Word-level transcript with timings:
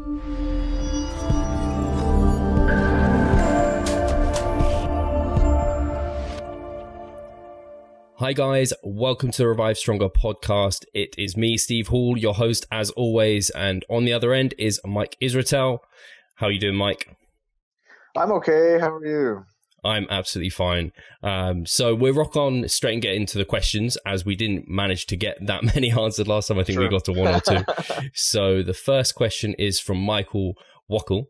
Hi, 0.00 0.06
guys. 8.32 8.72
Welcome 8.82 9.30
to 9.32 9.38
the 9.38 9.48
Revive 9.48 9.76
Stronger 9.76 10.08
podcast. 10.08 10.86
It 10.94 11.14
is 11.18 11.36
me, 11.36 11.58
Steve 11.58 11.88
Hall, 11.88 12.16
your 12.16 12.32
host, 12.32 12.66
as 12.72 12.88
always. 12.92 13.50
And 13.50 13.84
on 13.90 14.06
the 14.06 14.14
other 14.14 14.32
end 14.32 14.54
is 14.56 14.80
Mike 14.86 15.18
Israetel. 15.20 15.80
How 16.36 16.46
are 16.46 16.50
you 16.50 16.60
doing, 16.60 16.76
Mike? 16.76 17.14
I'm 18.16 18.32
okay. 18.32 18.78
How 18.80 18.94
are 18.94 19.06
you? 19.06 19.44
I'm 19.84 20.06
absolutely 20.10 20.50
fine. 20.50 20.92
Um, 21.22 21.66
so 21.66 21.94
we'll 21.94 22.14
rock 22.14 22.36
on 22.36 22.68
straight 22.68 22.94
and 22.94 23.02
get 23.02 23.14
into 23.14 23.38
the 23.38 23.44
questions 23.44 23.96
as 24.06 24.24
we 24.24 24.36
didn't 24.36 24.68
manage 24.68 25.06
to 25.06 25.16
get 25.16 25.38
that 25.46 25.62
many 25.74 25.90
answered 25.90 26.28
last 26.28 26.48
time. 26.48 26.58
I 26.58 26.64
think 26.64 26.76
True. 26.76 26.86
we 26.86 26.90
got 26.90 27.04
to 27.04 27.12
one 27.12 27.34
or 27.34 27.40
two. 27.40 28.10
so 28.14 28.62
the 28.62 28.74
first 28.74 29.14
question 29.14 29.54
is 29.58 29.80
from 29.80 29.98
Michael 29.98 30.54
Wackel. 30.90 31.26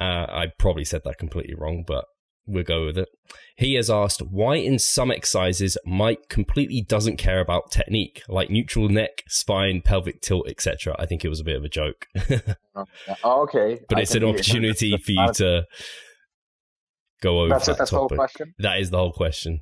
Uh, 0.00 0.26
I 0.28 0.46
probably 0.58 0.84
said 0.84 1.02
that 1.04 1.18
completely 1.18 1.54
wrong, 1.54 1.84
but 1.86 2.04
we'll 2.46 2.64
go 2.64 2.84
with 2.84 2.98
it. 2.98 3.08
He 3.56 3.74
has 3.74 3.88
asked 3.88 4.20
why 4.20 4.56
in 4.56 4.78
some 4.78 5.10
exercises 5.10 5.78
Mike 5.84 6.28
completely 6.28 6.82
doesn't 6.82 7.16
care 7.16 7.40
about 7.40 7.70
technique, 7.70 8.22
like 8.28 8.50
neutral 8.50 8.88
neck, 8.88 9.22
spine, 9.28 9.80
pelvic 9.80 10.20
tilt, 10.20 10.48
etc. 10.48 10.94
I 10.98 11.06
think 11.06 11.24
it 11.24 11.28
was 11.28 11.40
a 11.40 11.44
bit 11.44 11.56
of 11.56 11.64
a 11.64 11.68
joke. 11.68 12.06
oh, 13.24 13.42
okay, 13.42 13.80
but 13.88 13.98
I 13.98 14.02
it's 14.02 14.14
an 14.14 14.24
opportunity 14.24 14.96
for 14.96 15.12
you 15.12 15.32
to 15.34 15.66
go 17.24 17.40
over. 17.40 17.48
That's 17.48 17.66
that. 17.66 17.78
That's 17.78 17.90
the 17.90 17.98
whole 17.98 18.08
question. 18.08 18.54
That 18.58 18.78
is 18.78 18.90
the 18.90 18.98
whole 18.98 19.12
question. 19.12 19.60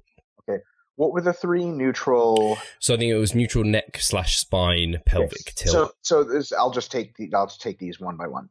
Okay. 0.48 0.60
What 0.96 1.12
were 1.12 1.22
the 1.22 1.32
three 1.32 1.64
neutral? 1.64 2.58
So 2.80 2.94
I 2.94 2.96
think 2.98 3.10
it 3.10 3.16
was 3.16 3.34
neutral 3.34 3.64
neck 3.64 3.98
slash 4.00 4.38
spine, 4.38 5.00
pelvic 5.06 5.32
okay. 5.32 5.52
tilt. 5.56 5.94
So, 6.02 6.22
so 6.22 6.24
this, 6.24 6.52
I'll 6.52 6.70
just 6.70 6.92
take 6.92 7.16
the, 7.16 7.30
I'll 7.34 7.46
just 7.46 7.62
take 7.62 7.78
these 7.78 7.98
one 7.98 8.16
by 8.16 8.26
one. 8.26 8.50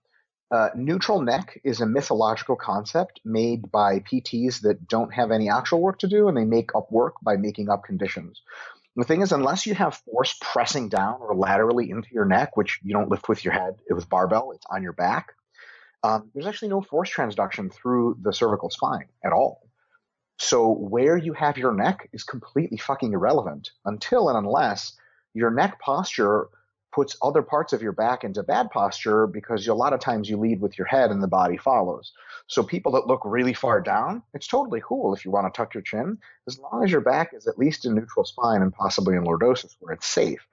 Uh, 0.52 0.70
neutral 0.76 1.22
neck 1.22 1.58
is 1.64 1.80
a 1.80 1.86
mythological 1.86 2.58
concept 2.58 3.22
made 3.24 3.72
by 3.72 4.00
PTs 4.00 4.62
that 4.62 4.86
don't 4.86 5.14
have 5.14 5.31
any 5.31 5.50
actual 5.50 5.81
work 5.81 6.00
to 6.00 6.09
do, 6.09 6.28
and 6.28 6.36
they 6.36 6.44
make 6.44 6.75
up 6.75 6.92
work 6.92 7.14
by 7.23 7.38
making 7.38 7.70
up 7.70 7.84
conditions. 7.86 8.42
The 8.98 9.06
thing 9.06 9.22
is, 9.22 9.31
unless 9.31 9.66
you 9.66 9.73
have 9.75 10.02
force 10.12 10.38
pressing 10.42 10.90
down 10.90 11.20
or 11.22 11.34
laterally 11.34 11.90
into 11.90 12.09
your 12.12 12.25
neck, 12.25 12.58
which 12.58 12.80
you 12.84 12.94
don't 12.94 13.09
lift 13.09 13.30
with 13.30 13.46
your 13.46 13.53
head, 13.53 13.75
it 13.90 13.94
was 13.94 14.03
barbell, 14.03 14.52
it's 14.52 14.66
on 14.70 14.84
your 14.84 14.92
back, 14.92 15.34
um, 16.03 16.30
there's 16.33 16.47
actually 16.47 16.69
no 16.69 16.81
force 16.81 17.11
transduction 17.13 17.71
through 17.71 18.17
the 18.21 18.33
cervical 18.33 18.69
spine 18.69 19.05
at 19.23 19.33
all. 19.33 19.67
So 20.38 20.71
where 20.71 21.17
you 21.17 21.33
have 21.33 21.57
your 21.57 21.73
neck 21.73 22.09
is 22.13 22.23
completely 22.23 22.77
fucking 22.77 23.13
irrelevant 23.13 23.69
until 23.85 24.29
and 24.29 24.38
unless 24.38 24.94
your 25.33 25.52
neck 25.52 25.79
posture 25.79 26.47
puts 26.91 27.16
other 27.22 27.41
parts 27.41 27.73
of 27.73 27.81
your 27.81 27.91
back 27.94 28.23
into 28.23 28.44
bad 28.44 28.69
posture 28.69 29.27
because 29.27 29.66
a 29.67 29.73
lot 29.73 29.94
of 29.94 29.99
times 29.99 30.29
you 30.29 30.38
lead 30.38 30.59
with 30.59 30.77
your 30.77 30.88
head 30.88 31.09
and 31.09 31.23
the 31.23 31.27
body 31.27 31.57
follows. 31.57 32.11
So 32.47 32.63
people 32.63 32.91
that 32.94 33.07
look 33.07 33.22
really 33.23 33.53
far 33.53 33.79
down, 33.81 34.23
it's 34.33 34.47
totally 34.47 34.81
cool 34.85 35.13
if 35.13 35.23
you 35.23 35.31
want 35.31 35.52
to 35.52 35.55
tuck 35.55 35.73
your 35.73 35.83
chin, 35.83 36.17
as 36.47 36.59
long 36.59 36.83
as 36.83 36.91
your 36.91 37.02
back 37.02 37.33
is 37.33 37.47
at 37.47 37.57
least 37.57 37.85
in 37.85 37.95
neutral 37.95 38.25
spine 38.25 38.61
and 38.61 38.73
possibly 38.73 39.16
in 39.16 39.23
lordosis 39.23 39.75
where 39.79 39.94
it's 39.94 40.07
safe. 40.07 40.45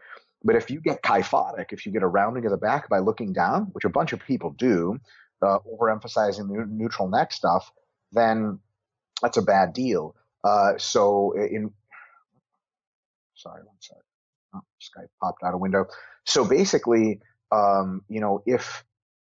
But 0.45 0.55
if 0.55 0.71
you 0.71 0.81
get 0.81 1.03
kyphotic, 1.03 1.73
if 1.73 1.85
you 1.85 1.91
get 1.91 2.05
a 2.05 2.07
rounding 2.07 2.45
of 2.45 2.53
the 2.53 2.57
back 2.57 2.89
by 2.89 3.01
looking 3.01 3.33
down, 3.33 3.65
which 3.73 3.85
a 3.85 3.91
bunch 3.91 4.13
of 4.13 4.21
people 4.21 4.51
do, 4.51 5.01
uh, 5.43 5.59
overemphasizing 5.61 6.49
the 6.49 6.67
neutral 6.69 7.09
neck 7.09 7.33
stuff, 7.33 7.73
then 8.13 8.59
that's 9.23 9.37
a 9.37 9.43
bad 9.43 9.73
deal. 9.73 10.15
Uh, 10.45 10.73
so 10.79 11.33
in, 11.33 11.73
sorry, 13.35 13.63
one 13.63 13.77
second. 13.81 14.03
Oh, 14.55 14.61
Skype 14.81 15.09
popped 15.21 15.43
out 15.43 15.55
a 15.55 15.59
window. 15.59 15.87
So 16.25 16.45
basically, 16.45 17.21
um, 17.53 18.03
you 18.09 18.21
know, 18.21 18.43
if 18.47 18.85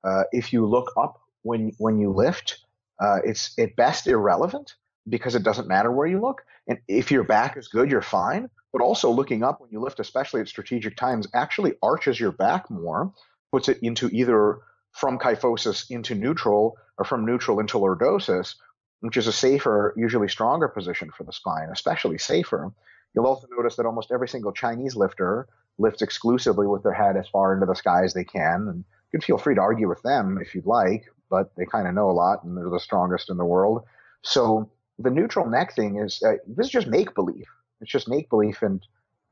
uh, 0.04 0.24
if 0.32 0.52
you 0.52 0.66
look 0.66 0.92
up 0.96 1.20
when 1.42 1.72
when 1.78 1.98
you 1.98 2.12
lift, 2.12 2.64
uh, 3.00 3.18
it's 3.24 3.58
at 3.58 3.76
best 3.76 4.06
irrelevant 4.06 4.74
because 5.08 5.34
it 5.34 5.42
doesn't 5.42 5.68
matter 5.68 5.90
where 5.90 6.06
you 6.06 6.20
look. 6.20 6.42
And 6.68 6.78
if 6.88 7.10
your 7.10 7.24
back 7.24 7.56
is 7.56 7.68
good, 7.68 7.90
you're 7.90 8.02
fine. 8.02 8.50
But 8.72 8.82
also 8.82 9.10
looking 9.10 9.42
up 9.42 9.60
when 9.60 9.70
you 9.70 9.80
lift, 9.80 10.00
especially 10.00 10.40
at 10.40 10.48
strategic 10.48 10.96
times, 10.96 11.26
actually 11.32 11.74
arches 11.82 12.20
your 12.20 12.32
back 12.32 12.70
more, 12.70 13.12
puts 13.52 13.68
it 13.68 13.78
into 13.82 14.08
either 14.08 14.58
from 14.96 15.18
kyphosis 15.18 15.90
into 15.90 16.14
neutral 16.14 16.76
or 16.98 17.04
from 17.04 17.26
neutral 17.26 17.60
into 17.60 17.78
lordosis, 17.78 18.54
which 19.00 19.16
is 19.16 19.26
a 19.26 19.32
safer, 19.32 19.92
usually 19.96 20.28
stronger 20.28 20.68
position 20.68 21.10
for 21.16 21.24
the 21.24 21.32
spine, 21.32 21.68
especially 21.70 22.18
safer. 22.18 22.72
You'll 23.14 23.26
also 23.26 23.46
notice 23.50 23.76
that 23.76 23.86
almost 23.86 24.10
every 24.10 24.28
single 24.28 24.52
Chinese 24.52 24.96
lifter 24.96 25.48
lifts 25.78 26.00
exclusively 26.00 26.66
with 26.66 26.82
their 26.82 26.94
head 26.94 27.16
as 27.16 27.28
far 27.28 27.52
into 27.52 27.66
the 27.66 27.74
sky 27.74 28.04
as 28.04 28.14
they 28.14 28.24
can. 28.24 28.68
And 28.68 28.78
you 28.78 29.18
can 29.18 29.20
feel 29.20 29.38
free 29.38 29.54
to 29.54 29.60
argue 29.60 29.88
with 29.88 30.02
them 30.02 30.38
if 30.40 30.54
you'd 30.54 30.66
like, 30.66 31.04
but 31.28 31.54
they 31.56 31.66
kind 31.66 31.86
of 31.86 31.94
know 31.94 32.10
a 32.10 32.12
lot 32.12 32.44
and 32.44 32.56
they're 32.56 32.70
the 32.70 32.80
strongest 32.80 33.28
in 33.28 33.36
the 33.36 33.44
world. 33.44 33.84
So 34.22 34.70
the 34.98 35.10
neutral 35.10 35.48
neck 35.48 35.74
thing 35.74 35.98
is 35.98 36.22
uh, 36.26 36.36
this 36.46 36.66
is 36.66 36.72
just 36.72 36.86
make 36.86 37.14
believe. 37.14 37.46
It's 37.82 37.92
just 37.92 38.08
make 38.08 38.30
believe, 38.30 38.58
and 38.62 38.82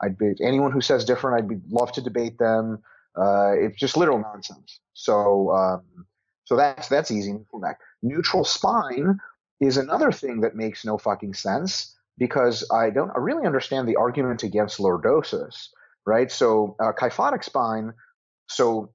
I'd 0.03 0.19
be 0.19 0.35
anyone 0.43 0.73
who 0.73 0.83
says 0.83 1.07
different. 1.07 1.39
I'd 1.39 1.49
be 1.49 1.61
love 1.71 1.93
to 1.93 2.03
debate 2.03 2.39
them. 2.39 2.83
Uh, 3.17 3.53
it's 3.57 3.79
just 3.79 3.97
literal 3.97 4.19
nonsense. 4.19 4.81
So 4.93 5.51
um, 5.53 6.07
so 6.45 6.57
that's 6.57 6.89
that's 6.89 7.11
easy. 7.11 7.33
Neutral 7.33 7.61
neck. 7.61 7.79
Neutral 8.03 8.45
spine 8.45 9.19
is 9.61 9.77
another 9.77 10.13
thing 10.13 10.41
that 10.41 10.57
makes 10.57 10.85
no 10.85 10.99
fucking 10.99 11.35
sense 11.35 11.97
because 12.19 12.69
I 12.71 12.91
don't 12.91 13.11
I 13.11 13.19
really 13.19 13.47
understand 13.47 13.89
the 13.89 13.97
argument 13.97 14.43
against 14.43 14.79
lordosis, 14.79 15.69
right? 16.07 16.31
So 16.31 16.77
uh, 16.81 16.93
kyphotic 16.93 17.45
spine, 17.45 17.93
so 18.49 18.93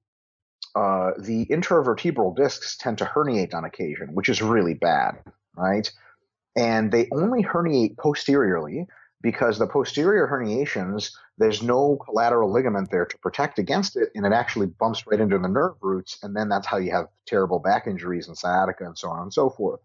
uh, 0.74 1.10
the 1.18 1.46
intervertebral 1.46 2.36
discs 2.36 2.76
tend 2.76 2.98
to 2.98 3.04
herniate 3.04 3.54
on 3.54 3.64
occasion, 3.64 4.14
which 4.14 4.28
is 4.28 4.40
really 4.40 4.74
bad, 4.74 5.18
right? 5.56 5.90
And 6.56 6.92
they 6.92 7.08
only 7.12 7.42
herniate 7.42 7.96
posteriorly 7.96 8.86
because 9.22 9.58
the 9.58 9.66
posterior 9.66 10.26
herniations, 10.26 11.12
there's 11.36 11.62
no 11.62 11.98
collateral 12.04 12.50
ligament 12.50 12.90
there 12.90 13.04
to 13.04 13.18
protect 13.18 13.58
against 13.58 13.96
it, 13.96 14.08
and 14.14 14.24
it 14.24 14.32
actually 14.32 14.66
bumps 14.66 15.06
right 15.06 15.20
into 15.20 15.38
the 15.38 15.48
nerve 15.48 15.74
roots, 15.82 16.18
and 16.22 16.34
then 16.34 16.48
that's 16.48 16.66
how 16.66 16.78
you 16.78 16.90
have 16.90 17.08
terrible 17.26 17.58
back 17.58 17.86
injuries 17.86 18.28
and 18.28 18.36
sciatica 18.36 18.84
and 18.84 18.96
so 18.96 19.08
on 19.08 19.22
and 19.22 19.32
so 19.32 19.50
forth. 19.50 19.80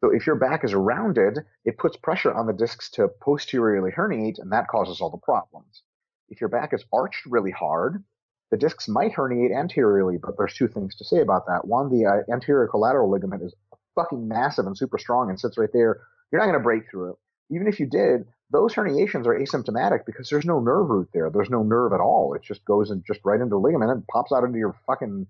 So 0.00 0.10
if 0.10 0.26
your 0.26 0.36
back 0.36 0.64
is 0.64 0.74
rounded, 0.74 1.40
it 1.64 1.78
puts 1.78 1.96
pressure 1.96 2.32
on 2.32 2.46
the 2.46 2.52
discs 2.52 2.88
to 2.90 3.08
posteriorly 3.20 3.90
herniate, 3.90 4.38
and 4.38 4.52
that 4.52 4.68
causes 4.68 5.00
all 5.00 5.10
the 5.10 5.18
problems. 5.18 5.82
If 6.28 6.40
your 6.40 6.50
back 6.50 6.72
is 6.72 6.84
arched 6.92 7.26
really 7.26 7.50
hard, 7.50 8.04
the 8.50 8.56
discs 8.56 8.88
might 8.88 9.12
herniate 9.12 9.54
anteriorly, 9.54 10.18
but 10.18 10.36
there's 10.38 10.54
two 10.54 10.68
things 10.68 10.94
to 10.96 11.04
say 11.04 11.18
about 11.20 11.46
that. 11.46 11.66
One, 11.66 11.90
the 11.90 12.06
uh, 12.06 12.32
anterior 12.32 12.68
collateral 12.68 13.10
ligament 13.10 13.42
is 13.42 13.54
fucking 13.96 14.28
massive 14.28 14.66
and 14.66 14.78
super 14.78 14.98
strong 14.98 15.30
and 15.30 15.40
sits 15.40 15.58
right 15.58 15.68
there. 15.72 16.00
You're 16.30 16.40
not 16.40 16.46
going 16.46 16.58
to 16.58 16.62
break 16.62 16.88
through 16.88 17.10
it. 17.10 17.16
Even 17.50 17.66
if 17.66 17.80
you 17.80 17.86
did, 17.86 18.26
those 18.50 18.74
herniations 18.74 19.26
are 19.26 19.38
asymptomatic 19.38 20.06
because 20.06 20.30
there's 20.30 20.44
no 20.46 20.60
nerve 20.60 20.88
root 20.88 21.08
there. 21.12 21.30
There's 21.30 21.50
no 21.50 21.62
nerve 21.62 21.92
at 21.92 22.00
all. 22.00 22.34
It 22.34 22.42
just 22.42 22.64
goes 22.64 22.90
and 22.90 23.04
just 23.06 23.20
right 23.24 23.40
into 23.40 23.50
the 23.50 23.58
ligament 23.58 23.90
and 23.90 24.06
pops 24.06 24.32
out 24.32 24.44
into 24.44 24.58
your 24.58 24.74
fucking 24.86 25.26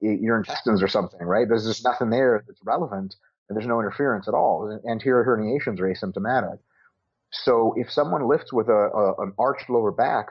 your 0.00 0.38
intestines 0.38 0.82
or 0.82 0.88
something, 0.88 1.20
right? 1.20 1.48
There's 1.48 1.66
just 1.66 1.84
nothing 1.84 2.10
there 2.10 2.44
that's 2.46 2.60
relevant 2.64 3.16
and 3.48 3.56
there's 3.56 3.66
no 3.66 3.80
interference 3.80 4.28
at 4.28 4.34
all. 4.34 4.80
Anterior 4.88 5.24
herniations 5.24 5.80
are 5.80 5.92
asymptomatic. 5.92 6.58
So 7.32 7.74
if 7.76 7.90
someone 7.90 8.28
lifts 8.28 8.52
with 8.52 8.68
a, 8.68 8.72
a, 8.72 9.22
an 9.22 9.32
arched 9.38 9.68
lower 9.68 9.90
back, 9.90 10.28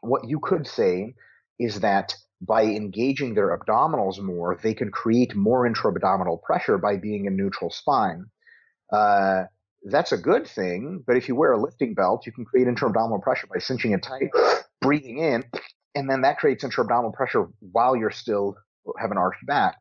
what 0.00 0.28
you 0.28 0.40
could 0.40 0.66
say 0.66 1.14
is 1.58 1.80
that 1.80 2.14
by 2.40 2.64
engaging 2.64 3.34
their 3.34 3.56
abdominals 3.56 4.20
more, 4.20 4.58
they 4.62 4.74
can 4.74 4.90
create 4.90 5.34
more 5.34 5.66
intra-abdominal 5.66 6.38
pressure 6.38 6.76
by 6.76 6.96
being 6.96 7.24
in 7.24 7.36
neutral 7.36 7.70
spine. 7.70 8.26
Uh, 8.92 9.44
that's 9.90 10.12
a 10.12 10.16
good 10.16 10.46
thing, 10.46 11.02
but 11.06 11.16
if 11.16 11.28
you 11.28 11.34
wear 11.34 11.52
a 11.52 11.60
lifting 11.60 11.94
belt, 11.94 12.26
you 12.26 12.32
can 12.32 12.44
create 12.44 12.66
intra-abdominal 12.66 13.20
pressure 13.20 13.46
by 13.46 13.58
cinching 13.58 13.92
it 13.92 14.02
tight, 14.02 14.30
breathing 14.80 15.18
in, 15.18 15.44
and 15.94 16.10
then 16.10 16.22
that 16.22 16.38
creates 16.38 16.64
intra-abdominal 16.64 17.12
pressure 17.12 17.48
while 17.72 17.96
you're 17.96 18.10
still 18.10 18.56
have 18.98 19.10
an 19.10 19.18
arched 19.18 19.44
back. 19.46 19.76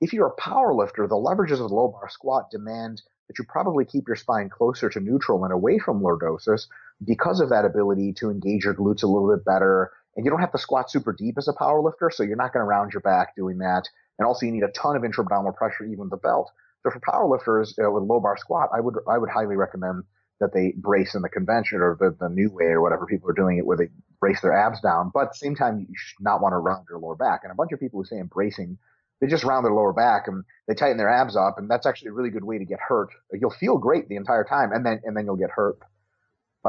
If 0.00 0.12
you're 0.12 0.28
a 0.28 0.40
power 0.40 0.74
lifter, 0.74 1.06
the 1.06 1.16
leverages 1.16 1.60
of 1.60 1.68
the 1.68 1.74
low 1.74 1.88
bar 1.88 2.08
squat 2.08 2.50
demand 2.50 3.02
that 3.28 3.38
you 3.38 3.44
probably 3.48 3.84
keep 3.84 4.06
your 4.06 4.16
spine 4.16 4.48
closer 4.48 4.88
to 4.88 5.00
neutral 5.00 5.44
and 5.44 5.52
away 5.52 5.78
from 5.78 6.00
lordosis 6.00 6.66
because 7.04 7.40
of 7.40 7.50
that 7.50 7.64
ability 7.64 8.14
to 8.14 8.30
engage 8.30 8.64
your 8.64 8.74
glutes 8.74 9.02
a 9.02 9.06
little 9.06 9.34
bit 9.34 9.44
better. 9.44 9.90
And 10.16 10.24
you 10.24 10.30
don't 10.30 10.40
have 10.40 10.52
to 10.52 10.58
squat 10.58 10.90
super 10.90 11.12
deep 11.12 11.36
as 11.36 11.48
a 11.48 11.52
power 11.52 11.80
lifter, 11.80 12.10
so 12.10 12.22
you're 12.22 12.36
not 12.36 12.52
going 12.52 12.62
to 12.62 12.68
round 12.68 12.92
your 12.92 13.02
back 13.02 13.36
doing 13.36 13.58
that. 13.58 13.84
And 14.18 14.26
also, 14.26 14.46
you 14.46 14.52
need 14.52 14.64
a 14.64 14.72
ton 14.72 14.96
of 14.96 15.04
intra-abdominal 15.04 15.52
pressure 15.52 15.84
even 15.84 16.00
with 16.00 16.10
the 16.10 16.16
belt. 16.16 16.50
So 16.82 16.90
for 16.90 17.00
power 17.00 17.28
lifters 17.28 17.76
uh, 17.78 17.90
with 17.90 18.04
low 18.04 18.20
bar 18.20 18.36
squat, 18.38 18.70
I 18.74 18.80
would 18.80 18.94
I 19.08 19.18
would 19.18 19.30
highly 19.30 19.56
recommend 19.56 20.04
that 20.40 20.52
they 20.52 20.72
brace 20.76 21.14
in 21.16 21.22
the 21.22 21.28
convention 21.28 21.80
or 21.80 21.96
the, 21.98 22.16
the 22.20 22.28
new 22.28 22.50
way 22.52 22.66
or 22.66 22.80
whatever 22.80 23.06
people 23.06 23.28
are 23.28 23.34
doing 23.34 23.58
it 23.58 23.66
where 23.66 23.76
they 23.76 23.88
brace 24.20 24.40
their 24.40 24.56
abs 24.56 24.80
down. 24.80 25.10
But 25.12 25.24
at 25.24 25.28
the 25.32 25.38
same 25.38 25.56
time, 25.56 25.80
you 25.80 25.94
should 25.96 26.22
not 26.22 26.40
want 26.40 26.52
to 26.52 26.58
round 26.58 26.86
your 26.88 27.00
lower 27.00 27.16
back. 27.16 27.40
And 27.42 27.50
a 27.50 27.56
bunch 27.56 27.72
of 27.72 27.80
people 27.80 28.00
who 28.00 28.04
say 28.04 28.18
embracing 28.18 28.78
they 29.20 29.26
just 29.26 29.44
round 29.44 29.64
their 29.64 29.72
lower 29.72 29.92
back 29.92 30.28
and 30.28 30.44
they 30.66 30.74
tighten 30.74 30.96
their 30.96 31.08
abs 31.08 31.36
up, 31.36 31.58
and 31.58 31.68
that's 31.68 31.86
actually 31.86 32.10
a 32.10 32.12
really 32.12 32.30
good 32.30 32.44
way 32.44 32.58
to 32.58 32.64
get 32.64 32.78
hurt. 32.80 33.08
You'll 33.32 33.50
feel 33.50 33.78
great 33.78 34.08
the 34.08 34.16
entire 34.16 34.44
time, 34.44 34.72
and 34.72 34.84
then 34.84 35.00
and 35.04 35.16
then 35.16 35.24
you'll 35.24 35.36
get 35.36 35.50
hurt. 35.50 35.78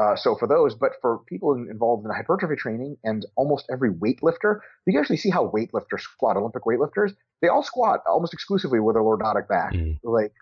Uh, 0.00 0.16
so 0.16 0.34
for 0.34 0.48
those, 0.48 0.74
but 0.74 0.92
for 1.02 1.18
people 1.26 1.52
in, 1.52 1.68
involved 1.70 2.04
in 2.06 2.10
hypertrophy 2.10 2.56
training 2.56 2.96
and 3.04 3.26
almost 3.36 3.66
every 3.70 3.90
weightlifter, 3.90 4.60
you 4.86 4.92
can 4.92 5.00
actually 5.00 5.16
see 5.16 5.30
how 5.30 5.48
weightlifters 5.50 6.00
squat. 6.00 6.36
Olympic 6.36 6.64
weightlifters, 6.64 7.14
they 7.42 7.48
all 7.48 7.62
squat 7.62 8.00
almost 8.06 8.32
exclusively 8.32 8.80
with 8.80 8.96
a 8.96 9.00
lordotic 9.00 9.46
back. 9.48 9.72
Mm. 9.74 9.98
Like 10.02 10.32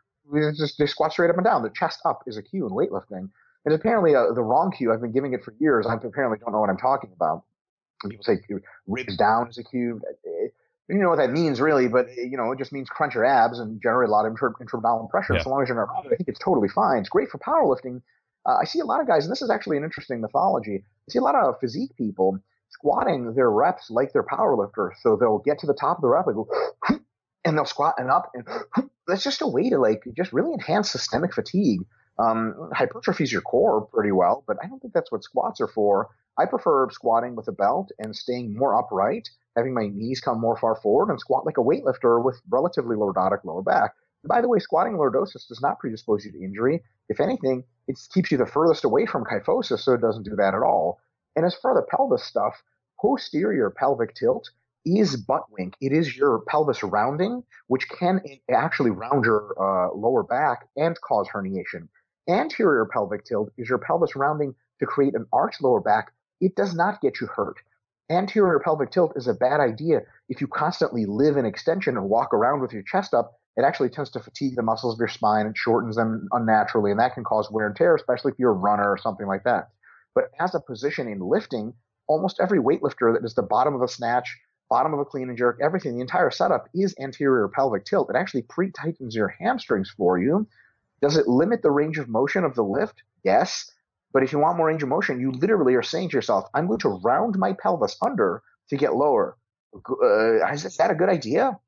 just 0.57 0.79
they 0.79 0.87
squat 0.87 1.13
straight 1.13 1.31
up 1.31 1.37
and 1.37 1.45
down. 1.45 1.63
The 1.63 1.71
chest 1.71 2.01
up 2.05 2.23
is 2.27 2.37
a 2.37 2.43
cue 2.43 2.67
in 2.67 2.73
weightlifting. 2.73 3.31
And 3.65 3.75
apparently 3.75 4.15
uh, 4.15 4.33
the 4.33 4.43
wrong 4.43 4.71
cue. 4.71 4.93
I've 4.93 5.01
been 5.01 5.13
giving 5.13 5.33
it 5.33 5.43
for 5.45 5.55
years. 5.59 5.87
I 5.87 5.95
apparently 5.95 6.39
don't 6.39 6.53
know 6.53 6.61
what 6.61 6.71
I'm 6.71 6.79
talking 6.79 7.11
about. 7.15 7.43
And 8.05 8.11
people 8.11 8.25
say 8.25 8.39
ribs 8.87 9.17
down 9.17 9.49
is 9.49 9.59
a 9.59 9.65
cue. 9.65 10.01
You 10.89 10.99
know 10.99 11.11
what 11.11 11.19
that 11.19 11.33
means, 11.33 11.61
really, 11.61 11.89
but 11.89 12.07
you 12.17 12.37
know 12.37 12.53
it 12.53 12.59
just 12.59 12.73
means 12.73 12.89
crunch 12.89 13.15
your 13.15 13.25
abs 13.25 13.59
and 13.59 13.83
generate 13.83 14.09
a 14.09 14.13
lot 14.13 14.25
of 14.25 14.31
intra- 14.31 14.55
intra-abdominal 14.61 15.09
pressure. 15.09 15.35
Yeah. 15.35 15.43
So 15.43 15.51
long 15.51 15.63
as 15.63 15.69
you're 15.69 15.77
not 15.77 16.07
I 16.07 16.17
think 16.17 16.29
it's 16.29 16.39
totally 16.39 16.69
fine. 16.69 17.01
It's 17.01 17.09
great 17.09 17.29
for 17.29 17.39
powerlifting. 17.39 18.01
Uh, 18.49 18.57
I 18.63 18.65
see 18.65 18.81
a 18.81 18.85
lot 18.87 19.01
of 19.01 19.07
guys, 19.07 19.25
and 19.25 19.33
this 19.33 19.43
is 19.43 19.51
actually 19.51 19.77
an 19.77 19.85
interesting 19.85 20.23
mythology. 20.23 20.83
I 20.83 21.13
see 21.13 21.19
a 21.19 21.23
lot 21.23 21.35
of 21.35 21.61
physique 21.61 21.95
people 21.97 22.39
squatting 22.71 23.35
their 23.35 23.51
reps 23.51 23.91
like 23.91 24.13
they're 24.13 24.23
powerlifters. 24.23 24.93
So 25.03 25.17
they'll 25.17 25.43
get 25.45 25.59
to 25.61 25.67
the 25.67 25.75
top 25.75 25.99
of 25.99 26.03
the 26.03 26.09
rep, 26.09 26.27
and 26.27 26.37
go, 26.37 26.49
and 27.45 27.57
they'll 27.57 27.67
squat 27.67 27.95
and 27.99 28.11
up, 28.11 28.31
and 28.33 28.47
that's 29.07 29.23
just 29.23 29.43
a 29.43 29.47
way 29.47 29.69
to 29.69 29.79
like 29.79 30.03
just 30.17 30.33
really 30.33 30.55
enhance 30.55 30.91
systemic 30.91 31.35
fatigue. 31.35 31.81
Um, 32.19 32.71
hypertrophies 32.75 33.31
your 33.31 33.43
core 33.43 33.83
pretty 33.93 34.13
well, 34.13 34.43
but 34.47 34.57
I 34.63 34.67
don't 34.67 34.81
think 34.81 34.93
that's 34.93 35.13
what 35.13 35.23
squats 35.23 35.61
are 35.61 35.69
for. 35.69 36.09
I 36.39 36.47
prefer 36.47 36.89
squatting 36.91 37.37
with 37.37 37.49
a 37.49 37.53
belt 37.53 37.91
and 37.99 38.17
staying 38.17 38.57
more 38.57 38.75
upright, 38.75 39.29
having 39.57 39.75
my 39.75 39.89
knees 39.89 40.21
come 40.21 40.41
more 40.41 40.57
far 40.57 40.75
forward, 40.75 41.11
and 41.11 41.21
squat 41.21 41.47
like 41.47 41.59
a 41.59 41.63
weightlifter 41.63 42.23
with 42.25 42.41
relatively 42.49 42.97
lordotic 42.97 43.45
lower 43.45 43.63
back. 43.63 43.93
By 44.27 44.41
the 44.41 44.49
way, 44.49 44.59
squatting 44.59 44.95
lordosis 44.95 45.47
does 45.47 45.61
not 45.63 45.79
predispose 45.79 46.25
you 46.25 46.33
to 46.33 46.43
injury. 46.43 46.83
If 47.09 47.21
anything, 47.21 47.65
it 47.87 47.99
keeps 48.13 48.31
you 48.31 48.39
the 48.39 48.47
furthest 48.47 48.85
away 48.85 49.07
from 49.07 49.25
kyphosis, 49.25 49.81
so 49.81 49.95
it 49.95 50.01
doesn't 50.01 50.25
do 50.25 50.37
that 50.37 50.55
at 50.55 50.63
all. 50.63 51.01
And 51.37 51.47
as 51.47 51.55
for 51.55 51.75
the 51.75 51.83
pelvis 51.83 52.25
stuff, 52.25 52.63
posterior 53.01 53.71
pelvic 53.71 54.15
tilt 54.15 54.51
is 54.85 55.17
butt 55.17 55.45
wink. 55.51 55.75
It 55.81 55.93
is 55.93 56.17
your 56.17 56.41
pelvis 56.49 56.83
rounding, 56.83 57.45
which 57.67 57.89
can 57.89 58.21
actually 58.51 58.91
round 58.91 59.25
your 59.25 59.55
uh, 59.59 59.95
lower 59.95 60.23
back 60.23 60.69
and 60.77 60.99
cause 61.01 61.29
herniation. 61.29 61.89
Anterior 62.29 62.87
pelvic 62.87 63.25
tilt 63.25 63.51
is 63.57 63.69
your 63.69 63.79
pelvis 63.79 64.17
rounding 64.17 64.55
to 64.81 64.87
create 64.87 65.15
an 65.15 65.27
arched 65.33 65.63
lower 65.63 65.81
back. 65.81 66.13
It 66.41 66.55
does 66.55 66.75
not 66.75 67.01
get 67.01 67.21
you 67.21 67.27
hurt. 67.27 67.57
Anterior 68.11 68.61
pelvic 68.61 68.91
tilt 68.91 69.13
is 69.17 69.29
a 69.29 69.35
bad 69.35 69.61
idea 69.61 70.01
if 70.29 70.41
you 70.41 70.47
constantly 70.47 71.05
live 71.05 71.37
in 71.37 71.45
extension 71.45 71.97
and 71.97 72.09
walk 72.09 72.33
around 72.33 72.61
with 72.61 72.73
your 72.73 72.83
chest 72.83 73.13
up. 73.13 73.39
It 73.59 73.65
actually 73.65 73.91
tends 73.91 74.11
to 74.13 74.21
fatigue 74.21 74.57
the 74.57 74.63
muscles 74.63 74.95
of 74.95 74.99
your 74.99 75.09
spine 75.09 75.45
and 75.45 75.57
shortens 75.57 75.97
them 75.97 76.29
unnaturally, 76.33 76.91
and 76.91 77.01
that 77.01 77.15
can 77.15 77.25
cause 77.25 77.51
wear 77.51 77.67
and 77.67 77.77
tear, 77.77 77.95
especially 77.95 78.33
if 78.33 78.39
you're 78.39 78.53
a 78.53 78.55
runner 78.55 78.91
or 78.91 78.97
something 78.97 79.27
like 79.27 79.45
that. 79.45 79.69
But 80.15 80.31
as 80.41 80.55
a 80.55 80.61
position 80.61 81.09
in 81.09 81.21
lifting, 81.21 81.75
almost 82.07 82.41
every 82.41 82.61
weightlifter 82.61 83.13
that 83.13 83.25
is 83.25 83.35
the 83.35 83.43
bottom 83.43 83.75
of 83.75 83.83
a 83.83 83.89
snatch, 83.89 84.39
bottom 84.71 84.95
of 84.95 85.01
a 85.01 85.05
clean 85.05 85.29
and 85.29 85.37
jerk, 85.37 85.59
everything, 85.63 85.97
the 85.97 86.01
entire 86.01 86.31
setup 86.31 86.69
is 86.75 86.95
anterior 86.99 87.49
pelvic 87.49 87.85
tilt. 87.85 88.09
It 88.09 88.17
actually 88.17 88.43
pre 88.43 88.71
tightens 88.71 89.15
your 89.15 89.29
hamstrings 89.29 89.93
for 89.95 90.19
you 90.19 90.47
does 91.01 91.17
it 91.17 91.29
limit 91.29 91.63
the 91.63 91.71
range 91.71 91.99
of 91.99 92.09
motion 92.09 92.45
of 92.45 92.55
the 92.55 92.65
lift? 92.65 93.03
Yes. 93.25 93.71
But 94.13 94.23
if 94.23 94.33
you 94.33 94.39
want 94.39 94.57
more 94.57 94.69
range 94.69 94.83
of 94.83 94.89
motion, 94.89 95.21
you 95.21 95.31
literally 95.31 95.75
are 95.75 95.83
saying 95.83 96.11
to 96.11 96.17
yourself, 96.17 96.47
I'm 96.55 96.67
going 96.67 96.79
to 96.81 96.89
round 96.89 97.39
my 97.39 97.53
pelvis 97.53 97.97
under 98.03 98.43
to 98.71 98.77
get 98.77 98.95
lower. 98.95 99.37
Uh, 99.75 100.47
is 100.53 100.77
that 100.79 100.91
a 100.91 100.95
good 100.95 101.09
idea? 101.09 101.59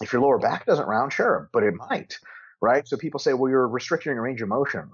If 0.00 0.12
your 0.12 0.22
lower 0.22 0.38
back 0.38 0.66
doesn't 0.66 0.86
round, 0.86 1.12
sure, 1.12 1.50
but 1.52 1.62
it 1.62 1.74
might, 1.74 2.18
right? 2.60 2.86
So 2.88 2.96
people 2.96 3.20
say, 3.20 3.34
well, 3.34 3.50
you're 3.50 3.68
restricting 3.68 4.14
your 4.14 4.22
range 4.22 4.40
of 4.42 4.48
motion. 4.48 4.90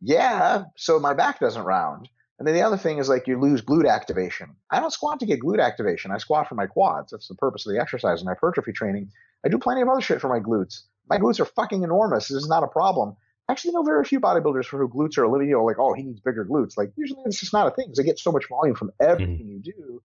Yeah, 0.00 0.64
so 0.76 1.00
my 1.00 1.14
back 1.14 1.40
doesn't 1.40 1.64
round. 1.64 2.08
And 2.38 2.46
then 2.46 2.54
the 2.54 2.62
other 2.62 2.76
thing 2.76 2.98
is 2.98 3.08
like 3.08 3.26
you 3.26 3.38
lose 3.40 3.62
glute 3.62 3.90
activation. 3.90 4.54
I 4.70 4.78
don't 4.78 4.92
squat 4.92 5.18
to 5.20 5.26
get 5.26 5.40
glute 5.40 5.60
activation. 5.60 6.12
I 6.12 6.18
squat 6.18 6.48
for 6.48 6.54
my 6.54 6.66
quads. 6.66 7.10
That's 7.10 7.26
the 7.26 7.34
purpose 7.34 7.66
of 7.66 7.72
the 7.72 7.80
exercise 7.80 8.20
and 8.20 8.28
hypertrophy 8.28 8.72
training. 8.72 9.10
I 9.44 9.48
do 9.48 9.58
plenty 9.58 9.82
of 9.82 9.88
other 9.88 10.00
shit 10.00 10.20
for 10.20 10.28
my 10.28 10.38
glutes. 10.38 10.82
My 11.10 11.18
glutes 11.18 11.40
are 11.40 11.44
fucking 11.44 11.82
enormous. 11.82 12.28
This 12.28 12.42
is 12.42 12.48
not 12.48 12.62
a 12.62 12.68
problem. 12.68 13.16
I 13.48 13.52
actually 13.52 13.72
know 13.72 13.82
very 13.82 14.04
few 14.04 14.20
bodybuilders 14.20 14.66
for 14.66 14.78
who 14.78 14.88
glutes 14.88 15.18
are 15.18 15.24
a 15.24 15.30
little, 15.30 15.46
you 15.46 15.54
know, 15.54 15.64
like, 15.64 15.78
oh, 15.78 15.94
he 15.94 16.02
needs 16.02 16.20
bigger 16.20 16.44
glutes. 16.44 16.76
Like, 16.76 16.92
usually 16.96 17.22
it's 17.24 17.40
just 17.40 17.52
not 17.52 17.66
a 17.66 17.70
thing. 17.74 17.86
Because 17.86 17.98
they 17.98 18.04
get 18.04 18.18
so 18.20 18.30
much 18.30 18.46
volume 18.48 18.76
from 18.76 18.92
everything 19.00 19.38
mm-hmm. 19.38 19.48
you 19.48 19.60
do, 19.60 20.02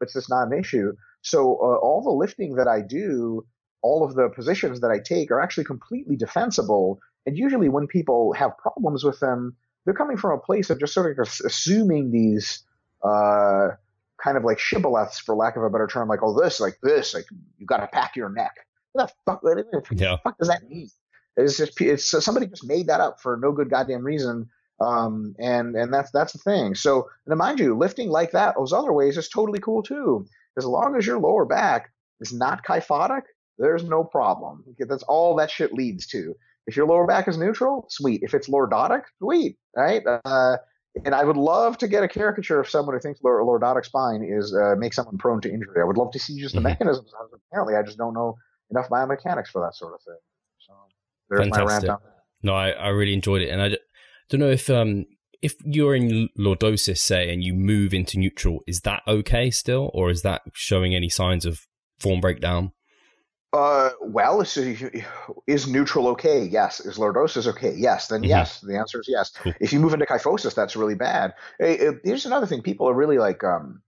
it's 0.00 0.14
just 0.14 0.28
not 0.28 0.48
an 0.48 0.58
issue. 0.58 0.92
So 1.22 1.54
uh, 1.54 1.76
all 1.76 2.02
the 2.02 2.10
lifting 2.10 2.56
that 2.56 2.66
I 2.68 2.80
do, 2.80 3.46
all 3.82 4.04
of 4.04 4.14
the 4.14 4.28
positions 4.28 4.80
that 4.80 4.90
I 4.90 4.98
take 4.98 5.30
are 5.30 5.40
actually 5.40 5.64
completely 5.64 6.16
defensible. 6.16 7.00
And 7.26 7.36
usually 7.36 7.68
when 7.68 7.86
people 7.86 8.32
have 8.32 8.56
problems 8.58 9.04
with 9.04 9.20
them, 9.20 9.56
they're 9.84 9.94
coming 9.94 10.16
from 10.16 10.32
a 10.32 10.38
place 10.38 10.70
of 10.70 10.78
just 10.78 10.94
sort 10.94 11.18
of 11.18 11.28
assuming 11.44 12.10
these 12.10 12.64
uh, 13.04 13.68
kind 14.22 14.36
of 14.36 14.44
like 14.44 14.58
shibboleths, 14.58 15.20
for 15.20 15.34
lack 15.34 15.56
of 15.56 15.62
a 15.62 15.70
better 15.70 15.86
term, 15.86 16.08
like, 16.08 16.22
oh, 16.22 16.40
this, 16.40 16.60
like 16.60 16.78
this, 16.82 17.14
like 17.14 17.24
you 17.58 17.66
got 17.66 17.78
to 17.78 17.88
pack 17.88 18.16
your 18.16 18.28
neck. 18.28 18.54
What 18.92 19.08
the 19.08 19.14
fuck, 19.26 19.42
what 19.42 19.56
the 19.56 19.96
yeah. 19.96 20.16
fuck 20.22 20.38
does 20.38 20.48
that 20.48 20.68
mean? 20.68 20.88
It's 21.36 21.56
just 21.56 21.80
it's 21.80 22.04
somebody 22.04 22.46
just 22.46 22.66
made 22.66 22.88
that 22.88 23.00
up 23.00 23.20
for 23.20 23.38
no 23.38 23.52
good 23.52 23.70
goddamn 23.70 24.04
reason. 24.04 24.50
Um, 24.80 25.34
and 25.38 25.74
and 25.76 25.92
that's 25.92 26.10
that's 26.10 26.32
the 26.32 26.38
thing. 26.38 26.74
So 26.74 27.08
now 27.26 27.36
mind 27.36 27.58
you, 27.58 27.76
lifting 27.76 28.10
like 28.10 28.32
that, 28.32 28.54
those 28.56 28.72
other 28.72 28.92
ways 28.92 29.16
is 29.16 29.28
totally 29.28 29.60
cool 29.60 29.82
too. 29.82 30.26
As 30.58 30.66
long 30.66 30.96
as 30.96 31.06
your 31.06 31.18
lower 31.18 31.46
back 31.46 31.90
is 32.20 32.32
not 32.32 32.64
kyphotic, 32.64 33.22
there's 33.58 33.84
no 33.84 34.04
problem. 34.04 34.64
That's 34.78 35.02
all 35.04 35.36
that 35.36 35.50
shit 35.50 35.72
leads 35.72 36.06
to. 36.08 36.34
If 36.66 36.76
your 36.76 36.86
lower 36.86 37.06
back 37.06 37.28
is 37.28 37.36
neutral, 37.36 37.86
sweet. 37.88 38.20
If 38.22 38.34
it's 38.34 38.48
lordotic, 38.48 39.02
sweet, 39.18 39.56
right? 39.76 40.02
Uh, 40.06 40.56
and 41.04 41.14
I 41.14 41.24
would 41.24 41.36
love 41.36 41.78
to 41.78 41.88
get 41.88 42.04
a 42.04 42.08
caricature 42.08 42.60
of 42.60 42.68
someone 42.68 42.94
who 42.94 43.00
thinks 43.00 43.20
lordotic 43.20 43.84
spine 43.84 44.22
is 44.22 44.54
uh, 44.54 44.74
make 44.76 44.92
someone 44.92 45.18
prone 45.18 45.40
to 45.40 45.50
injury. 45.50 45.80
I 45.80 45.84
would 45.84 45.96
love 45.96 46.12
to 46.12 46.18
see 46.18 46.38
just 46.40 46.54
the 46.54 46.60
mm-hmm. 46.60 46.68
mechanisms. 46.68 47.10
Apparently, 47.50 47.74
I 47.74 47.82
just 47.82 47.98
don't 47.98 48.14
know 48.14 48.36
enough 48.70 48.88
biomechanics 48.88 49.48
for 49.48 49.62
that 49.62 49.74
sort 49.74 49.94
of 49.94 50.02
thing. 50.02 50.18
So 50.66 50.72
there's 51.30 51.48
Fantastic. 51.48 51.64
my 51.64 51.72
rant 51.72 51.88
on. 51.88 51.98
No, 52.42 52.54
I, 52.54 52.70
I 52.70 52.88
really 52.88 53.14
enjoyed 53.14 53.42
it, 53.42 53.50
and 53.50 53.62
I 53.62 53.68
d- 53.70 53.78
don't 54.28 54.40
know 54.40 54.50
if 54.50 54.68
um 54.68 55.06
if 55.40 55.56
you're 55.64 55.96
in 55.96 56.28
lordosis, 56.38 56.98
say, 56.98 57.32
and 57.32 57.42
you 57.42 57.52
move 57.52 57.92
into 57.92 58.18
neutral, 58.18 58.60
is 58.66 58.82
that 58.82 59.02
okay 59.08 59.50
still, 59.50 59.90
or 59.92 60.10
is 60.10 60.22
that 60.22 60.42
showing 60.52 60.94
any 60.94 61.08
signs 61.08 61.44
of 61.44 61.66
form 61.98 62.20
breakdown? 62.20 62.72
Uh, 63.52 63.90
well, 64.00 64.40
is 64.40 65.68
neutral 65.68 66.08
okay? 66.08 66.44
Yes. 66.44 66.80
Is 66.80 66.96
lordosis 66.96 67.46
okay? 67.48 67.74
Yes. 67.76 68.08
Then 68.08 68.22
mm-hmm. 68.22 68.30
yes. 68.30 68.60
The 68.60 68.78
answer 68.78 69.00
is 69.00 69.08
yes. 69.08 69.30
Cool. 69.30 69.52
If 69.60 69.72
you 69.72 69.80
move 69.80 69.92
into 69.92 70.06
kyphosis, 70.06 70.54
that's 70.54 70.74
really 70.74 70.94
bad. 70.94 71.34
Hey, 71.58 71.90
here's 72.02 72.24
another 72.24 72.46
thing: 72.46 72.62
people 72.62 72.88
are 72.88 72.94
really 72.94 73.18
like 73.18 73.44
um, 73.44 73.82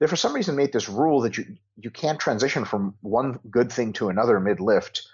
they 0.00 0.06
for 0.06 0.16
some 0.16 0.34
reason 0.34 0.54
made 0.54 0.72
this 0.72 0.88
rule 0.88 1.22
that 1.22 1.36
you 1.36 1.56
you 1.76 1.90
can't 1.90 2.20
transition 2.20 2.64
from 2.64 2.94
one 3.00 3.40
good 3.50 3.72
thing 3.72 3.92
to 3.94 4.10
another 4.10 4.38
mid 4.38 4.60
lift. 4.60 5.08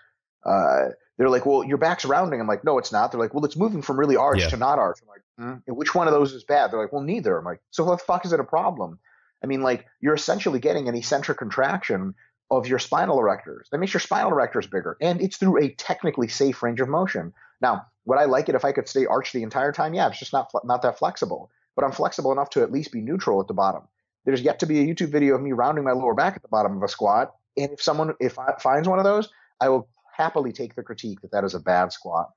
Uh, 0.45 0.89
they're 1.17 1.29
like, 1.29 1.45
well, 1.45 1.63
your 1.63 1.77
back's 1.77 2.05
rounding. 2.05 2.41
I'm 2.41 2.47
like, 2.47 2.65
no, 2.65 2.79
it's 2.79 2.93
not. 2.93 3.13
They're 3.13 3.21
like, 3.21 3.35
well, 3.35 3.45
it's 3.45 3.57
moving 3.57 3.83
from 3.83 3.99
really 4.01 4.17
arch 4.17 4.41
yeah. 4.41 4.49
to 4.49 4.57
not 4.57 4.79
arch. 4.79 4.99
I'm 5.03 5.09
like, 5.47 5.61
mm, 5.69 5.75
which 5.75 5.95
one 5.95 6.07
of 6.07 6.15
those 6.15 6.33
is 6.33 6.45
bad? 6.45 6.71
They're 6.71 6.81
like, 6.81 6.93
well, 6.93 7.03
neither. 7.03 7.37
I'm 7.37 7.45
like, 7.45 7.61
so 7.71 7.85
what 7.85 7.99
the 7.99 8.05
fuck 8.05 8.25
is 8.25 8.33
it 8.33 8.41
a 8.41 8.45
problem? 8.45 8.99
I 9.45 9.47
mean, 9.47 9.63
like, 9.63 9.87
you're 10.01 10.15
essentially 10.15 10.61
getting 10.61 10.89
an 10.89 10.95
eccentric 10.95 11.39
contraction 11.39 12.15
of 12.51 12.67
your 12.67 12.79
spinal 12.79 13.19
erectors. 13.19 13.69
That 13.71 13.79
makes 13.79 13.95
your 13.95 14.01
spinal 14.01 14.33
erectors 14.33 14.71
bigger, 14.71 14.97
and 15.01 15.21
it's 15.21 15.37
through 15.37 15.63
a 15.63 15.71
technically 15.71 16.29
safe 16.29 16.63
range 16.63 16.81
of 16.81 16.89
motion. 16.89 17.33
Now, 17.61 17.87
would 18.05 18.19
I 18.19 18.25
like 18.25 18.49
it 18.49 18.55
if 18.55 18.65
I 18.65 18.73
could 18.73 18.89
stay 18.89 19.07
arched 19.07 19.33
the 19.33 19.43
entire 19.43 19.73
time? 19.73 19.95
Yeah, 19.95 20.09
it's 20.09 20.19
just 20.19 20.33
not 20.33 20.51
not 20.65 20.83
that 20.83 20.99
flexible. 20.99 21.51
But 21.77 21.85
I'm 21.85 21.93
flexible 21.93 22.33
enough 22.33 22.51
to 22.51 22.63
at 22.63 22.73
least 22.73 22.93
be 22.93 23.01
neutral 23.01 23.41
at 23.41 23.47
the 23.47 23.55
bottom. 23.55 23.83
There's 24.25 24.43
yet 24.43 24.59
to 24.61 24.67
be 24.67 24.81
a 24.81 24.87
YouTube 24.87 25.11
video 25.11 25.35
of 25.35 25.41
me 25.41 25.53
rounding 25.53 25.85
my 25.85 25.93
lower 25.93 26.15
back 26.15 26.37
at 26.37 26.43
the 26.43 26.49
bottom 26.49 26.77
of 26.77 26.83
a 26.83 26.89
squat. 26.89 27.35
And 27.57 27.71
if 27.71 27.81
someone 27.81 28.15
if 28.21 28.39
I 28.39 28.55
finds 28.59 28.89
one 28.89 28.99
of 28.99 29.05
those, 29.05 29.29
I 29.61 29.69
will 29.69 29.89
happily 30.17 30.53
take 30.53 30.75
the 30.75 30.83
critique 30.83 31.21
that 31.23 31.33
that 31.33 31.45
is 31.45 31.55
a 31.55 31.61
bad 31.61 31.93
squat. 31.93 32.31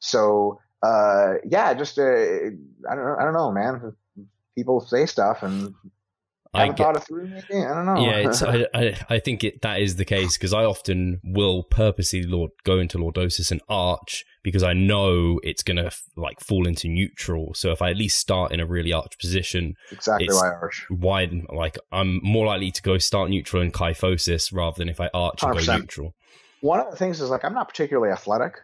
So 0.00 0.60
uh, 0.82 1.34
yeah, 1.44 1.74
just 1.74 1.98
uh, 1.98 2.02
I 2.02 2.94
don't 2.94 3.20
I 3.20 3.24
don't 3.24 3.34
know, 3.34 3.52
man. 3.52 3.94
People 4.56 4.80
say 4.80 5.06
stuff 5.06 5.42
and 5.42 5.74
I 6.52 6.66
get, 6.68 6.78
thought 6.78 6.96
it 6.96 7.04
through. 7.04 7.28
Maybe 7.28 7.64
I 7.64 7.74
don't 7.74 7.86
know. 7.86 8.00
Yeah, 8.00 8.28
it's, 8.28 8.42
I, 8.42 8.66
I, 8.74 8.96
I 9.08 9.18
think 9.20 9.44
it, 9.44 9.62
that 9.62 9.80
is 9.80 9.96
the 9.96 10.04
case 10.04 10.36
because 10.36 10.52
I 10.52 10.64
often 10.64 11.20
will 11.22 11.62
purposely 11.62 12.24
Lord 12.24 12.50
go 12.64 12.78
into 12.78 12.98
lordosis 12.98 13.50
and 13.50 13.60
arch 13.68 14.24
because 14.42 14.62
I 14.62 14.72
know 14.72 15.38
it's 15.42 15.62
gonna 15.62 15.90
like 16.16 16.40
fall 16.40 16.66
into 16.66 16.88
neutral. 16.88 17.54
So 17.54 17.70
if 17.70 17.82
I 17.82 17.90
at 17.90 17.96
least 17.96 18.18
start 18.18 18.52
in 18.52 18.58
a 18.58 18.66
really 18.66 18.92
arch 18.92 19.18
position, 19.18 19.74
exactly 19.92 20.28
why 20.28 20.48
arch. 20.48 20.86
Wide, 20.90 21.32
like 21.50 21.78
I'm 21.92 22.20
more 22.22 22.46
likely 22.46 22.72
to 22.72 22.82
go 22.82 22.98
start 22.98 23.30
neutral 23.30 23.62
in 23.62 23.70
kyphosis 23.70 24.52
rather 24.52 24.76
than 24.76 24.88
if 24.88 25.00
I 25.00 25.08
arch 25.14 25.40
100%. 25.40 25.56
and 25.56 25.66
go 25.66 25.76
neutral. 25.76 26.14
One 26.62 26.80
of 26.80 26.90
the 26.90 26.96
things 26.96 27.20
is 27.20 27.30
like 27.30 27.44
I'm 27.44 27.54
not 27.54 27.68
particularly 27.68 28.12
athletic. 28.12 28.56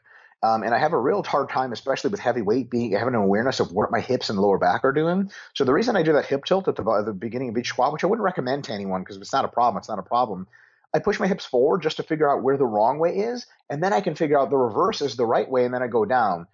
Um, 0.43 0.63
and 0.63 0.75
I 0.75 0.79
have 0.79 0.93
a 0.93 0.99
real 0.99 1.23
hard 1.23 1.49
time, 1.49 1.73
especially 1.73 2.11
with 2.11 2.21
heavy 2.21 2.43
weight, 2.43 2.71
being 2.71 2.93
having 2.93 3.15
an 3.15 3.21
awareness 3.21 3.59
of 3.59 3.73
what 3.73 3.91
my 3.91 4.01
hips 4.01 4.29
and 4.29 4.39
lower 4.39 4.59
back 4.59 4.85
are 4.85 4.93
doing. 4.93 5.31
So 5.55 5.65
the 5.65 5.73
reason 5.73 5.97
I 5.97 6.03
do 6.03 6.13
that 6.13 6.27
hip 6.27 6.45
tilt 6.45 6.69
at 6.69 6.77
the, 6.77 7.03
the 7.05 7.13
beginning 7.13 7.49
of 7.49 7.57
each 7.57 7.69
squat, 7.69 7.93
which 7.93 8.05
I 8.05 8.07
wouldn't 8.07 8.25
recommend 8.25 8.65
to 8.65 8.73
anyone 8.73 9.01
because 9.01 9.17
it's 9.17 9.33
not 9.33 9.45
a 9.45 9.49
problem, 9.49 9.79
it's 9.79 9.89
not 9.89 9.99
a 9.99 10.03
problem. 10.03 10.47
I 10.95 10.99
push 10.99 11.19
my 11.19 11.27
hips 11.27 11.45
forward 11.45 11.83
just 11.83 11.97
to 11.97 12.03
figure 12.03 12.31
out 12.31 12.43
where 12.43 12.57
the 12.57 12.67
wrong 12.67 12.99
way 12.99 13.17
is, 13.17 13.47
and 13.69 13.83
then 13.83 13.93
I 13.93 14.01
can 14.01 14.15
figure 14.15 14.39
out 14.39 14.51
the 14.51 14.57
reverse 14.57 15.01
is 15.01 15.17
the 15.17 15.27
right 15.27 15.49
way, 15.51 15.65
and 15.65 15.75
then 15.75 15.83
I 15.83 15.89
go 15.89 16.05
down. 16.05 16.47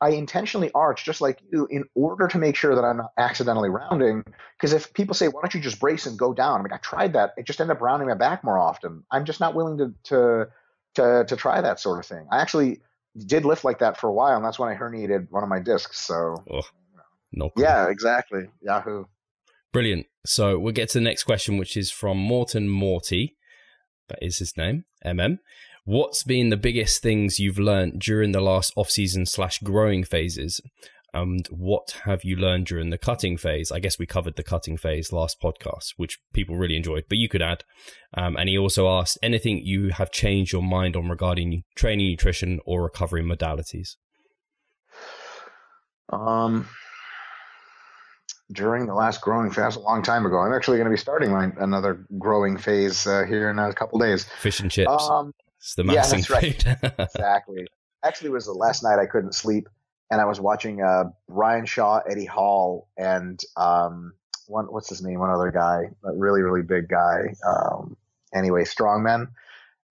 I 0.00 0.10
intentionally 0.10 0.70
arch 0.74 1.04
just 1.04 1.20
like 1.20 1.40
you 1.52 1.66
in 1.70 1.84
order 1.94 2.26
to 2.28 2.38
make 2.38 2.56
sure 2.56 2.74
that 2.74 2.84
I'm 2.84 2.98
not 2.98 3.12
accidentally 3.18 3.68
rounding. 3.68 4.24
Because 4.56 4.72
if 4.72 4.92
people 4.94 5.14
say, 5.14 5.28
"Why 5.28 5.40
don't 5.42 5.54
you 5.54 5.60
just 5.60 5.80
brace 5.80 6.06
and 6.06 6.18
go 6.18 6.32
down?" 6.32 6.60
I 6.60 6.62
mean, 6.62 6.72
I 6.72 6.78
tried 6.78 7.12
that. 7.12 7.34
It 7.36 7.46
just 7.46 7.60
ended 7.60 7.76
up 7.76 7.82
rounding 7.82 8.08
my 8.08 8.14
back 8.14 8.42
more 8.42 8.58
often. 8.58 9.04
I'm 9.10 9.24
just 9.24 9.40
not 9.40 9.54
willing 9.54 9.78
to 9.78 9.94
to 10.04 10.48
to 10.94 11.24
to 11.26 11.36
try 11.36 11.60
that 11.60 11.80
sort 11.80 11.98
of 11.98 12.06
thing. 12.06 12.26
I 12.30 12.40
actually 12.40 12.80
did 13.16 13.44
lift 13.44 13.64
like 13.64 13.78
that 13.80 13.98
for 13.98 14.08
a 14.08 14.12
while, 14.12 14.36
and 14.36 14.44
that's 14.44 14.58
when 14.58 14.68
I 14.68 14.74
herniated 14.74 15.26
one 15.30 15.42
of 15.42 15.48
my 15.48 15.60
discs. 15.60 16.00
So, 16.00 16.36
oh, 16.52 16.62
no. 17.32 17.50
Yeah, 17.56 17.88
exactly. 17.88 18.44
Yahoo. 18.62 19.04
Brilliant. 19.72 20.06
So 20.26 20.58
we'll 20.58 20.72
get 20.72 20.88
to 20.90 20.98
the 20.98 21.04
next 21.04 21.24
question, 21.24 21.56
which 21.56 21.76
is 21.76 21.90
from 21.90 22.18
Morton 22.18 22.68
Morty. 22.68 23.36
That 24.08 24.18
is 24.20 24.38
his 24.38 24.56
name, 24.56 24.84
MM. 25.04 25.38
What's 25.84 26.24
been 26.24 26.50
the 26.50 26.56
biggest 26.56 27.02
things 27.02 27.38
you've 27.38 27.58
learned 27.58 28.00
during 28.00 28.32
the 28.32 28.40
last 28.40 28.72
off-season 28.76 29.26
slash 29.26 29.58
growing 29.60 30.04
phases? 30.04 30.60
And 31.12 31.46
what 31.48 32.00
have 32.04 32.24
you 32.24 32.36
learned 32.36 32.66
during 32.66 32.90
the 32.90 32.98
cutting 32.98 33.36
phase? 33.36 33.72
I 33.72 33.80
guess 33.80 33.98
we 33.98 34.06
covered 34.06 34.36
the 34.36 34.42
cutting 34.42 34.76
phase 34.76 35.12
last 35.12 35.40
podcast, 35.40 35.94
which 35.96 36.18
people 36.32 36.56
really 36.56 36.76
enjoyed, 36.76 37.04
but 37.08 37.18
you 37.18 37.28
could 37.28 37.42
add. 37.42 37.64
Um, 38.14 38.36
and 38.36 38.48
he 38.48 38.56
also 38.56 38.88
asked 38.88 39.18
anything 39.22 39.58
you 39.58 39.90
have 39.90 40.10
changed 40.10 40.52
your 40.52 40.62
mind 40.62 40.96
on 40.96 41.08
regarding 41.08 41.64
training, 41.74 42.10
nutrition, 42.10 42.60
or 42.64 42.82
recovery 42.82 43.22
modalities. 43.22 43.96
Um, 46.10 46.68
during 48.52 48.86
the 48.86 48.94
last 48.94 49.20
growing 49.20 49.50
phase 49.50 49.76
a 49.76 49.80
long 49.80 50.02
time 50.02 50.26
ago. 50.26 50.38
I'm 50.38 50.52
actually 50.52 50.78
going 50.78 50.86
to 50.86 50.90
be 50.90 50.96
starting 50.96 51.30
my 51.30 51.50
another 51.58 52.04
growing 52.18 52.56
phase 52.56 53.06
uh, 53.06 53.24
here 53.24 53.50
in 53.50 53.58
a 53.58 53.72
couple 53.72 53.98
days. 53.98 54.24
Fish 54.40 54.60
and 54.60 54.70
chips. 54.70 54.90
Um, 55.08 55.32
it's 55.58 55.74
the 55.74 55.84
yeah, 55.84 56.06
that's 56.06 56.30
right. 56.30 56.64
exactly. 56.98 57.66
Actually, 58.02 58.30
it 58.30 58.32
was 58.32 58.46
the 58.46 58.52
last 58.52 58.82
night 58.82 58.98
I 58.98 59.06
couldn't 59.06 59.34
sleep, 59.34 59.68
and 60.10 60.20
I 60.20 60.24
was 60.24 60.40
watching 60.40 60.82
uh, 60.82 61.04
Brian 61.28 61.66
Shaw, 61.66 62.00
Eddie 62.08 62.24
Hall, 62.24 62.88
and 62.96 63.40
um, 63.56 64.14
one 64.46 64.66
what's 64.66 64.88
his 64.88 65.02
name? 65.02 65.20
One 65.20 65.30
other 65.30 65.50
guy, 65.50 65.90
a 66.04 66.12
really 66.12 66.42
really 66.42 66.62
big 66.62 66.88
guy. 66.88 67.34
Um, 67.46 67.96
anyway, 68.34 68.64
strongmen. 68.64 69.28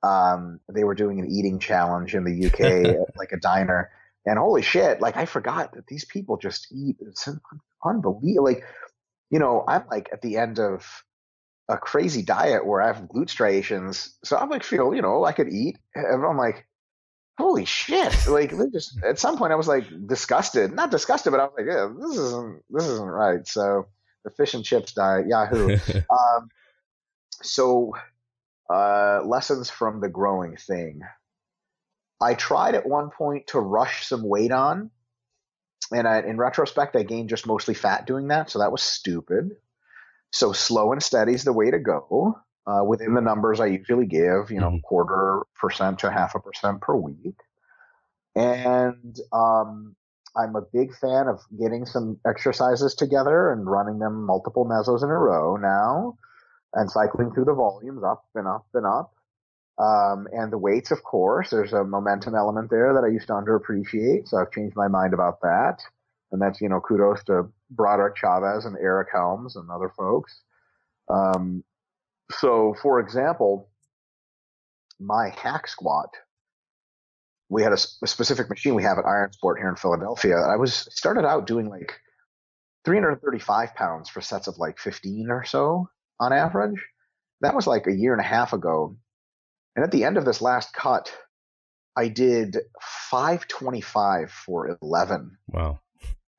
Um, 0.02 0.60
they 0.70 0.84
were 0.84 0.96
doing 0.96 1.20
an 1.20 1.30
eating 1.30 1.60
challenge 1.60 2.16
in 2.16 2.24
the 2.24 2.48
UK 2.48 2.60
at 3.10 3.18
like 3.18 3.32
a 3.32 3.40
diner. 3.40 3.92
And 4.26 4.38
holy 4.38 4.62
shit, 4.62 5.02
like 5.02 5.18
I 5.18 5.26
forgot 5.26 5.74
that 5.74 5.88
these 5.88 6.06
people 6.06 6.38
just 6.38 6.72
eat. 6.72 6.98
It's 7.00 7.28
unbelievable. 7.84 8.44
Like, 8.44 8.64
you 9.30 9.40
know, 9.40 9.64
I'm 9.68 9.84
like 9.90 10.10
at 10.12 10.22
the 10.22 10.38
end 10.38 10.60
of 10.60 10.86
a 11.70 11.78
crazy 11.78 12.22
diet 12.22 12.66
where 12.66 12.82
I 12.82 12.88
have 12.88 13.04
glute 13.04 13.30
striations. 13.30 14.16
So 14.24 14.38
I'm 14.38 14.50
like, 14.50 14.64
feel, 14.64 14.94
you 14.94 15.02
know, 15.02 15.24
I 15.24 15.32
could 15.32 15.50
eat. 15.50 15.78
And 15.96 16.26
I'm 16.26 16.38
like, 16.38 16.66
holy 17.40 17.66
shit. 17.66 18.28
Like, 18.28 18.54
just 18.72 19.02
at 19.04 19.18
some 19.20 19.38
point 19.38 19.54
I 19.54 19.56
was 19.56 19.68
like 19.68 19.86
disgusted. 20.08 20.74
Not 20.74 20.92
disgusted, 20.92 21.32
but 21.32 21.40
I 21.40 21.46
was 21.46 21.54
like, 21.58 21.68
yeah, 21.68 21.90
this 22.00 22.18
isn't, 22.18 22.64
this 22.70 22.86
isn't 22.86 23.08
right. 23.08 23.48
So 23.48 23.88
the 24.24 24.32
fish 24.32 24.54
and 24.54 24.64
chips 24.64 24.94
diet, 24.94 25.28
Yahoo. 25.28 25.78
um, 26.10 26.50
so, 27.42 27.94
uh, 28.72 29.22
lessons 29.26 29.70
from 29.70 30.02
the 30.02 30.10
growing 30.10 30.58
thing. 30.58 31.02
I 32.22 32.34
tried 32.34 32.76
at 32.76 32.86
one 32.86 33.10
point 33.10 33.48
to 33.48 33.60
rush 33.60 34.06
some 34.06 34.28
weight 34.28 34.52
on 34.52 34.92
and 35.92 36.08
I, 36.08 36.20
in 36.20 36.38
retrospect, 36.38 36.96
I 36.96 37.04
gained 37.04 37.30
just 37.30 37.48
mostly 37.48 37.74
fat 37.74 38.06
doing 38.06 38.28
that, 38.28 38.50
so 38.50 38.60
that 38.60 38.72
was 38.72 38.84
stupid. 38.84 39.56
So 40.32 40.54
slow 40.54 40.92
and 40.92 41.02
steady 41.02 41.34
is 41.34 41.44
the 41.44 41.54
way 41.54 41.72
to 41.72 41.80
go. 41.80 42.40
Uh, 42.70 42.84
within 42.84 43.16
the 43.16 43.22
numbers 43.22 43.60
I 43.60 43.66
usually 43.66 44.06
give, 44.06 44.52
you 44.52 44.60
know, 44.60 44.70
mm-hmm. 44.70 44.88
quarter 44.90 45.42
percent 45.56 46.00
to 46.00 46.12
half 46.12 46.36
a 46.36 46.40
percent 46.40 46.82
per 46.82 46.96
week. 46.96 47.40
And 48.36 49.18
um, 49.34 49.96
I'm 50.38 50.56
a 50.56 50.62
big 50.62 50.96
fan 50.96 51.28
of 51.28 51.40
getting 51.60 51.86
some 51.86 52.20
exercises 52.28 52.94
together 52.94 53.52
and 53.52 53.66
running 53.66 53.98
them 53.98 54.24
multiple 54.24 54.66
mesos 54.66 55.02
in 55.02 55.10
a 55.10 55.18
row 55.18 55.58
now, 55.58 56.18
and 56.74 56.92
cycling 56.92 57.32
through 57.32 57.46
the 57.46 57.56
volumes 57.56 58.04
up 58.04 58.26
and 58.36 58.48
up 58.48 58.68
and 58.76 58.86
up. 58.86 59.14
Um, 59.80 60.28
and 60.32 60.52
the 60.52 60.58
weights, 60.58 60.92
of 60.92 61.02
course, 61.04 61.50
there's 61.50 61.74
a 61.74 61.84
momentum 61.84 62.36
element 62.36 62.70
there 62.70 62.94
that 62.94 63.04
I 63.04 63.08
used 63.08 63.28
to 63.28 63.34
underappreciate. 63.34 64.28
So 64.28 64.38
I've 64.38 64.52
changed 64.52 64.76
my 64.76 64.90
mind 64.90 65.16
about 65.16 65.42
that. 65.42 65.78
And 66.32 66.40
that's, 66.40 66.62
you 66.62 66.70
know, 66.70 66.82
kudos 66.82 67.24
to 67.24 67.50
Broderick 67.72 68.16
Chavez 68.16 68.66
and 68.66 68.78
Eric 68.78 69.08
Helms 69.12 69.56
and 69.56 69.72
other 69.72 69.92
folks. 69.98 70.42
Um, 71.10 71.64
so, 72.32 72.76
for 72.82 73.00
example, 73.00 73.70
my 75.00 75.30
hack 75.30 75.68
squat, 75.68 76.10
we 77.50 77.64
had 77.64 77.72
a, 77.72 77.80
a, 78.04 78.08
specific 78.08 78.50
machine 78.50 78.76
we 78.76 78.84
have 78.84 78.98
at 78.98 79.06
Iron 79.06 79.32
Sport 79.32 79.60
here 79.60 79.70
in 79.70 79.76
Philadelphia. 79.76 80.38
I 80.38 80.56
was 80.56 80.88
started 80.92 81.26
out 81.26 81.48
doing 81.48 81.68
like 81.68 82.00
335 82.86 83.74
pounds 83.74 84.10
for 84.10 84.22
sets 84.22 84.48
of 84.48 84.58
like 84.58 84.78
15 84.78 85.30
or 85.30 85.44
so 85.44 85.90
on 86.20 86.34
average. 86.34 86.80
That 87.42 87.56
was 87.56 87.66
like 87.66 87.88
a 87.88 87.94
year 87.94 88.12
and 88.12 88.22
a 88.22 88.26
half 88.26 88.54
ago. 88.54 88.96
And 89.76 89.84
at 89.84 89.92
the 89.92 90.04
end 90.04 90.18
of 90.18 90.26
this 90.26 90.42
last 90.42 90.74
cut, 90.74 91.12
I 91.96 92.08
did 92.08 92.58
525 93.10 94.32
for 94.32 94.78
11. 94.82 95.38
Wow. 95.48 95.80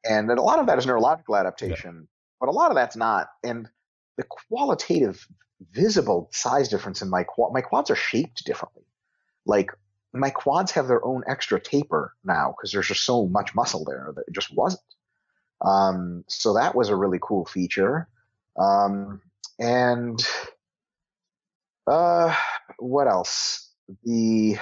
And 0.04 0.30
a 0.30 0.40
lot 0.40 0.59
of 0.59 0.66
that 0.66 0.78
is 0.78 0.87
neurological 0.87 1.37
adaptation, 1.37 1.94
yeah. 1.94 2.06
but 2.38 2.49
a 2.49 2.52
lot 2.52 2.70
of 2.70 2.76
that's 2.76 2.97
not. 2.97 3.28
And 3.42 3.68
the 4.20 4.26
qualitative, 4.50 5.26
visible 5.72 6.28
size 6.30 6.68
difference 6.68 7.00
in 7.00 7.08
my 7.08 7.22
quad, 7.22 7.54
my 7.54 7.62
quads 7.62 7.90
are 7.90 7.96
shaped 7.96 8.44
differently. 8.44 8.84
Like 9.46 9.70
my 10.12 10.28
quads 10.28 10.72
have 10.72 10.88
their 10.88 11.02
own 11.02 11.22
extra 11.26 11.58
taper 11.58 12.14
now 12.22 12.54
because 12.54 12.70
there's 12.70 12.88
just 12.88 13.04
so 13.04 13.26
much 13.26 13.54
muscle 13.54 13.82
there 13.86 14.12
that 14.14 14.24
it 14.28 14.34
just 14.34 14.54
wasn't. 14.54 14.82
Um, 15.62 16.24
so 16.28 16.54
that 16.54 16.74
was 16.74 16.90
a 16.90 16.96
really 16.96 17.18
cool 17.22 17.46
feature. 17.46 18.08
Um, 18.58 19.22
and 19.58 20.22
uh, 21.86 22.34
what 22.78 23.08
else? 23.08 23.70
The 24.04 24.58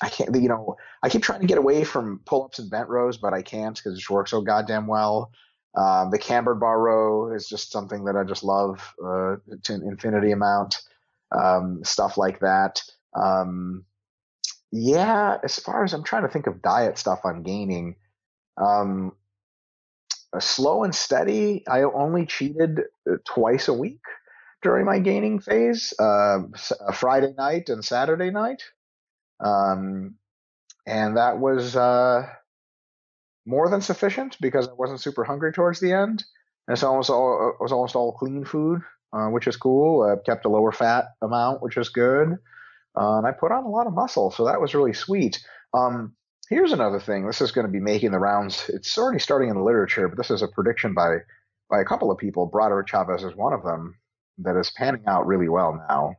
I 0.00 0.10
can't. 0.10 0.32
You 0.32 0.48
know, 0.48 0.76
I 1.02 1.08
keep 1.08 1.22
trying 1.22 1.40
to 1.40 1.46
get 1.46 1.58
away 1.58 1.82
from 1.82 2.20
pull-ups 2.24 2.60
and 2.60 2.70
bent 2.70 2.88
rows, 2.88 3.16
but 3.16 3.34
I 3.34 3.42
can't 3.42 3.76
because 3.76 3.98
it 3.98 4.10
works 4.10 4.30
so 4.30 4.42
goddamn 4.42 4.86
well. 4.86 5.32
Um, 5.74 6.10
the 6.10 6.18
cambered 6.18 6.60
bar 6.60 6.80
row 6.80 7.34
is 7.34 7.48
just 7.48 7.70
something 7.70 8.04
that 8.04 8.16
I 8.16 8.24
just 8.24 8.44
love 8.44 8.94
uh, 9.02 9.36
to 9.64 9.74
an 9.74 9.82
infinity 9.82 10.32
amount. 10.32 10.82
Um, 11.32 11.82
stuff 11.84 12.16
like 12.16 12.40
that. 12.40 12.82
Um, 13.14 13.84
yeah, 14.72 15.38
as 15.42 15.58
far 15.58 15.84
as 15.84 15.92
I'm 15.92 16.04
trying 16.04 16.22
to 16.22 16.28
think 16.28 16.46
of 16.46 16.62
diet 16.62 16.98
stuff 16.98 17.20
on 17.24 17.42
gaining, 17.42 17.96
um, 18.56 19.12
slow 20.38 20.84
and 20.84 20.94
steady. 20.94 21.64
I 21.68 21.82
only 21.82 22.26
cheated 22.26 22.80
uh, 23.10 23.16
twice 23.24 23.68
a 23.68 23.72
week 23.72 24.00
during 24.62 24.84
my 24.84 24.98
gaining 24.98 25.40
phase, 25.40 25.94
uh, 25.98 26.40
Friday 26.94 27.34
night 27.36 27.68
and 27.68 27.84
Saturday 27.84 28.30
night. 28.30 28.62
Um, 29.40 30.16
and 30.86 31.16
that 31.16 31.38
was 31.38 31.76
uh, 31.76 32.28
more 33.46 33.68
than 33.70 33.80
sufficient 33.80 34.36
because 34.40 34.68
I 34.68 34.72
wasn't 34.72 35.00
super 35.00 35.24
hungry 35.24 35.52
towards 35.52 35.80
the 35.80 35.92
end. 35.92 36.24
And 36.66 36.74
it's 36.74 36.82
almost 36.82 37.10
all, 37.10 37.54
it 37.58 37.62
was 37.62 37.72
almost 37.72 37.94
all 37.94 38.12
clean 38.12 38.44
food, 38.44 38.82
uh, 39.12 39.28
which 39.28 39.46
is 39.46 39.56
cool. 39.56 40.02
I 40.02 40.16
kept 40.28 40.44
a 40.44 40.48
lower 40.48 40.72
fat 40.72 41.06
amount, 41.22 41.62
which 41.62 41.76
is 41.76 41.88
good. 41.88 42.36
Uh, 42.98 43.18
and 43.18 43.26
I 43.26 43.32
put 43.32 43.52
on 43.52 43.64
a 43.64 43.68
lot 43.68 43.86
of 43.86 43.92
muscle, 43.92 44.30
so 44.30 44.46
that 44.46 44.60
was 44.60 44.74
really 44.74 44.94
sweet. 44.94 45.38
Um, 45.74 46.16
here's 46.48 46.72
another 46.72 46.98
thing. 46.98 47.26
This 47.26 47.40
is 47.40 47.52
going 47.52 47.66
to 47.66 47.72
be 47.72 47.80
making 47.80 48.10
the 48.10 48.18
rounds. 48.18 48.68
It's 48.68 48.96
already 48.96 49.18
starting 49.18 49.50
in 49.50 49.56
the 49.56 49.62
literature, 49.62 50.08
but 50.08 50.16
this 50.16 50.30
is 50.30 50.42
a 50.42 50.48
prediction 50.48 50.94
by 50.94 51.18
by 51.68 51.80
a 51.80 51.84
couple 51.84 52.10
of 52.10 52.18
people. 52.18 52.46
Broderick 52.46 52.86
Chavez 52.86 53.24
is 53.24 53.34
one 53.34 53.52
of 53.52 53.64
them 53.64 53.96
that 54.38 54.56
is 54.56 54.70
panning 54.70 55.04
out 55.06 55.26
really 55.26 55.48
well 55.48 55.82
now 55.88 56.14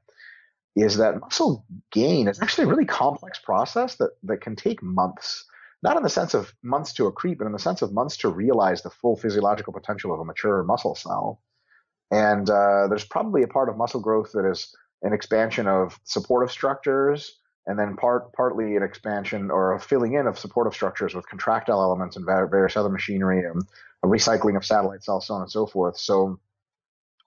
is 0.75 0.97
that 0.97 1.19
muscle 1.19 1.65
gain 1.91 2.27
is 2.27 2.39
actually 2.41 2.65
a 2.65 2.67
really 2.67 2.85
complex 2.85 3.39
process 3.39 3.95
that, 3.95 4.11
that 4.23 4.41
can 4.41 4.55
take 4.55 4.83
months. 4.83 5.45
Not 5.83 5.97
in 5.97 6.03
the 6.03 6.09
sense 6.09 6.33
of 6.33 6.53
months 6.63 6.93
to 6.93 7.09
accrete, 7.09 7.37
but 7.37 7.45
in 7.45 7.53
the 7.53 7.59
sense 7.59 7.81
of 7.81 7.93
months 7.93 8.17
to 8.17 8.29
realize 8.29 8.81
the 8.81 8.89
full 8.89 9.15
physiological 9.15 9.73
potential 9.73 10.13
of 10.13 10.19
a 10.19 10.25
mature 10.25 10.63
muscle 10.63 10.95
cell. 10.95 11.41
And 12.09 12.49
uh, 12.49 12.87
there's 12.87 13.05
probably 13.05 13.43
a 13.43 13.47
part 13.47 13.69
of 13.69 13.77
muscle 13.77 13.99
growth 13.99 14.31
that 14.33 14.49
is 14.49 14.75
an 15.01 15.13
expansion 15.13 15.67
of 15.67 15.99
supportive 16.03 16.51
structures, 16.51 17.37
and 17.67 17.77
then 17.77 17.95
part 17.95 18.33
partly 18.33 18.75
an 18.75 18.83
expansion 18.83 19.51
or 19.51 19.73
a 19.73 19.79
filling 19.79 20.13
in 20.13 20.25
of 20.25 20.39
supportive 20.39 20.73
structures 20.73 21.13
with 21.13 21.27
contractile 21.27 21.81
elements 21.81 22.15
and 22.15 22.25
various 22.25 22.77
other 22.77 22.89
machinery 22.89 23.43
and 23.43 23.61
a 24.03 24.07
recycling 24.07 24.55
of 24.55 24.65
satellite 24.65 25.03
cells, 25.03 25.27
so 25.27 25.35
on 25.35 25.41
and 25.41 25.51
so 25.51 25.67
forth. 25.67 25.97
So 25.97 26.39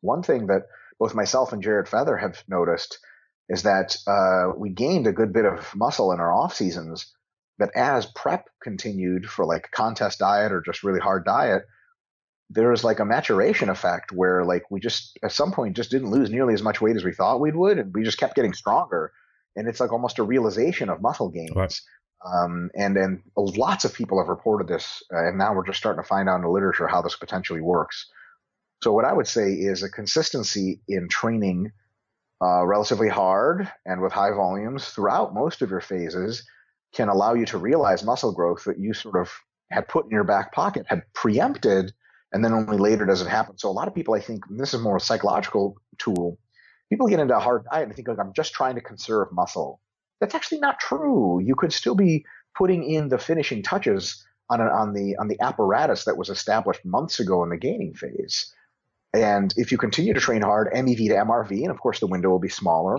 one 0.01 0.23
thing 0.23 0.47
that 0.47 0.63
both 0.99 1.15
myself 1.15 1.53
and 1.53 1.63
Jared 1.63 1.89
Feather 1.89 2.17
have 2.17 2.43
noticed 2.49 2.99
is 3.49 3.65
that 3.65 3.97
uh, 4.07 4.53
we 4.57 4.71
gained 4.71 5.07
a 5.07 5.13
good 5.13 5.33
bit 5.33 5.45
of 5.45 5.75
muscle 5.77 6.13
in 6.13 6.21
our 6.21 6.33
off 6.33 6.55
seasons, 6.55 7.13
but 7.61 7.77
as 7.77 8.07
prep 8.07 8.49
continued 8.63 9.27
for 9.27 9.45
like 9.45 9.71
contest 9.71 10.19
diet 10.19 10.51
or 10.51 10.63
just 10.63 10.83
really 10.83 10.99
hard 10.99 11.27
diet, 11.27 11.67
there 12.49 12.71
was 12.71 12.83
like 12.83 13.01
a 13.01 13.05
maturation 13.05 13.69
effect 13.69 14.11
where 14.11 14.47
like 14.47 14.63
we 14.71 14.81
just 14.81 15.19
at 15.23 15.31
some 15.31 15.53
point 15.53 15.77
just 15.77 15.91
didn't 15.91 16.11
lose 16.11 16.31
nearly 16.31 16.55
as 16.55 16.63
much 16.63 16.81
weight 16.81 16.97
as 16.97 17.05
we 17.05 17.13
thought 17.13 17.39
we 17.39 17.53
would, 17.53 17.79
and 17.79 17.95
we 17.95 18.03
just 18.03 18.19
kept 18.19 18.35
getting 18.35 18.55
stronger. 18.55 19.13
And 19.57 19.69
it's 19.69 19.79
like 19.79 19.93
almost 19.93 20.19
a 20.19 20.23
realization 20.23 20.89
of 20.89 21.03
muscle 21.03 21.29
gains. 21.29 21.55
Right. 21.55 21.81
Um, 22.25 22.71
and 22.75 22.97
and 22.97 23.23
lots 23.37 23.85
of 23.85 23.93
people 23.93 24.19
have 24.19 24.29
reported 24.29 24.67
this, 24.67 25.03
uh, 25.13 25.29
and 25.29 25.37
now 25.37 25.55
we're 25.55 25.67
just 25.67 25.79
starting 25.79 26.03
to 26.03 26.09
find 26.09 26.31
out 26.31 26.37
in 26.37 26.43
the 26.43 26.49
literature 26.49 26.89
how 26.89 27.03
this 27.03 27.17
potentially 27.17 27.61
works. 27.61 28.11
So 28.83 28.93
what 28.93 29.05
I 29.05 29.13
would 29.13 29.29
say 29.29 29.53
is 29.53 29.83
a 29.83 29.91
consistency 29.91 30.81
in 30.89 31.09
training 31.09 31.73
uh, 32.43 32.65
relatively 32.65 33.11
hard 33.11 33.71
and 33.85 34.01
with 34.01 34.15
high 34.15 34.33
volumes 34.33 34.89
throughout 34.89 35.35
most 35.35 35.61
of 35.61 35.69
your 35.69 35.83
phases 35.83 36.43
can 36.93 37.09
allow 37.09 37.35
you 37.35 37.47
to 37.47 37.59
realize 37.59 38.03
muscle 38.03 38.33
growth 38.33 38.65
that 38.65 38.79
you 38.79 38.95
sort 38.95 39.17
of 39.17 39.31
had 39.71 39.89
put 39.89 40.05
in 40.05 40.11
your 40.11 40.25
back 40.25 40.53
pocket, 40.53 40.87
had 40.89 41.03
preempted, 41.15 41.93
and 42.33 42.45
then 42.45 42.53
only 42.53 42.79
later 42.79 43.07
does 43.07 43.23
it 43.23 43.29
happen. 43.29 43.59
So 43.59 43.69
a 43.69 43.73
lot 43.73 43.89
of 43.89 43.95
people, 43.95 44.15
I 44.15 44.21
think, 44.21 44.45
this 44.51 44.75
is 44.75 44.81
more 44.81 44.97
a 44.97 45.01
psychological 45.01 45.77
tool. 45.99 46.39
People 46.89 47.07
get 47.07 47.21
into 47.21 47.37
a 47.37 47.41
hard 47.41 47.65
diet 47.71 47.87
and 47.87 47.95
think, 47.95 48.09
like, 48.09 48.19
I'm 48.19 48.33
just 48.33 48.53
trying 48.53 48.75
to 48.75 48.81
conserve 48.81 49.29
muscle. 49.33 49.81
That's 50.21 50.35
actually 50.35 50.59
not 50.59 50.81
true. 50.81 51.41
You 51.41 51.55
could 51.55 51.73
still 51.73 51.95
be 51.95 52.25
putting 52.57 52.85
in 52.85 53.09
the 53.09 53.19
finishing 53.19 53.63
touches 53.63 54.25
on, 54.49 54.61
a, 54.61 54.65
on 54.65 54.93
the 54.93 55.17
on 55.17 55.29
the 55.29 55.41
apparatus 55.41 56.05
that 56.05 56.17
was 56.17 56.29
established 56.29 56.85
months 56.85 57.21
ago 57.21 57.43
in 57.45 57.51
the 57.51 57.57
gaining 57.57 57.95
phase. 57.95 58.53
And 59.15 59.55
if 59.57 59.73
you 59.73 59.79
continue 59.79 60.15
to 60.15 60.21
train 60.21 60.43
hard, 60.43 60.73
MEV 60.73 61.09
to 61.09 61.15
MRV, 61.15 61.63
and 61.63 61.71
of 61.71 61.81
course 61.81 62.01
the 62.01 62.07
window 62.07 62.29
will 62.29 62.41
be 62.41 62.49
smaller, 62.49 62.99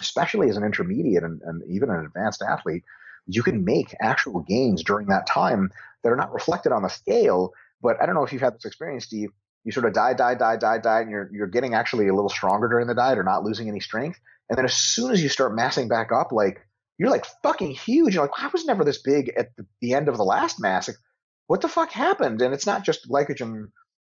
especially 0.00 0.48
as 0.48 0.56
an 0.56 0.64
intermediate 0.64 1.22
and, 1.22 1.40
and 1.42 1.62
even 1.68 1.90
an 1.90 2.04
advanced 2.04 2.42
athlete, 2.42 2.84
you 3.26 3.42
can 3.42 3.64
make 3.64 3.94
actual 4.00 4.40
gains 4.40 4.82
during 4.82 5.08
that 5.08 5.26
time 5.26 5.70
that 6.02 6.12
are 6.12 6.16
not 6.16 6.32
reflected 6.32 6.72
on 6.72 6.82
the 6.82 6.88
scale. 6.88 7.52
But 7.82 8.00
I 8.00 8.06
don't 8.06 8.14
know 8.14 8.24
if 8.24 8.32
you've 8.32 8.42
had 8.42 8.54
this 8.54 8.64
experience, 8.64 9.04
Steve. 9.04 9.30
You 9.64 9.72
sort 9.72 9.86
of 9.86 9.94
diet, 9.94 10.18
diet, 10.18 10.38
diet, 10.38 10.60
diet, 10.60 10.82
diet, 10.82 11.02
and 11.02 11.10
you're 11.10 11.30
you're 11.32 11.46
getting 11.46 11.74
actually 11.74 12.08
a 12.08 12.14
little 12.14 12.28
stronger 12.28 12.68
during 12.68 12.86
the 12.86 12.94
diet 12.94 13.18
or 13.18 13.24
not 13.24 13.44
losing 13.44 13.68
any 13.68 13.80
strength. 13.80 14.18
And 14.48 14.58
then 14.58 14.66
as 14.66 14.74
soon 14.74 15.10
as 15.10 15.22
you 15.22 15.28
start 15.30 15.54
massing 15.54 15.88
back 15.88 16.12
up, 16.12 16.32
like 16.32 16.60
you're 16.98 17.10
like 17.10 17.26
fucking 17.42 17.72
huge. 17.72 18.14
You're 18.14 18.24
like, 18.24 18.38
I 18.38 18.48
was 18.48 18.66
never 18.66 18.84
this 18.84 19.02
big 19.02 19.30
at 19.36 19.56
the, 19.56 19.66
the 19.80 19.94
end 19.94 20.08
of 20.08 20.16
the 20.16 20.24
last 20.24 20.60
mass. 20.60 20.88
Like, 20.88 20.98
what 21.46 21.60
the 21.60 21.68
fuck 21.68 21.90
happened? 21.90 22.40
And 22.42 22.54
it's 22.54 22.66
not 22.66 22.84
just 22.84 23.08
glycogen 23.08 23.68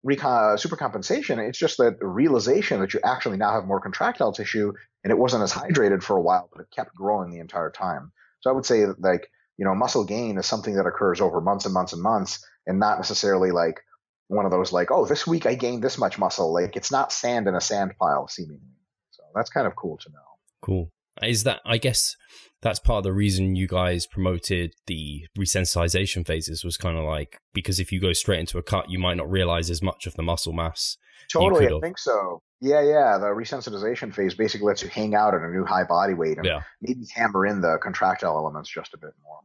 recon, 0.02 0.56
supercompensation. 0.56 1.38
It's 1.38 1.58
just 1.58 1.78
that 1.78 1.96
realization 2.00 2.80
that 2.80 2.94
you 2.94 3.00
actually 3.04 3.36
now 3.36 3.52
have 3.52 3.66
more 3.66 3.80
contractile 3.80 4.32
tissue 4.32 4.72
and 5.02 5.10
it 5.10 5.18
wasn't 5.18 5.42
as 5.42 5.52
hydrated 5.52 6.02
for 6.02 6.16
a 6.16 6.22
while, 6.22 6.48
but 6.52 6.62
it 6.62 6.70
kept 6.74 6.94
growing 6.94 7.30
the 7.30 7.40
entire 7.40 7.70
time. 7.70 8.12
So 8.40 8.50
I 8.50 8.52
would 8.52 8.66
say 8.66 8.84
that 8.84 9.00
like, 9.00 9.30
you 9.56 9.64
know, 9.64 9.74
muscle 9.74 10.04
gain 10.04 10.38
is 10.38 10.46
something 10.46 10.74
that 10.74 10.86
occurs 10.86 11.20
over 11.20 11.40
months 11.40 11.64
and 11.64 11.74
months 11.74 11.92
and 11.92 12.02
months 12.02 12.44
and 12.66 12.78
not 12.78 12.98
necessarily 12.98 13.50
like 13.50 13.80
one 14.28 14.44
of 14.44 14.50
those 14.50 14.72
like, 14.72 14.90
oh, 14.90 15.06
this 15.06 15.26
week 15.26 15.46
I 15.46 15.54
gained 15.54 15.82
this 15.82 15.98
much 15.98 16.18
muscle. 16.18 16.52
Like 16.52 16.76
it's 16.76 16.92
not 16.92 17.12
sand 17.12 17.48
in 17.48 17.54
a 17.54 17.60
sand 17.60 17.92
pile 17.98 18.28
seemingly. 18.28 18.76
So 19.10 19.22
that's 19.34 19.50
kind 19.50 19.66
of 19.66 19.74
cool 19.74 19.98
to 19.98 20.10
know. 20.10 20.18
Cool. 20.62 20.90
Is 21.22 21.44
that 21.44 21.60
I 21.66 21.78
guess 21.78 22.16
that's 22.62 22.78
part 22.78 22.98
of 22.98 23.04
the 23.04 23.12
reason 23.12 23.56
you 23.56 23.66
guys 23.66 24.06
promoted 24.06 24.74
the 24.86 25.26
resensitization 25.36 26.26
phases 26.26 26.64
was 26.64 26.76
kind 26.76 26.96
of 26.96 27.04
like 27.04 27.38
because 27.52 27.80
if 27.80 27.90
you 27.90 28.00
go 28.00 28.12
straight 28.12 28.40
into 28.40 28.58
a 28.58 28.62
cut, 28.62 28.90
you 28.90 28.98
might 28.98 29.16
not 29.16 29.30
realize 29.30 29.70
as 29.70 29.82
much 29.82 30.06
of 30.06 30.14
the 30.14 30.22
muscle 30.22 30.52
mass. 30.52 30.96
Totally, 31.32 31.66
I 31.66 31.80
think 31.80 31.98
so. 31.98 32.42
Yeah, 32.60 32.82
yeah. 32.82 33.18
The 33.18 33.26
resensitization 33.26 34.12
phase 34.14 34.34
basically 34.34 34.66
lets 34.66 34.82
you 34.82 34.88
hang 34.88 35.14
out 35.14 35.34
at 35.34 35.42
a 35.42 35.48
new 35.48 35.64
high 35.64 35.84
body 35.84 36.14
weight 36.14 36.38
and 36.38 36.46
yeah. 36.46 36.62
maybe 36.80 37.06
hammer 37.14 37.46
in 37.46 37.60
the 37.60 37.78
contractile 37.82 38.36
elements 38.36 38.68
just 38.68 38.94
a 38.94 38.98
bit 38.98 39.12
more. 39.22 39.40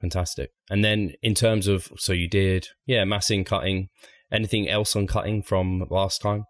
Fantastic. 0.00 0.52
And 0.70 0.84
then 0.84 1.12
in 1.22 1.34
terms 1.34 1.66
of, 1.66 1.90
so 1.96 2.12
you 2.12 2.28
did, 2.28 2.68
yeah, 2.86 3.04
massing, 3.04 3.44
cutting. 3.44 3.88
Anything 4.30 4.68
else 4.68 4.94
on 4.94 5.06
cutting 5.06 5.42
from 5.42 5.84
last 5.90 6.20
time? 6.20 6.44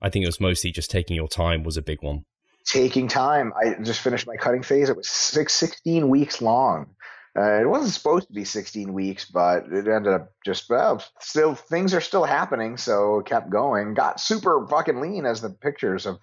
I 0.00 0.08
think 0.08 0.22
it 0.22 0.28
was 0.28 0.40
mostly 0.40 0.70
just 0.70 0.90
taking 0.90 1.16
your 1.16 1.28
time 1.28 1.62
was 1.62 1.76
a 1.76 1.82
big 1.82 2.02
one. 2.02 2.24
Taking 2.64 3.08
time. 3.08 3.52
I 3.60 3.74
just 3.82 4.00
finished 4.00 4.26
my 4.26 4.36
cutting 4.36 4.62
phase. 4.62 4.88
It 4.88 4.96
was 4.96 5.10
six, 5.10 5.52
16 5.54 6.08
weeks 6.08 6.40
long. 6.40 6.94
Uh, 7.38 7.60
it 7.60 7.68
wasn't 7.68 7.92
supposed 7.92 8.26
to 8.26 8.32
be 8.32 8.44
16 8.44 8.92
weeks, 8.92 9.24
but 9.24 9.64
it 9.72 9.86
ended 9.86 10.12
up 10.12 10.32
just 10.44 10.68
well, 10.68 11.02
still 11.20 11.54
things 11.54 11.94
are 11.94 12.00
still 12.00 12.24
happening, 12.24 12.76
so 12.76 13.22
kept 13.24 13.50
going. 13.50 13.94
Got 13.94 14.20
super 14.20 14.66
fucking 14.66 15.00
lean 15.00 15.26
as 15.26 15.40
the 15.40 15.50
pictures 15.50 16.04
have 16.04 16.18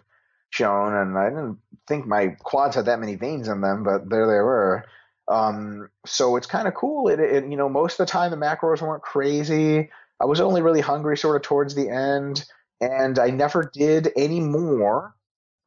shown, 0.50 0.94
and 0.94 1.18
I 1.18 1.30
didn't 1.30 1.60
think 1.88 2.06
my 2.06 2.36
quads 2.40 2.76
had 2.76 2.86
that 2.86 3.00
many 3.00 3.16
veins 3.16 3.48
in 3.48 3.62
them, 3.62 3.84
but 3.84 4.10
there 4.10 4.28
they 4.28 4.42
were. 4.42 4.86
Um, 5.30 5.90
so 6.06 6.36
it's 6.36 6.48
kind 6.48 6.67
of 6.67 6.74
cool. 6.74 7.08
It, 7.08 7.20
it, 7.20 7.46
you 7.46 7.56
know, 7.56 7.70
most 7.70 8.00
of 8.00 8.06
the 8.06 8.12
time 8.12 8.32
the 8.32 8.38
macros 8.38 8.82
weren't 8.82 9.04
crazy. 9.04 9.89
I 10.20 10.26
was 10.26 10.41
only 10.41 10.62
really 10.62 10.82
hungry 10.82 11.17
sort 11.17 11.38
of 11.38 11.41
towards 11.41 11.74
the 11.74 11.89
end, 11.89 12.46
and 12.82 13.17
I 13.17 13.30
never 13.30 13.70
did 13.74 14.10
any 14.17 14.41
more. 14.41 15.13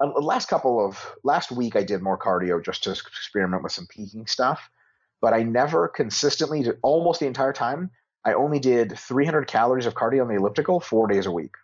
Uh, 0.01 0.09
last 0.21 0.49
couple 0.49 0.85
of 0.85 1.15
last 1.25 1.51
week, 1.51 1.77
I 1.77 1.83
did 1.83 2.03
more 2.03 2.19
cardio 2.19 2.63
just 2.63 2.85
to 2.85 2.91
experiment 2.91 3.63
with 3.63 3.73
some 3.73 3.87
peaking 3.87 4.27
stuff 4.27 4.69
but 5.21 5.33
I 5.33 5.43
never 5.43 5.89
consistently 5.89 6.63
did 6.63 6.79
almost 6.83 7.21
the 7.21 7.27
entire 7.27 7.53
time. 7.53 7.91
I 8.25 8.35
only 8.35 8.59
did 8.59 8.99
300 8.99 9.47
calories 9.47 9.87
of 9.87 9.95
cardio 9.95 10.23
on 10.23 10.29
the 10.29 10.35
elliptical 10.35 10.81
four 10.81 11.09
days 11.09 11.27
a 11.27 11.31
week. 11.31 11.55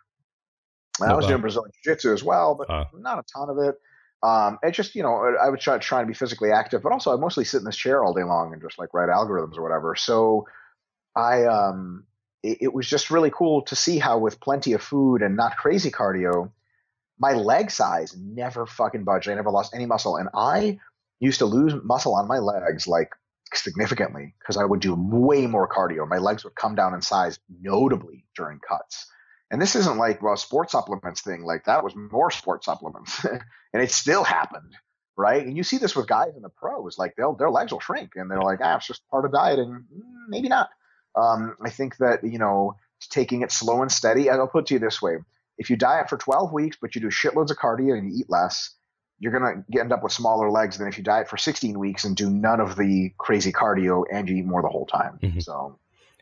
And 0.99 1.11
I 1.11 1.15
was 1.15 1.27
doing 1.27 1.41
Brazilian 1.41 1.71
Jiu 1.83 1.93
Jitsu 1.93 2.13
as 2.13 2.23
well, 2.23 2.55
but 2.55 2.69
uh. 2.69 2.85
not 2.93 3.19
a 3.19 3.23
ton 3.31 3.49
of 3.49 3.57
it. 3.59 3.75
Um, 4.23 4.57
it 4.63 4.71
just, 4.71 4.95
you 4.95 5.03
know, 5.03 5.35
I 5.39 5.49
would 5.49 5.59
try, 5.59 5.77
try 5.77 6.01
to 6.01 6.07
be 6.07 6.15
physically 6.15 6.51
active, 6.51 6.81
but 6.81 6.91
also 6.91 7.13
I 7.13 7.17
mostly 7.17 7.45
sit 7.45 7.59
in 7.59 7.65
this 7.65 7.77
chair 7.77 8.03
all 8.03 8.13
day 8.13 8.23
long 8.23 8.51
and 8.51 8.61
just 8.61 8.79
like 8.79 8.93
write 8.93 9.09
algorithms 9.09 9.57
or 9.57 9.61
whatever. 9.61 9.95
So 9.95 10.47
I, 11.15 11.45
um, 11.45 12.05
it, 12.41 12.57
it 12.61 12.73
was 12.73 12.89
just 12.89 13.11
really 13.11 13.29
cool 13.29 13.61
to 13.63 13.75
see 13.75 13.99
how 13.99 14.17
with 14.17 14.39
plenty 14.39 14.73
of 14.73 14.81
food 14.81 15.21
and 15.21 15.35
not 15.35 15.57
crazy 15.57 15.91
cardio, 15.91 16.51
my 17.19 17.33
leg 17.33 17.69
size 17.69 18.15
never 18.17 18.65
fucking 18.65 19.03
budged. 19.03 19.29
I 19.29 19.35
never 19.35 19.51
lost 19.51 19.75
any 19.75 19.85
muscle. 19.85 20.17
And 20.17 20.29
I 20.33 20.79
used 21.19 21.39
to 21.39 21.45
lose 21.45 21.73
muscle 21.83 22.15
on 22.15 22.27
my 22.27 22.39
legs 22.39 22.87
like 22.87 23.11
significantly 23.55 24.33
because 24.39 24.57
I 24.57 24.65
would 24.65 24.79
do 24.79 24.95
way 24.95 25.47
more 25.47 25.67
cardio. 25.67 26.07
My 26.07 26.17
legs 26.17 26.43
would 26.43 26.55
come 26.55 26.75
down 26.75 26.93
in 26.93 27.01
size 27.01 27.39
notably 27.61 28.25
during 28.35 28.59
cuts. 28.59 29.07
And 29.49 29.61
this 29.61 29.75
isn't 29.75 29.97
like 29.97 30.21
well, 30.21 30.35
sports 30.35 30.73
supplements 30.73 31.21
thing. 31.21 31.43
Like 31.43 31.65
that 31.65 31.83
was 31.83 31.95
more 31.95 32.31
sports 32.31 32.65
supplements, 32.65 33.23
and 33.73 33.81
it 33.81 33.91
still 33.91 34.23
happened, 34.23 34.73
right? 35.15 35.45
And 35.45 35.55
you 35.55 35.63
see 35.63 35.77
this 35.77 35.95
with 35.95 36.07
guys 36.07 36.35
in 36.35 36.41
the 36.41 36.49
pros. 36.49 36.97
Like 36.97 37.15
they'll 37.15 37.35
their 37.35 37.49
legs 37.49 37.71
will 37.71 37.79
shrink, 37.79 38.11
and 38.15 38.29
they're 38.29 38.41
like, 38.41 38.59
ah, 38.61 38.75
it's 38.75 38.87
just 38.87 39.07
part 39.09 39.23
of 39.23 39.31
dieting. 39.31 39.85
Mm, 39.93 40.01
maybe 40.27 40.49
not. 40.49 40.69
Um, 41.15 41.55
I 41.63 41.69
think 41.69 41.97
that 41.97 42.23
you 42.23 42.39
know 42.39 42.75
taking 43.09 43.41
it 43.41 43.51
slow 43.51 43.81
and 43.81 43.91
steady. 43.91 44.29
I'll 44.29 44.47
put 44.47 44.63
it 44.63 44.67
to 44.67 44.73
you 44.73 44.79
this 44.81 45.01
way: 45.01 45.17
if 45.57 45.69
you 45.69 45.77
diet 45.77 46.09
for 46.09 46.17
12 46.17 46.51
weeks, 46.51 46.77
but 46.79 46.95
you 46.95 47.01
do 47.01 47.07
shitloads 47.07 47.49
of 47.49 47.57
cardio 47.57 47.97
and 47.97 48.11
you 48.11 48.19
eat 48.19 48.29
less, 48.29 48.71
you're 49.19 49.37
going 49.37 49.63
to 49.71 49.79
end 49.79 49.91
up 49.91 50.03
with 50.03 50.11
smaller 50.11 50.49
legs 50.51 50.77
than 50.77 50.87
if 50.87 50.97
you 50.97 51.03
diet 51.03 51.27
for 51.27 51.37
16 51.37 51.77
weeks 51.79 52.03
and 52.03 52.15
do 52.15 52.29
none 52.29 52.59
of 52.59 52.75
the 52.75 53.11
crazy 53.17 53.51
cardio 53.51 54.03
and 54.11 54.29
you 54.29 54.37
eat 54.37 54.45
more 54.45 54.61
the 54.61 54.69
whole 54.69 54.85
time. 54.85 55.19
Mm-hmm. 55.21 55.39
So, 55.39 55.77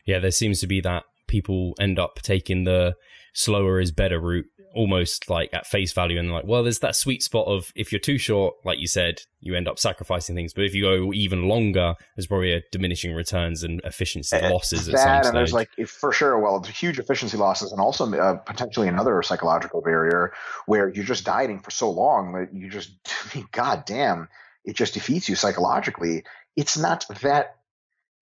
yeah, 0.06 0.20
there 0.20 0.32
seems 0.32 0.60
to 0.62 0.68
be 0.68 0.82
that 0.82 1.04
people 1.28 1.74
end 1.80 2.00
up 2.00 2.22
taking 2.22 2.64
the 2.64 2.96
slower 3.34 3.80
is 3.80 3.92
better 3.92 4.20
route 4.20 4.48
almost 4.76 5.30
like 5.30 5.50
at 5.54 5.66
face 5.66 5.94
value 5.94 6.20
and 6.20 6.32
like 6.32 6.46
well 6.46 6.62
there's 6.62 6.80
that 6.80 6.96
sweet 6.96 7.24
spot 7.24 7.48
of 7.48 7.72
if 7.76 7.92
you're 7.92 8.00
too 8.00 8.18
short 8.18 8.54
like 8.66 8.78
you 8.78 8.88
said 8.88 9.22
you 9.40 9.56
end 9.56 9.68
up 9.68 9.80
sacrificing 9.80 10.36
things 10.36 10.54
but 10.54 10.64
if 10.64 10.76
you 10.76 10.84
go 10.84 11.14
even 11.14 11.48
longer 11.48 11.96
there's 12.16 12.28
probably 12.28 12.54
a 12.54 12.62
diminishing 12.72 13.14
returns 13.14 13.64
and 13.64 13.82
efficiency 13.86 14.36
eh, 14.36 14.50
losses 14.50 14.90
at 14.90 15.00
some 15.00 15.30
and 15.30 15.38
there's 15.38 15.54
like 15.54 15.70
for 15.88 16.12
sure 16.12 16.38
well 16.40 16.62
huge 16.64 17.00
efficiency 17.00 17.38
losses 17.38 17.72
and 17.72 17.80
also 17.80 18.12
uh, 18.14 18.36
potentially 18.36 18.88
another 18.88 19.22
psychological 19.24 19.82
barrier 19.82 20.34
where 20.66 20.90
you're 20.90 21.06
just 21.06 21.26
dieting 21.26 21.60
for 21.60 21.72
so 21.72 21.90
long 21.90 22.34
that 22.34 22.54
you 22.54 22.70
just 22.70 22.92
I 23.36 23.44
god 23.52 23.86
damn 23.86 24.28
it 24.66 24.76
just 24.76 24.94
defeats 24.94 25.30
you 25.30 25.36
psychologically 25.36 26.24
it's 26.56 26.78
not 26.78 27.06
that 27.22 27.56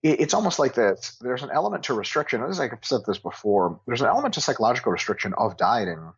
it's 0.04 0.34
almost 0.34 0.58
like 0.58 0.74
this. 0.74 1.16
There's 1.22 1.42
an 1.42 1.48
element 1.50 1.84
to 1.84 1.94
restriction. 1.94 2.42
As 2.42 2.60
I've 2.60 2.76
said 2.82 3.00
this 3.06 3.16
before, 3.16 3.80
there's 3.86 4.02
an 4.02 4.06
element 4.06 4.34
to 4.34 4.42
psychological 4.42 4.92
restriction 4.92 5.32
of 5.38 5.56
dieting 5.56 6.12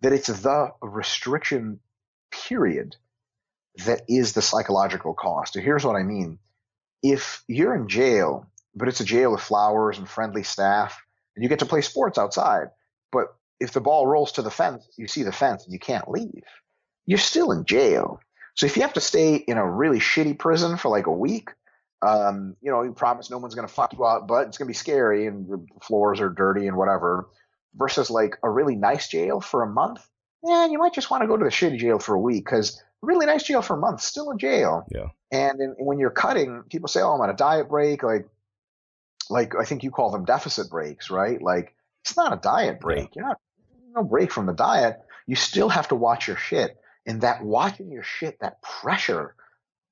that 0.00 0.12
it's 0.12 0.28
the 0.28 0.72
restriction 0.80 1.80
period 2.30 2.96
that 3.84 4.02
is 4.08 4.32
the 4.32 4.42
psychological 4.42 5.14
cost. 5.14 5.56
And 5.56 5.64
here's 5.64 5.84
what 5.84 5.96
I 5.96 6.02
mean. 6.02 6.38
If 7.02 7.42
you're 7.46 7.74
in 7.74 7.88
jail, 7.88 8.46
but 8.74 8.88
it's 8.88 9.00
a 9.00 9.04
jail 9.04 9.32
with 9.32 9.40
flowers 9.40 9.98
and 9.98 10.08
friendly 10.08 10.42
staff, 10.42 11.02
and 11.34 11.42
you 11.42 11.48
get 11.48 11.60
to 11.60 11.66
play 11.66 11.80
sports 11.80 12.18
outside, 12.18 12.68
but 13.12 13.34
if 13.58 13.72
the 13.72 13.80
ball 13.80 14.06
rolls 14.06 14.32
to 14.32 14.42
the 14.42 14.50
fence, 14.50 14.86
you 14.96 15.06
see 15.06 15.22
the 15.22 15.32
fence 15.32 15.64
and 15.64 15.72
you 15.72 15.78
can't 15.78 16.10
leave, 16.10 16.44
you're 17.06 17.18
still 17.18 17.52
in 17.52 17.64
jail. 17.64 18.20
So 18.54 18.66
if 18.66 18.76
you 18.76 18.82
have 18.82 18.94
to 18.94 19.00
stay 19.00 19.36
in 19.36 19.58
a 19.58 19.70
really 19.70 20.00
shitty 20.00 20.38
prison 20.38 20.76
for 20.76 20.88
like 20.88 21.06
a 21.06 21.12
week, 21.12 21.50
um, 22.02 22.56
you 22.60 22.70
know, 22.70 22.82
you 22.82 22.92
promise 22.92 23.30
no 23.30 23.38
one's 23.38 23.54
going 23.54 23.68
to 23.68 23.72
fuck 23.72 23.92
you 23.92 24.04
up, 24.04 24.26
but 24.26 24.48
it's 24.48 24.58
going 24.58 24.66
to 24.66 24.70
be 24.70 24.74
scary 24.74 25.26
and 25.26 25.48
the 25.48 25.64
floors 25.82 26.20
are 26.20 26.30
dirty 26.30 26.66
and 26.66 26.76
whatever 26.76 27.28
versus 27.74 28.10
like 28.10 28.36
a 28.42 28.50
really 28.50 28.76
nice 28.76 29.08
jail 29.08 29.40
for 29.40 29.62
a 29.62 29.68
month, 29.68 30.06
yeah, 30.44 30.66
you 30.66 30.78
might 30.78 30.94
just 30.94 31.10
want 31.10 31.22
to 31.22 31.26
go 31.26 31.36
to 31.36 31.44
the 31.44 31.50
shitty 31.50 31.78
jail 31.78 31.98
for 31.98 32.14
a 32.14 32.20
week 32.20 32.44
because 32.44 32.82
really 33.02 33.26
nice 33.26 33.44
jail 33.44 33.62
for 33.62 33.74
a 33.74 33.80
month, 33.80 34.00
still 34.00 34.30
a 34.30 34.36
jail. 34.36 34.86
Yeah. 34.90 35.08
And 35.32 35.60
in, 35.60 35.74
when 35.78 35.98
you're 35.98 36.10
cutting, 36.10 36.64
people 36.68 36.88
say, 36.88 37.00
"Oh, 37.00 37.12
I'm 37.12 37.20
on 37.20 37.30
a 37.30 37.36
diet 37.36 37.68
break." 37.68 38.02
Like, 38.02 38.26
like 39.28 39.54
I 39.58 39.64
think 39.64 39.82
you 39.82 39.90
call 39.90 40.10
them 40.10 40.24
deficit 40.24 40.70
breaks, 40.70 41.10
right? 41.10 41.40
Like, 41.40 41.74
it's 42.04 42.16
not 42.16 42.32
a 42.32 42.36
diet 42.36 42.80
break. 42.80 43.14
Yeah. 43.14 43.22
You're 43.22 43.28
not 43.28 43.40
no 43.94 44.04
break 44.04 44.32
from 44.32 44.46
the 44.46 44.52
diet. 44.52 45.00
You 45.26 45.36
still 45.36 45.68
have 45.68 45.88
to 45.88 45.94
watch 45.94 46.28
your 46.28 46.36
shit, 46.36 46.76
and 47.06 47.22
that 47.22 47.44
watching 47.44 47.90
your 47.90 48.02
shit, 48.02 48.38
that 48.40 48.62
pressure, 48.62 49.34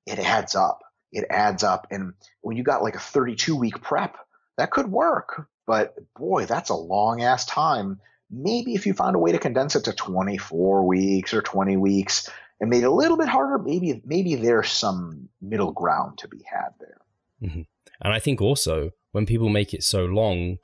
it 0.05 0.19
adds 0.19 0.55
up. 0.55 0.81
it 1.11 1.25
adds 1.29 1.63
up. 1.63 1.87
And 1.91 2.13
when 2.41 2.57
you 2.57 2.63
got 2.63 2.83
like 2.83 2.95
a 2.95 2.99
32 2.99 3.55
week 3.55 3.81
prep, 3.81 4.15
that 4.57 4.71
could 4.71 4.91
work. 4.91 5.47
But 5.69 5.93
boy, 6.15 6.47
that's 6.47 6.71
a 6.71 6.75
long 6.75 7.21
ass 7.21 7.45
time. 7.45 7.99
Maybe 8.31 8.73
if 8.73 8.87
you 8.87 8.95
found 8.95 9.15
a 9.15 9.19
way 9.19 9.33
to 9.33 9.37
condense 9.37 9.75
it 9.75 9.83
to 9.83 9.93
24 9.93 10.87
weeks 10.87 11.31
or 11.31 11.43
20 11.43 11.77
weeks 11.77 12.27
and 12.59 12.71
made 12.71 12.81
it 12.81 12.87
a 12.87 12.91
little 12.91 13.17
bit 13.17 13.27
harder, 13.27 13.59
maybe 13.59 14.01
maybe 14.03 14.33
there's 14.33 14.71
some 14.71 15.29
middle 15.43 15.71
ground 15.71 16.17
to 16.17 16.27
be 16.27 16.41
had 16.51 16.69
there. 16.79 16.97
Mm-hmm. 17.43 17.61
And 18.01 18.13
I 18.13 18.17
think 18.17 18.41
also 18.41 18.93
when 19.11 19.27
people 19.27 19.47
make 19.49 19.75
it 19.75 19.83
so 19.83 20.05
long, 20.05 20.57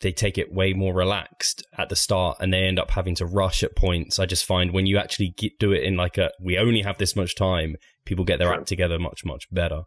they 0.00 0.12
take 0.12 0.38
it 0.38 0.50
way 0.50 0.72
more 0.72 0.94
relaxed 0.94 1.62
at 1.76 1.90
the 1.90 1.96
start 1.96 2.38
and 2.40 2.50
they 2.50 2.62
end 2.62 2.78
up 2.78 2.92
having 2.92 3.16
to 3.16 3.26
rush 3.26 3.62
at 3.62 3.76
points. 3.76 4.18
I 4.18 4.24
just 4.24 4.46
find 4.46 4.72
when 4.72 4.86
you 4.86 4.96
actually 4.96 5.34
get, 5.36 5.58
do 5.58 5.72
it 5.72 5.82
in 5.82 5.98
like 5.98 6.16
a, 6.16 6.30
we 6.40 6.56
only 6.56 6.80
have 6.80 6.96
this 6.96 7.14
much 7.14 7.34
time, 7.34 7.76
people 8.06 8.24
get 8.24 8.38
their 8.38 8.48
sure. 8.48 8.60
act 8.60 8.66
together 8.66 8.98
much, 8.98 9.26
much 9.26 9.46
better. 9.52 9.82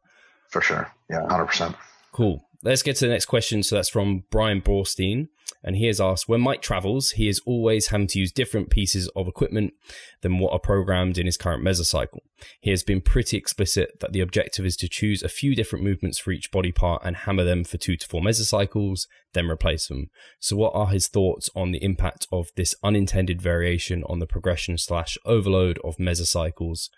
For 0.49 0.61
sure. 0.61 0.87
Yeah, 1.09 1.21
100%. 1.27 1.75
Cool. 2.11 2.45
Let's 2.63 2.83
get 2.83 2.95
to 2.97 3.05
the 3.05 3.11
next 3.11 3.25
question. 3.25 3.63
So 3.63 3.75
that's 3.75 3.89
from 3.89 4.23
Brian 4.29 4.61
Borstein. 4.61 5.29
And 5.63 5.75
he 5.75 5.87
has 5.87 6.01
asked 6.01 6.27
When 6.27 6.41
Mike 6.41 6.61
travels, 6.61 7.11
he 7.11 7.27
is 7.27 7.41
always 7.45 7.87
having 7.87 8.07
to 8.07 8.19
use 8.19 8.31
different 8.31 8.69
pieces 8.69 9.07
of 9.15 9.27
equipment 9.27 9.73
than 10.21 10.39
what 10.39 10.53
are 10.53 10.59
programmed 10.59 11.17
in 11.17 11.25
his 11.25 11.37
current 11.37 11.63
mesocycle. 11.63 12.19
He 12.59 12.71
has 12.71 12.83
been 12.83 13.01
pretty 13.01 13.37
explicit 13.37 13.99
that 13.99 14.11
the 14.11 14.21
objective 14.21 14.65
is 14.65 14.75
to 14.77 14.89
choose 14.89 15.21
a 15.21 15.29
few 15.29 15.55
different 15.55 15.85
movements 15.85 16.17
for 16.17 16.31
each 16.31 16.51
body 16.51 16.71
part 16.71 17.03
and 17.05 17.15
hammer 17.15 17.43
them 17.43 17.63
for 17.63 17.77
two 17.77 17.95
to 17.95 18.07
four 18.07 18.21
mesocycles, 18.21 19.07
then 19.33 19.49
replace 19.49 19.87
them. 19.87 20.09
So, 20.39 20.55
what 20.55 20.73
are 20.73 20.87
his 20.87 21.07
thoughts 21.07 21.49
on 21.55 21.71
the 21.71 21.83
impact 21.83 22.27
of 22.31 22.49
this 22.55 22.75
unintended 22.83 23.41
variation 23.41 24.03
on 24.05 24.19
the 24.19 24.27
progression 24.27 24.77
slash 24.77 25.17
overload 25.25 25.79
of 25.83 25.97
mesocycles 25.97 26.89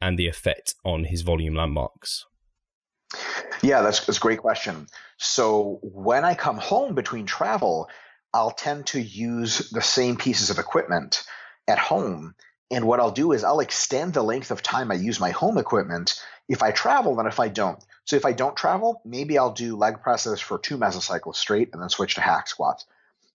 and 0.00 0.18
the 0.18 0.28
effect 0.28 0.74
on 0.84 1.04
his 1.04 1.22
volume 1.22 1.54
landmarks? 1.54 2.26
Yeah, 3.62 3.82
that's, 3.82 4.04
that's 4.04 4.18
a 4.18 4.20
great 4.20 4.40
question. 4.40 4.86
So 5.16 5.78
when 5.82 6.24
I 6.24 6.34
come 6.34 6.58
home 6.58 6.94
between 6.94 7.26
travel, 7.26 7.88
I'll 8.32 8.50
tend 8.50 8.86
to 8.88 9.00
use 9.00 9.70
the 9.70 9.82
same 9.82 10.16
pieces 10.16 10.50
of 10.50 10.58
equipment 10.58 11.24
at 11.68 11.78
home. 11.78 12.34
And 12.70 12.86
what 12.86 13.00
I'll 13.00 13.12
do 13.12 13.32
is 13.32 13.44
I'll 13.44 13.60
extend 13.60 14.14
the 14.14 14.22
length 14.22 14.50
of 14.50 14.62
time 14.62 14.90
I 14.90 14.94
use 14.94 15.20
my 15.20 15.30
home 15.30 15.58
equipment 15.58 16.20
if 16.48 16.62
I 16.62 16.72
travel 16.72 17.14
than 17.16 17.26
if 17.26 17.38
I 17.40 17.48
don't. 17.48 17.82
So 18.04 18.16
if 18.16 18.24
I 18.24 18.32
don't 18.32 18.56
travel, 18.56 19.00
maybe 19.04 19.38
I'll 19.38 19.52
do 19.52 19.76
leg 19.76 20.02
presses 20.02 20.40
for 20.40 20.58
two 20.58 20.76
mesocycles 20.76 21.36
straight 21.36 21.70
and 21.72 21.80
then 21.80 21.88
switch 21.88 22.16
to 22.16 22.20
hack 22.20 22.48
squats. 22.48 22.86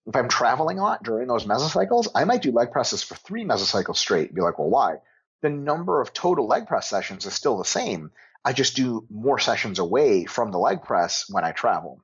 If 0.06 0.16
I'm 0.16 0.28
traveling 0.28 0.80
a 0.80 0.84
lot 0.84 1.04
during 1.04 1.28
those 1.28 1.46
mesocycles, 1.46 2.08
I 2.14 2.26
might 2.26 2.42
do 2.42 2.52
leg 2.52 2.72
presses 2.72 3.04
for 3.04 3.16
three 3.16 3.46
mesocycles 3.46 3.98
straight. 3.98 4.34
Be 4.34 4.42
like, 4.42 4.60
well, 4.60 4.70
why? 4.70 4.98
The 5.42 5.50
number 5.50 6.02
of 6.02 6.14
total 6.14 6.48
leg 6.48 6.68
press 6.68 6.90
sessions 6.90 7.26
is 7.26 7.34
still 7.34 7.58
the 7.58 7.66
same. 7.66 8.12
I 8.46 8.54
just 8.54 8.76
do 8.76 9.06
more 9.10 9.40
sessions 9.40 9.80
away 9.80 10.26
from 10.26 10.52
the 10.52 10.58
leg 10.58 10.84
press 10.84 11.26
when 11.30 11.44
I 11.44 11.52
travel. 11.52 12.02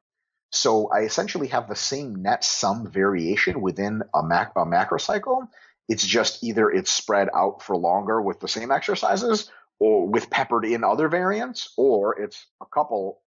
So 0.52 0.90
I 0.90 1.02
essentially 1.02 1.48
have 1.48 1.68
the 1.68 1.76
same 1.76 2.16
net 2.22 2.44
sum 2.44 2.90
variation 2.90 3.62
within 3.62 4.04
a, 4.14 4.24
mac- 4.24 4.54
a 4.56 4.66
macro 4.66 4.98
cycle. 4.98 5.50
It's 5.88 6.06
just 6.06 6.44
either 6.44 6.70
it's 6.70 6.92
spread 6.92 7.30
out 7.34 7.62
for 7.62 7.76
longer 7.76 8.22
with 8.22 8.40
the 8.40 8.48
same 8.48 8.72
exercises 8.72 9.52
or 9.80 10.08
with 10.08 10.30
peppered 10.30 10.66
in 10.66 10.84
other 10.84 11.10
variants, 11.10 11.74
or 11.78 12.20
it's 12.20 12.46
a 12.62 12.66
couple 12.66 13.22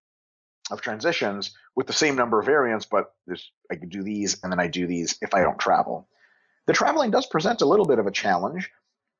of 0.70 0.80
transitions 0.80 1.54
with 1.76 1.86
the 1.86 1.92
same 1.92 2.16
number 2.16 2.40
of 2.40 2.46
variants, 2.46 2.86
but 2.86 3.12
I 3.70 3.76
can 3.76 3.88
do 3.88 4.02
these 4.02 4.42
and 4.42 4.50
then 4.50 4.60
I 4.60 4.68
do 4.68 4.86
these 4.86 5.18
if 5.20 5.34
I 5.34 5.42
don't 5.42 5.58
travel. 5.58 6.08
The 6.66 6.72
traveling 6.72 7.10
does 7.10 7.26
present 7.26 7.62
a 7.62 7.66
little 7.66 7.86
bit 7.86 7.98
of 7.98 8.06
a 8.06 8.10
challenge, 8.10 8.70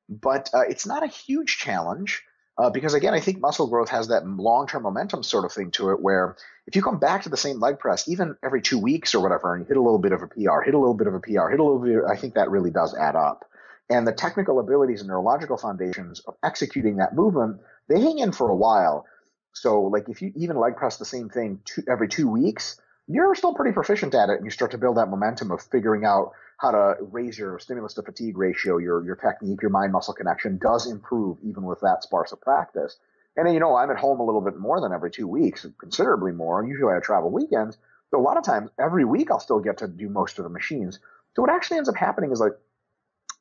but 0.07 0.49
uh, 0.53 0.61
it's 0.61 0.85
not 0.85 1.03
a 1.03 1.07
huge 1.07 1.57
challenge 1.57 2.23
uh, 2.59 2.69
because 2.69 2.93
again, 2.93 3.13
I 3.13 3.21
think 3.21 3.39
muscle 3.39 3.67
growth 3.67 3.87
has 3.89 4.09
that 4.09 4.27
long-term 4.27 4.83
momentum 4.83 5.23
sort 5.23 5.45
of 5.45 5.53
thing 5.53 5.71
to 5.71 5.91
it, 5.91 6.01
where 6.01 6.35
if 6.67 6.75
you 6.75 6.81
come 6.81 6.99
back 6.99 7.23
to 7.23 7.29
the 7.29 7.37
same 7.37 7.61
leg 7.61 7.79
press, 7.79 8.09
even 8.09 8.35
every 8.43 8.61
two 8.61 8.77
weeks 8.77 9.15
or 9.15 9.21
whatever, 9.21 9.55
and 9.55 9.63
you 9.63 9.67
hit 9.67 9.77
a 9.77 9.81
little 9.81 9.97
bit 9.97 10.11
of 10.11 10.21
a 10.21 10.27
PR, 10.27 10.59
hit 10.59 10.73
a 10.73 10.77
little 10.77 10.93
bit 10.93 11.07
of 11.07 11.13
a 11.13 11.21
PR, 11.21 11.47
hit 11.47 11.59
a 11.59 11.63
little 11.63 11.79
bit, 11.79 12.03
I 12.05 12.17
think 12.17 12.33
that 12.33 12.51
really 12.51 12.69
does 12.69 12.93
add 12.93 13.15
up. 13.15 13.45
And 13.89 14.05
the 14.05 14.11
technical 14.11 14.59
abilities 14.59 14.99
and 14.99 15.07
neurological 15.07 15.57
foundations 15.57 16.19
of 16.19 16.35
executing 16.43 16.97
that 16.97 17.15
movement, 17.15 17.61
they 17.87 18.01
hang 18.01 18.19
in 18.19 18.33
for 18.33 18.49
a 18.49 18.55
while. 18.55 19.05
So, 19.53 19.83
like 19.83 20.09
if 20.09 20.21
you 20.21 20.33
even 20.35 20.57
leg 20.57 20.75
press 20.75 20.97
the 20.97 21.05
same 21.05 21.29
thing 21.29 21.61
two, 21.63 21.83
every 21.89 22.09
two 22.09 22.27
weeks, 22.27 22.79
you're 23.09 23.33
still 23.35 23.55
pretty 23.55 23.73
proficient 23.73 24.13
at 24.13 24.29
it, 24.29 24.37
and 24.37 24.45
you 24.45 24.51
start 24.51 24.71
to 24.71 24.77
build 24.77 24.97
that 24.97 25.09
momentum 25.09 25.51
of 25.51 25.61
figuring 25.61 26.05
out 26.05 26.31
how 26.57 26.71
to 26.71 26.95
raise 26.99 27.37
your 27.37 27.57
stimulus 27.57 27.95
to 27.95 28.03
fatigue 28.03 28.37
ratio, 28.37 28.77
your 28.77 29.03
your 29.03 29.15
technique, 29.15 29.61
your 29.61 29.71
mind 29.71 29.91
muscle 29.91 30.13
connection 30.13 30.57
does 30.57 30.89
improve 30.89 31.37
even 31.43 31.63
with 31.63 31.79
that 31.81 32.03
sparse 32.03 32.31
of 32.31 32.39
practice. 32.39 32.97
And 33.35 33.47
then, 33.47 33.53
you 33.53 33.59
know, 33.59 33.75
I'm 33.75 33.89
at 33.89 33.97
home 33.97 34.19
a 34.19 34.25
little 34.25 34.41
bit 34.41 34.57
more 34.57 34.81
than 34.81 34.91
every 34.91 35.09
two 35.11 35.27
weeks, 35.27 35.65
considerably 35.79 36.33
more. 36.33 36.65
Usually 36.65 36.93
I 36.93 36.99
travel 36.99 37.31
weekends. 37.31 37.77
So 38.11 38.19
a 38.19 38.21
lot 38.21 38.37
of 38.37 38.43
times 38.43 38.69
every 38.79 39.05
week 39.05 39.31
I'll 39.31 39.39
still 39.39 39.59
get 39.59 39.77
to 39.77 39.87
do 39.87 40.09
most 40.09 40.39
of 40.39 40.43
the 40.43 40.49
machines. 40.49 40.99
So 41.35 41.41
what 41.41 41.51
actually 41.51 41.77
ends 41.77 41.89
up 41.89 41.95
happening 41.95 42.31
is 42.31 42.39
like 42.39 42.53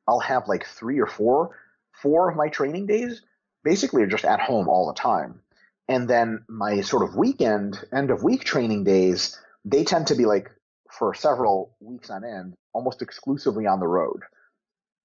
I'll 0.07 0.21
have 0.21 0.47
like 0.47 0.65
three 0.67 1.01
or 1.01 1.07
four, 1.07 1.57
four 1.93 2.31
of 2.31 2.37
my 2.37 2.49
training 2.49 2.87
days 2.87 3.23
basically 3.65 4.03
are 4.03 4.07
just 4.07 4.25
at 4.25 4.41
home 4.41 4.69
all 4.69 4.87
the 4.87 4.99
time. 4.99 5.41
And 5.89 6.09
then 6.09 6.45
my 6.49 6.83
sort 6.83 7.03
of 7.03 7.17
weekend, 7.17 7.83
end 7.93 8.11
of 8.11 8.23
week 8.23 8.45
training 8.45 8.85
days, 8.85 9.39
they 9.65 9.85
tend 9.85 10.09
to 10.09 10.15
be 10.15 10.25
like 10.25 10.51
for 10.91 11.15
several 11.15 11.77
weeks 11.81 12.11
on 12.11 12.25
end, 12.25 12.55
almost 12.73 13.03
exclusively 13.03 13.67
on 13.67 13.81
the 13.81 13.87
road. 13.87 14.21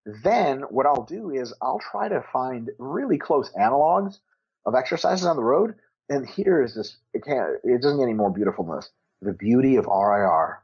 Then 0.06 0.62
what 0.70 0.86
I'll 0.86 1.06
do 1.06 1.32
is 1.32 1.54
I'll 1.62 1.80
try 1.80 2.10
to 2.10 2.24
find 2.34 2.70
really 2.78 3.18
close 3.18 3.52
analogs 3.52 4.20
of 4.66 4.76
exercises 4.76 5.26
on 5.26 5.36
the 5.36 5.44
road. 5.44 5.76
And 6.10 6.28
here 6.28 6.62
is 6.62 6.76
this, 6.76 6.98
it 7.13 7.24
can't, 7.24 7.58
it 7.63 7.82
doesn't 7.82 7.98
get 7.98 8.04
any 8.04 8.13
more 8.13 8.32
beautiful 8.32 8.66
than 8.66 8.78
this. 8.78 8.89
The 9.22 9.34
beauty 9.34 9.78
of 9.78 9.86
RIR, 9.86 10.60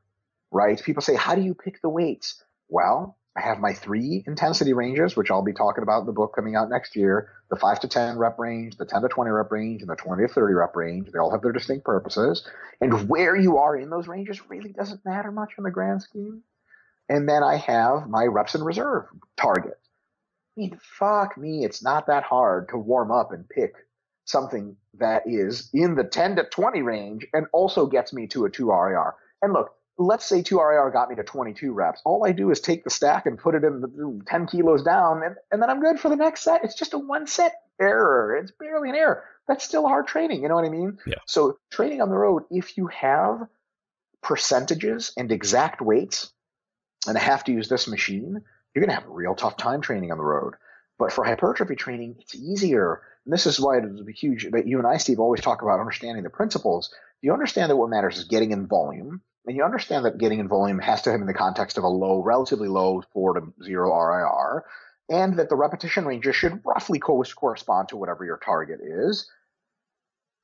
right? 0.51 0.81
People 0.83 1.01
say, 1.01 1.15
how 1.15 1.35
do 1.35 1.41
you 1.41 1.53
pick 1.53 1.81
the 1.81 1.89
weights? 1.89 2.43
Well, 2.67 3.17
I 3.39 3.47
have 3.47 3.59
my 3.59 3.73
three 3.73 4.23
intensity 4.27 4.73
ranges, 4.73 5.15
which 5.15 5.31
I'll 5.31 5.43
be 5.43 5.53
talking 5.53 5.81
about 5.81 6.01
in 6.01 6.05
the 6.07 6.11
book 6.11 6.35
coming 6.35 6.55
out 6.55 6.69
next 6.69 6.95
year 6.95 7.31
the 7.49 7.55
5 7.55 7.79
to 7.79 7.87
10 7.87 8.17
rep 8.17 8.37
range, 8.37 8.75
the 8.75 8.85
10 8.85 9.01
to 9.01 9.07
20 9.07 9.31
rep 9.31 9.51
range, 9.51 9.81
and 9.81 9.89
the 9.89 9.95
20 9.95 10.27
to 10.27 10.33
30 10.33 10.53
rep 10.53 10.75
range. 10.75 11.09
They 11.11 11.19
all 11.19 11.31
have 11.31 11.41
their 11.41 11.53
distinct 11.53 11.85
purposes. 11.85 12.45
And 12.81 13.07
where 13.07 13.35
you 13.35 13.57
are 13.57 13.77
in 13.77 13.89
those 13.89 14.07
ranges 14.07 14.41
really 14.49 14.73
doesn't 14.73 15.05
matter 15.05 15.31
much 15.31 15.53
in 15.57 15.63
the 15.63 15.71
grand 15.71 16.01
scheme. 16.01 16.43
And 17.07 17.29
then 17.29 17.41
I 17.41 17.55
have 17.55 18.09
my 18.09 18.25
reps 18.25 18.55
in 18.55 18.63
reserve 18.63 19.05
target. 19.37 19.79
I 20.57 20.61
mean, 20.61 20.79
fuck 20.99 21.37
me, 21.37 21.63
it's 21.63 21.81
not 21.81 22.07
that 22.07 22.23
hard 22.23 22.69
to 22.69 22.77
warm 22.77 23.09
up 23.09 23.31
and 23.31 23.47
pick 23.47 23.73
something 24.25 24.75
that 24.99 25.23
is 25.25 25.69
in 25.73 25.95
the 25.95 26.03
10 26.03 26.35
to 26.35 26.43
20 26.43 26.81
range 26.81 27.25
and 27.31 27.47
also 27.53 27.87
gets 27.87 28.11
me 28.11 28.27
to 28.27 28.45
a 28.45 28.49
2 28.49 28.69
RIR. 28.69 29.15
And 29.41 29.53
look, 29.53 29.71
let's 29.99 30.25
say 30.25 30.41
2 30.41 30.57
RIR 30.57 30.91
got 30.91 31.09
me 31.09 31.15
to 31.15 31.23
22 31.23 31.73
reps. 31.73 32.01
All 32.05 32.25
I 32.25 32.31
do 32.31 32.49
is 32.51 32.61
take 32.61 32.83
the 32.85 32.89
stack 32.89 33.25
and 33.25 33.37
put 33.37 33.53
it 33.53 33.65
in 33.65 33.81
the 33.81 34.21
10 34.25 34.47
kilos 34.47 34.81
down, 34.81 35.21
and, 35.23 35.35
and 35.51 35.61
then 35.61 35.69
I'm 35.69 35.81
good 35.81 35.99
for 35.99 36.09
the 36.09 36.15
next 36.15 36.41
set. 36.41 36.63
It's 36.63 36.75
just 36.75 36.93
a 36.93 36.97
one 36.97 37.27
set 37.27 37.53
error. 37.79 38.35
It's 38.37 38.51
barely 38.51 38.89
an 38.89 38.95
error. 38.95 39.23
That's 39.47 39.63
still 39.63 39.87
hard 39.87 40.07
training. 40.07 40.41
You 40.41 40.47
know 40.47 40.55
what 40.55 40.65
I 40.65 40.69
mean? 40.69 40.97
Yeah. 41.05 41.15
So 41.25 41.57
training 41.71 42.01
on 42.01 42.09
the 42.09 42.17
road, 42.17 42.43
if 42.49 42.77
you 42.77 42.87
have 42.87 43.41
percentages 44.23 45.11
and 45.17 45.31
exact 45.31 45.81
weights, 45.81 46.31
and 47.05 47.17
I 47.17 47.21
have 47.21 47.43
to 47.45 47.51
use 47.51 47.67
this 47.67 47.87
machine, 47.87 48.41
you're 48.73 48.85
going 48.85 48.95
to 48.95 49.01
have 49.01 49.09
a 49.09 49.13
real 49.13 49.35
tough 49.35 49.57
time 49.57 49.81
training 49.81 50.11
on 50.11 50.17
the 50.17 50.23
road. 50.23 50.53
But 50.97 51.11
for 51.11 51.23
hypertrophy 51.23 51.75
training, 51.75 52.15
it's 52.19 52.35
easier. 52.35 53.01
And 53.25 53.33
this 53.33 53.45
is 53.45 53.59
why 53.59 53.77
it 53.77 53.85
is 53.85 54.01
a 54.01 54.11
huge 54.11 54.49
that 54.51 54.67
you 54.67 54.77
and 54.77 54.87
I, 54.87 54.97
Steve, 54.97 55.19
always 55.19 55.41
talk 55.41 55.61
about 55.61 55.79
understanding 55.79 56.23
the 56.23 56.29
principles. 56.29 56.93
You 57.21 57.33
understand 57.33 57.69
that 57.69 57.77
what 57.77 57.89
matters 57.89 58.17
is 58.17 58.25
getting 58.25 58.51
in 58.51 58.67
volume 58.67 59.21
and 59.49 59.57
you 59.57 59.63
understand 59.63 60.05
that 60.05 60.19
getting 60.19 60.37
in 60.37 60.47
volume 60.47 60.77
has 60.77 61.01
to 61.01 61.11
have 61.11 61.21
in 61.21 61.25
the 61.25 61.33
context 61.33 61.79
of 61.79 61.83
a 61.83 61.87
low, 61.87 62.21
relatively 62.21 62.67
low 62.67 63.01
four 63.11 63.33
to 63.33 63.51
zero 63.63 63.91
RIR, 63.91 64.63
and 65.09 65.39
that 65.39 65.49
the 65.49 65.55
repetition 65.55 66.05
ranges 66.05 66.35
should 66.35 66.61
roughly 66.63 66.99
correspond 66.99 67.89
to 67.89 67.97
whatever 67.97 68.23
your 68.23 68.37
target 68.37 68.79
is. 68.79 69.27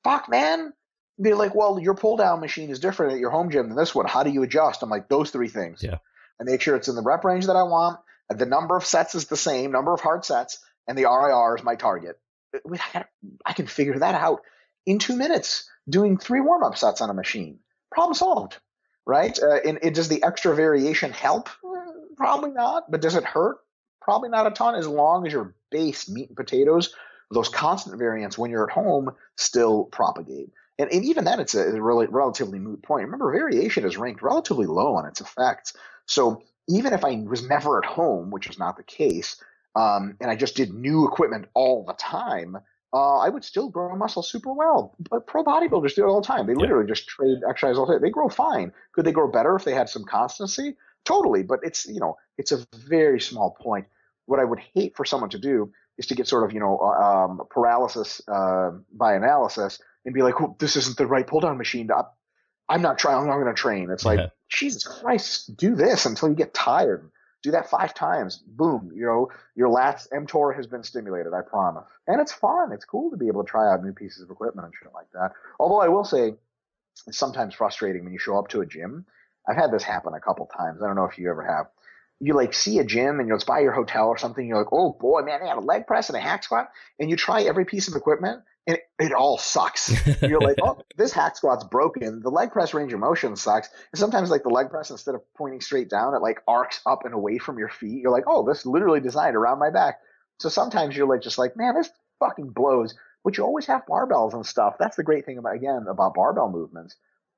Fuck, 0.03 0.27
man. 0.27 0.73
They're 1.19 1.35
like, 1.35 1.53
well, 1.53 1.79
your 1.79 1.93
pull 1.93 2.17
down 2.17 2.39
machine 2.39 2.71
is 2.71 2.79
different 2.79 3.13
at 3.13 3.19
your 3.19 3.29
home 3.29 3.51
gym 3.51 3.67
than 3.67 3.77
this 3.77 3.93
one. 3.93 4.07
How 4.07 4.23
do 4.23 4.31
you 4.31 4.41
adjust? 4.41 4.81
I'm 4.81 4.89
like, 4.89 5.07
those 5.07 5.29
three 5.29 5.49
things. 5.49 5.83
Yeah. 5.83 5.99
I 6.41 6.43
make 6.43 6.61
sure 6.61 6.75
it's 6.75 6.87
in 6.87 6.95
the 6.95 7.03
rep 7.03 7.23
range 7.23 7.45
that 7.45 7.55
I 7.55 7.61
want. 7.61 7.99
The 8.31 8.47
number 8.47 8.75
of 8.75 8.85
sets 8.85 9.13
is 9.13 9.27
the 9.27 9.37
same, 9.37 9.71
number 9.71 9.93
of 9.93 10.01
hard 10.01 10.25
sets, 10.25 10.57
and 10.87 10.97
the 10.97 11.03
RIR 11.03 11.57
is 11.57 11.63
my 11.63 11.75
target. 11.75 12.19
Uh, 12.55 13.03
I 13.45 13.53
can 13.53 13.67
figure 13.67 13.99
that 13.99 14.15
out 14.15 14.41
in 14.87 14.97
two 14.97 15.15
minutes 15.15 15.69
doing 15.87 16.17
three 16.17 16.41
warm 16.41 16.63
up 16.63 16.75
sets 16.75 17.01
on 17.01 17.11
a 17.11 17.13
machine. 17.13 17.59
Problem 17.91 18.15
solved 18.15 18.57
right? 19.05 19.37
Uh, 19.41 19.59
and, 19.65 19.79
and 19.83 19.95
does 19.95 20.07
the 20.07 20.23
extra 20.23 20.55
variation 20.55 21.11
help? 21.11 21.49
Probably 22.17 22.51
not. 22.51 22.89
But 22.89 23.01
does 23.01 23.15
it 23.15 23.23
hurt? 23.23 23.57
Probably 24.01 24.29
not 24.29 24.47
a 24.47 24.51
ton, 24.51 24.75
as 24.75 24.87
long 24.87 25.25
as 25.25 25.33
your 25.33 25.55
base 25.71 26.07
meat 26.09 26.29
and 26.29 26.37
potatoes, 26.37 26.93
those 27.31 27.49
constant 27.49 27.97
variants 27.97 28.37
when 28.37 28.51
you're 28.51 28.69
at 28.69 28.73
home, 28.73 29.11
still 29.35 29.85
propagate. 29.85 30.51
And, 30.77 30.91
and 30.91 31.03
even 31.05 31.23
then, 31.25 31.39
it's 31.39 31.55
a, 31.55 31.75
a 31.75 31.81
really 31.81 32.05
relatively 32.07 32.59
moot 32.59 32.83
point. 32.83 33.05
Remember, 33.05 33.31
variation 33.31 33.85
is 33.85 33.97
ranked 33.97 34.21
relatively 34.21 34.67
low 34.67 34.95
on 34.95 35.07
its 35.07 35.21
effects. 35.21 35.73
So 36.05 36.43
even 36.67 36.93
if 36.93 37.03
I 37.03 37.15
was 37.15 37.47
never 37.47 37.79
at 37.79 37.89
home, 37.89 38.31
which 38.31 38.47
is 38.47 38.59
not 38.59 38.77
the 38.77 38.83
case, 38.83 39.41
um, 39.75 40.15
and 40.21 40.29
I 40.29 40.35
just 40.35 40.55
did 40.55 40.73
new 40.73 41.07
equipment 41.07 41.47
all 41.53 41.83
the 41.85 41.93
time, 41.93 42.57
uh, 42.93 43.17
I 43.17 43.29
would 43.29 43.43
still 43.43 43.69
grow 43.69 43.95
muscle 43.95 44.23
super 44.23 44.53
well. 44.53 44.95
But 45.09 45.27
pro 45.27 45.43
bodybuilders 45.43 45.95
do 45.95 46.03
it 46.03 46.07
all 46.07 46.21
the 46.21 46.27
time. 46.27 46.47
They 46.47 46.55
literally 46.55 46.87
just 46.87 47.07
trade 47.07 47.39
exercise 47.47 47.77
all 47.77 47.85
day. 47.85 47.97
They 48.01 48.09
grow 48.09 48.29
fine. 48.29 48.71
Could 48.93 49.05
they 49.05 49.11
grow 49.11 49.27
better 49.29 49.55
if 49.55 49.63
they 49.63 49.73
had 49.73 49.89
some 49.89 50.05
constancy? 50.05 50.75
Totally. 51.03 51.43
But 51.43 51.59
it's, 51.63 51.85
you 51.85 51.99
know, 51.99 52.17
it's 52.37 52.51
a 52.51 52.65
very 52.87 53.19
small 53.19 53.51
point. 53.51 53.87
What 54.25 54.39
I 54.39 54.43
would 54.43 54.59
hate 54.73 54.95
for 54.95 55.05
someone 55.05 55.29
to 55.31 55.39
do 55.39 55.71
is 55.97 56.07
to 56.07 56.15
get 56.15 56.27
sort 56.27 56.43
of, 56.43 56.53
you 56.53 56.59
know, 56.59 56.77
uh, 56.79 57.25
um, 57.25 57.41
paralysis 57.49 58.21
uh, 58.27 58.71
by 58.93 59.15
analysis 59.15 59.79
and 60.05 60.13
be 60.13 60.21
like, 60.21 60.39
oh, 60.41 60.55
this 60.59 60.75
isn't 60.75 60.97
the 60.97 61.05
right 61.05 61.27
pull 61.27 61.41
down 61.41 61.57
machine. 61.57 61.89
I'm 62.69 62.81
not 62.81 62.97
trying. 62.97 63.17
I'm 63.17 63.27
not 63.27 63.35
going 63.39 63.53
to 63.53 63.61
train. 63.61 63.89
It's 63.91 64.05
like, 64.05 64.19
yeah. 64.19 64.27
Jesus 64.49 64.83
Christ, 64.83 65.55
do 65.57 65.75
this 65.75 66.05
until 66.05 66.29
you 66.29 66.35
get 66.35 66.53
tired. 66.53 67.09
Do 67.45 67.51
that 67.51 67.69
five 67.69 67.93
times. 67.93 68.37
Boom. 68.37 68.91
You 68.95 69.05
know, 69.05 69.29
your 69.55 69.69
lats 69.69 70.07
mTOR 70.11 70.55
has 70.55 70.65
been 70.65 70.81
stimulated. 70.81 71.31
I 71.31 71.41
promise. 71.41 71.83
And 72.07 72.19
it's 72.19 72.33
fun. 72.33 72.71
It's 72.71 72.85
cool 72.85 73.11
to 73.11 73.17
be 73.17 73.27
able 73.27 73.43
to 73.43 73.47
try 73.47 73.71
out 73.71 73.83
new 73.83 73.93
pieces 73.93 74.23
of 74.23 74.31
equipment 74.31 74.65
and 74.65 74.73
shit 74.73 74.91
like 74.95 75.05
that. 75.13 75.33
Although 75.59 75.79
I 75.79 75.87
will 75.87 76.03
say, 76.03 76.33
it's 77.05 77.19
sometimes 77.19 77.53
frustrating 77.53 78.03
when 78.03 78.13
you 78.13 78.17
show 78.17 78.35
up 78.39 78.47
to 78.47 78.61
a 78.61 78.65
gym. 78.65 79.05
I've 79.47 79.57
had 79.57 79.71
this 79.71 79.83
happen 79.83 80.15
a 80.15 80.19
couple 80.19 80.47
times. 80.47 80.81
I 80.81 80.87
don't 80.87 80.95
know 80.95 81.05
if 81.05 81.19
you 81.19 81.29
ever 81.29 81.43
have. 81.43 81.67
You 82.19 82.33
like 82.33 82.53
see 82.53 82.79
a 82.79 82.83
gym 82.85 83.19
and 83.19 83.27
you 83.27 83.29
know, 83.29 83.35
it's 83.35 83.43
by 83.43 83.59
your 83.59 83.73
hotel 83.73 84.07
or 84.07 84.17
something. 84.17 84.47
You're 84.47 84.57
like, 84.57 84.71
oh 84.71 84.93
boy, 84.93 85.21
man, 85.21 85.41
they 85.41 85.47
have 85.47 85.57
a 85.57 85.61
leg 85.61 85.85
press 85.85 86.09
and 86.09 86.17
a 86.17 86.21
hack 86.21 86.43
squat. 86.43 86.69
And 86.99 87.09
you 87.09 87.15
try 87.15 87.43
every 87.43 87.65
piece 87.65 87.87
of 87.87 87.95
equipment 87.95 88.41
and 88.67 88.77
it, 88.77 88.83
it 88.99 89.13
all 89.13 89.37
sucks. 89.37 89.93
You're 90.21 90.41
like, 90.41 90.57
oh, 90.63 90.79
this 90.97 91.11
hack 91.11 91.37
squat's 91.37 91.63
broken. 91.63 92.21
The 92.21 92.31
leg 92.31 92.51
press 92.51 92.73
range 92.73 92.93
of 92.93 92.99
motion 92.99 93.35
sucks. 93.35 93.69
And 93.91 93.99
sometimes, 93.99 94.31
like 94.31 94.43
the 94.43 94.49
leg 94.49 94.69
press, 94.69 94.89
instead 94.89 95.15
of 95.15 95.21
pointing 95.37 95.61
straight 95.61 95.89
down, 95.89 96.15
it 96.15 96.21
like 96.21 96.41
arcs 96.47 96.81
up 96.85 97.05
and 97.05 97.13
away 97.13 97.37
from 97.37 97.59
your 97.59 97.69
feet. 97.69 98.01
You're 98.01 98.11
like, 98.11 98.23
oh, 98.27 98.45
this 98.45 98.59
is 98.59 98.65
literally 98.65 98.99
designed 98.99 99.35
around 99.35 99.59
my 99.59 99.69
back. 99.69 99.99
So 100.39 100.49
sometimes 100.49 100.97
you're 100.97 101.07
like, 101.07 101.21
just 101.21 101.37
like, 101.37 101.55
man, 101.55 101.75
this 101.75 101.89
fucking 102.19 102.49
blows. 102.49 102.95
But 103.23 103.37
you 103.37 103.43
always 103.43 103.65
have 103.67 103.85
barbells 103.87 104.33
and 104.33 104.45
stuff. 104.45 104.75
That's 104.79 104.95
the 104.95 105.03
great 105.03 105.25
thing 105.25 105.37
about 105.37 105.55
again 105.55 105.85
about 105.89 106.13
barbell 106.13 106.49
movements. 106.49 106.95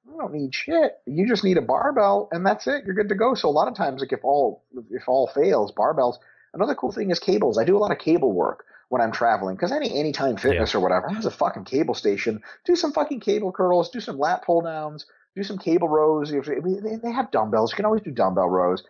You 0.09 0.17
don't 0.17 0.33
need 0.33 0.55
shit. 0.55 0.99
You 1.05 1.27
just 1.27 1.43
need 1.43 1.57
a 1.57 1.61
barbell, 1.61 2.29
and 2.31 2.45
that's 2.45 2.67
it. 2.67 2.85
You're 2.85 2.95
good 2.95 3.09
to 3.09 3.15
go. 3.15 3.35
So 3.35 3.49
a 3.49 3.51
lot 3.51 3.67
of 3.67 3.75
times, 3.75 4.01
like 4.01 4.13
if 4.13 4.23
all 4.23 4.63
if 4.91 5.07
all 5.07 5.27
fails, 5.27 5.71
barbells. 5.71 6.17
Another 6.53 6.75
cool 6.75 6.91
thing 6.91 7.11
is 7.11 7.19
cables. 7.19 7.57
I 7.57 7.65
do 7.65 7.77
a 7.77 7.79
lot 7.79 7.91
of 7.91 7.99
cable 7.99 8.31
work 8.31 8.65
when 8.89 9.01
I'm 9.01 9.11
traveling 9.11 9.55
because 9.55 9.71
any 9.71 9.93
anytime 9.97 10.37
fitness 10.37 10.73
yeah. 10.73 10.79
or 10.79 10.81
whatever 10.81 11.09
has 11.09 11.25
a 11.25 11.31
fucking 11.31 11.65
cable 11.65 11.93
station. 11.93 12.41
Do 12.65 12.75
some 12.75 12.93
fucking 12.93 13.19
cable 13.19 13.51
curls, 13.51 13.89
do 13.89 13.99
some 13.99 14.17
lat 14.17 14.43
pull 14.43 14.61
downs, 14.61 15.05
do 15.35 15.43
some 15.43 15.57
cable 15.57 15.89
rows. 15.89 16.31
They 16.31 17.11
have 17.11 17.31
dumbbells. 17.31 17.71
You 17.71 17.75
can 17.75 17.85
always 17.85 18.01
do 18.01 18.11
dumbbell 18.11 18.49
rows. 18.49 18.83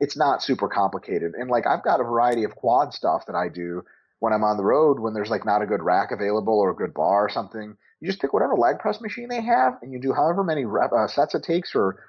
It's 0.00 0.16
not 0.16 0.42
super 0.42 0.68
complicated. 0.68 1.32
And 1.34 1.50
like 1.50 1.66
I've 1.66 1.82
got 1.82 2.00
a 2.00 2.04
variety 2.04 2.44
of 2.44 2.54
quad 2.54 2.92
stuff 2.92 3.26
that 3.26 3.34
I 3.34 3.48
do 3.48 3.82
when 4.20 4.32
I'm 4.32 4.44
on 4.44 4.56
the 4.56 4.64
road 4.64 5.00
when 5.00 5.14
there's 5.14 5.30
like 5.30 5.46
not 5.46 5.62
a 5.62 5.66
good 5.66 5.82
rack 5.82 6.10
available 6.10 6.58
or 6.58 6.70
a 6.70 6.76
good 6.76 6.94
bar 6.94 7.24
or 7.24 7.28
something. 7.28 7.76
You 8.00 8.08
just 8.08 8.20
pick 8.20 8.32
whatever 8.32 8.54
leg 8.54 8.78
press 8.78 9.00
machine 9.00 9.28
they 9.28 9.40
have 9.42 9.74
and 9.82 9.92
you 9.92 10.00
do 10.00 10.12
however 10.12 10.44
many 10.44 10.64
rep, 10.64 10.92
uh, 10.92 11.08
sets 11.08 11.34
it 11.34 11.42
takes 11.42 11.74
or 11.74 12.02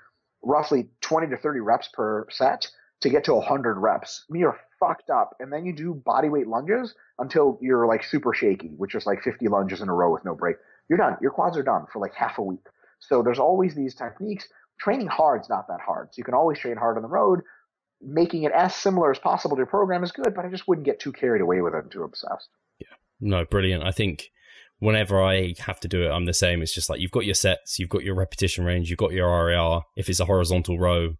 roughly 0.44 0.90
20 1.02 1.28
to 1.28 1.38
30 1.38 1.60
reps 1.60 1.90
per 1.94 2.26
set 2.30 2.68
to 3.02 3.10
get 3.10 3.24
to 3.26 3.34
100 3.34 3.78
reps. 3.80 4.26
You're 4.30 4.60
fucked 4.80 5.10
up. 5.10 5.36
And 5.40 5.52
then 5.52 5.66
you 5.66 5.74
do 5.74 5.94
body 5.94 6.30
weight 6.30 6.48
lunges 6.48 6.96
until 7.18 7.58
you're 7.62 7.88
like 7.88 8.04
super 8.04 8.34
shaky, 8.34 8.70
which 8.78 8.96
is 8.96 9.06
like 9.06 9.22
50 9.22 9.48
lunges 9.48 9.82
in 9.82 9.90
a 9.90 9.94
row 9.94 10.12
with 10.12 10.26
no 10.26 10.36
break. 10.36 10.58
You're 10.90 10.98
done. 10.98 11.18
Your 11.22 11.32
quads 11.32 11.58
are 11.58 11.64
done 11.64 11.86
for 11.92 12.00
like 12.00 12.14
half 12.14 12.38
a 12.38 12.44
week. 12.44 12.66
So 13.00 13.22
there's 13.22 13.40
always 13.40 13.76
these 13.76 13.96
techniques. 13.96 14.48
Training 14.80 15.08
hard 15.08 15.42
is 15.42 15.50
not 15.50 15.68
that 15.68 15.80
hard. 15.86 16.10
So 16.12 16.20
you 16.20 16.24
can 16.24 16.34
always 16.34 16.60
train 16.60 16.78
hard 16.78 16.98
on 16.98 17.04
the 17.04 17.10
road. 17.10 17.42
Making 18.02 18.44
it 18.44 18.52
as 18.54 18.74
similar 18.76 19.12
as 19.12 19.20
possible 19.20 19.56
to 19.56 19.60
your 19.60 19.68
program 19.68 20.04
is 20.04 20.12
good, 20.12 20.34
but 20.34 20.46
I 20.46 20.50
just 20.50 20.68
wouldn't 20.68 20.86
get 20.86 21.00
too 21.00 21.12
carried 21.12 21.42
away 21.42 21.62
with 21.62 21.74
it 21.74 21.84
and 21.84 21.92
too 21.92 22.04
obsessed. 22.04 22.48
Yeah. 22.80 22.88
No, 23.20 23.44
brilliant. 23.44 23.84
I 23.84 23.92
think 23.92 24.32
whenever 24.80 25.22
I 25.22 25.54
have 25.60 25.80
to 25.82 25.88
do 25.88 26.04
it, 26.04 26.10
I'm 26.10 26.26
the 26.26 26.34
same. 26.34 26.62
It's 26.62 26.74
just 26.74 26.90
like 26.90 27.00
you've 27.00 27.12
got 27.12 27.26
your 27.26 27.36
sets, 27.36 27.80
you've 27.80 27.90
got 27.90 28.04
your 28.04 28.16
repetition 28.16 28.66
range, 28.66 28.90
you've 28.90 29.00
got 29.00 29.12
your 29.12 29.28
RIR. 29.28 29.82
If 29.96 30.10
it's 30.10 30.20
a 30.20 30.26
horizontal 30.26 30.80
row, 30.80 31.16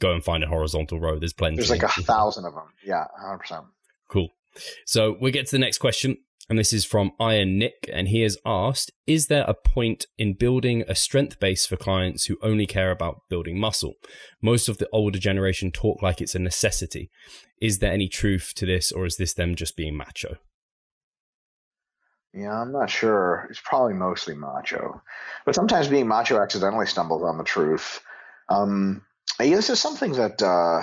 go 0.00 0.12
and 0.12 0.24
find 0.24 0.42
a 0.42 0.48
horizontal 0.48 1.00
row. 1.00 1.18
There's 1.18 1.32
plenty. 1.32 1.56
There's 1.56 1.70
like 1.70 1.82
a 1.82 1.88
thousand 1.88 2.46
of 2.46 2.54
them. 2.54 2.68
Yeah, 2.84 3.04
100%. 3.24 3.64
Cool. 4.08 4.28
So 4.86 5.16
we 5.20 5.30
get 5.30 5.46
to 5.46 5.52
the 5.52 5.58
next 5.58 5.78
question. 5.78 6.16
And 6.48 6.58
this 6.58 6.72
is 6.72 6.84
from 6.84 7.12
Iron 7.20 7.56
Nick, 7.56 7.88
and 7.90 8.08
he 8.08 8.22
has 8.22 8.36
asked 8.44 8.90
Is 9.06 9.28
there 9.28 9.44
a 9.46 9.54
point 9.54 10.06
in 10.18 10.34
building 10.34 10.82
a 10.88 10.94
strength 10.94 11.38
base 11.38 11.66
for 11.66 11.76
clients 11.76 12.26
who 12.26 12.36
only 12.42 12.66
care 12.66 12.90
about 12.90 13.22
building 13.30 13.58
muscle? 13.58 13.94
Most 14.42 14.68
of 14.68 14.78
the 14.78 14.88
older 14.92 15.20
generation 15.20 15.70
talk 15.70 16.02
like 16.02 16.20
it's 16.20 16.34
a 16.34 16.40
necessity. 16.40 17.10
Is 17.60 17.78
there 17.78 17.92
any 17.92 18.08
truth 18.08 18.52
to 18.56 18.66
this, 18.66 18.90
or 18.90 19.06
is 19.06 19.16
this 19.16 19.32
them 19.32 19.54
just 19.54 19.76
being 19.76 19.96
macho? 19.96 20.36
Yeah, 22.34 22.58
I'm 22.58 22.72
not 22.72 22.88
sure. 22.88 23.46
It's 23.50 23.60
probably 23.60 23.92
mostly 23.94 24.34
macho. 24.34 25.02
But 25.44 25.54
sometimes 25.54 25.88
being 25.88 26.08
macho 26.08 26.40
accidentally 26.40 26.86
stumbles 26.86 27.22
on 27.22 27.36
the 27.36 27.44
truth. 27.44 28.02
Um, 28.48 29.04
this 29.38 29.70
is 29.70 29.80
something 29.80 30.12
that 30.12 30.42
uh, 30.42 30.82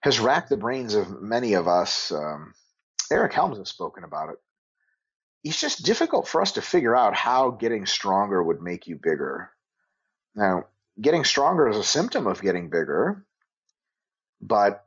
has 0.00 0.20
racked 0.20 0.50
the 0.50 0.56
brains 0.56 0.94
of 0.94 1.22
many 1.22 1.54
of 1.54 1.66
us. 1.66 2.12
Um, 2.12 2.52
Eric 3.10 3.32
Helms 3.32 3.58
has 3.58 3.68
spoken 3.68 4.04
about 4.04 4.30
it. 4.30 4.36
It's 5.44 5.60
just 5.60 5.84
difficult 5.84 6.28
for 6.28 6.42
us 6.42 6.52
to 6.52 6.62
figure 6.62 6.94
out 6.94 7.14
how 7.14 7.50
getting 7.50 7.86
stronger 7.86 8.42
would 8.42 8.60
make 8.60 8.86
you 8.86 8.96
bigger. 8.96 9.50
Now, 10.34 10.66
getting 11.00 11.24
stronger 11.24 11.68
is 11.68 11.76
a 11.76 11.84
symptom 11.84 12.26
of 12.26 12.42
getting 12.42 12.68
bigger, 12.68 13.24
but 14.42 14.84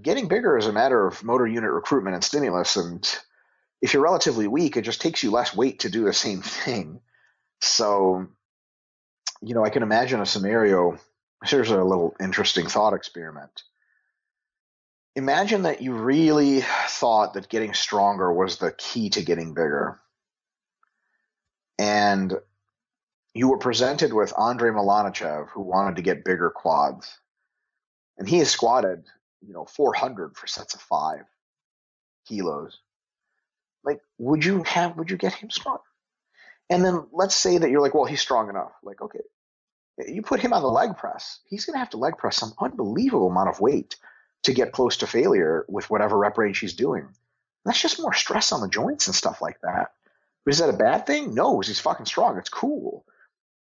getting 0.00 0.28
bigger 0.28 0.56
is 0.56 0.66
a 0.66 0.72
matter 0.72 1.06
of 1.06 1.22
motor 1.22 1.46
unit 1.46 1.70
recruitment 1.70 2.14
and 2.14 2.24
stimulus. 2.24 2.76
And 2.76 3.06
if 3.80 3.92
you're 3.92 4.02
relatively 4.02 4.48
weak, 4.48 4.76
it 4.76 4.82
just 4.82 5.00
takes 5.00 5.22
you 5.22 5.30
less 5.30 5.54
weight 5.54 5.80
to 5.80 5.90
do 5.90 6.04
the 6.04 6.12
same 6.12 6.42
thing. 6.42 7.00
So, 7.60 8.26
you 9.42 9.54
know, 9.54 9.64
I 9.64 9.70
can 9.70 9.82
imagine 9.82 10.20
a 10.20 10.26
scenario 10.26 10.98
here's 11.44 11.70
a 11.70 11.82
little 11.82 12.14
interesting 12.20 12.66
thought 12.66 12.94
experiment. 12.94 13.62
Imagine 15.14 15.62
that 15.62 15.82
you 15.82 15.94
really 15.94 16.62
thought 16.88 17.34
that 17.34 17.48
getting 17.48 17.74
stronger 17.74 18.32
was 18.32 18.58
the 18.58 18.72
key 18.72 19.10
to 19.10 19.22
getting 19.22 19.54
bigger. 19.54 19.98
And 21.78 22.34
you 23.34 23.48
were 23.48 23.58
presented 23.58 24.12
with 24.12 24.38
Andrei 24.38 24.70
Malanichev, 24.70 25.48
who 25.50 25.62
wanted 25.62 25.96
to 25.96 26.02
get 26.02 26.24
bigger 26.24 26.50
quads. 26.50 27.18
And 28.16 28.28
he 28.28 28.38
has 28.38 28.50
squatted, 28.50 29.04
you 29.46 29.52
know, 29.52 29.64
400 29.64 30.36
for 30.36 30.46
sets 30.46 30.74
of 30.74 30.80
five 30.80 31.24
kilos. 32.26 32.78
Like, 33.84 34.00
would 34.18 34.44
you 34.44 34.62
have, 34.64 34.96
would 34.96 35.10
you 35.10 35.16
get 35.16 35.34
him 35.34 35.50
strong? 35.50 35.78
And 36.70 36.84
then 36.84 37.06
let's 37.12 37.34
say 37.34 37.58
that 37.58 37.70
you're 37.70 37.80
like, 37.80 37.94
well, 37.94 38.04
he's 38.04 38.20
strong 38.20 38.48
enough. 38.48 38.72
Like, 38.82 39.00
okay, 39.00 39.20
you 40.06 40.22
put 40.22 40.40
him 40.40 40.52
on 40.52 40.62
the 40.62 40.68
leg 40.68 40.96
press, 40.96 41.40
he's 41.48 41.64
going 41.64 41.74
to 41.74 41.78
have 41.78 41.90
to 41.90 41.96
leg 41.96 42.16
press 42.18 42.36
some 42.36 42.52
unbelievable 42.60 43.30
amount 43.30 43.48
of 43.48 43.60
weight 43.60 43.96
to 44.44 44.52
get 44.52 44.72
close 44.72 44.98
to 44.98 45.06
failure 45.06 45.64
with 45.68 45.90
whatever 45.90 46.16
rep 46.16 46.38
range 46.38 46.58
he's 46.58 46.74
doing. 46.74 47.08
That's 47.64 47.80
just 47.80 48.00
more 48.00 48.14
stress 48.14 48.52
on 48.52 48.60
the 48.60 48.68
joints 48.68 49.06
and 49.08 49.16
stuff 49.16 49.42
like 49.42 49.60
that. 49.62 49.92
Is 50.46 50.58
that 50.58 50.70
a 50.70 50.76
bad 50.76 51.06
thing? 51.06 51.34
No, 51.34 51.60
he's 51.60 51.80
fucking 51.80 52.06
strong. 52.06 52.38
It's 52.38 52.48
cool. 52.48 53.04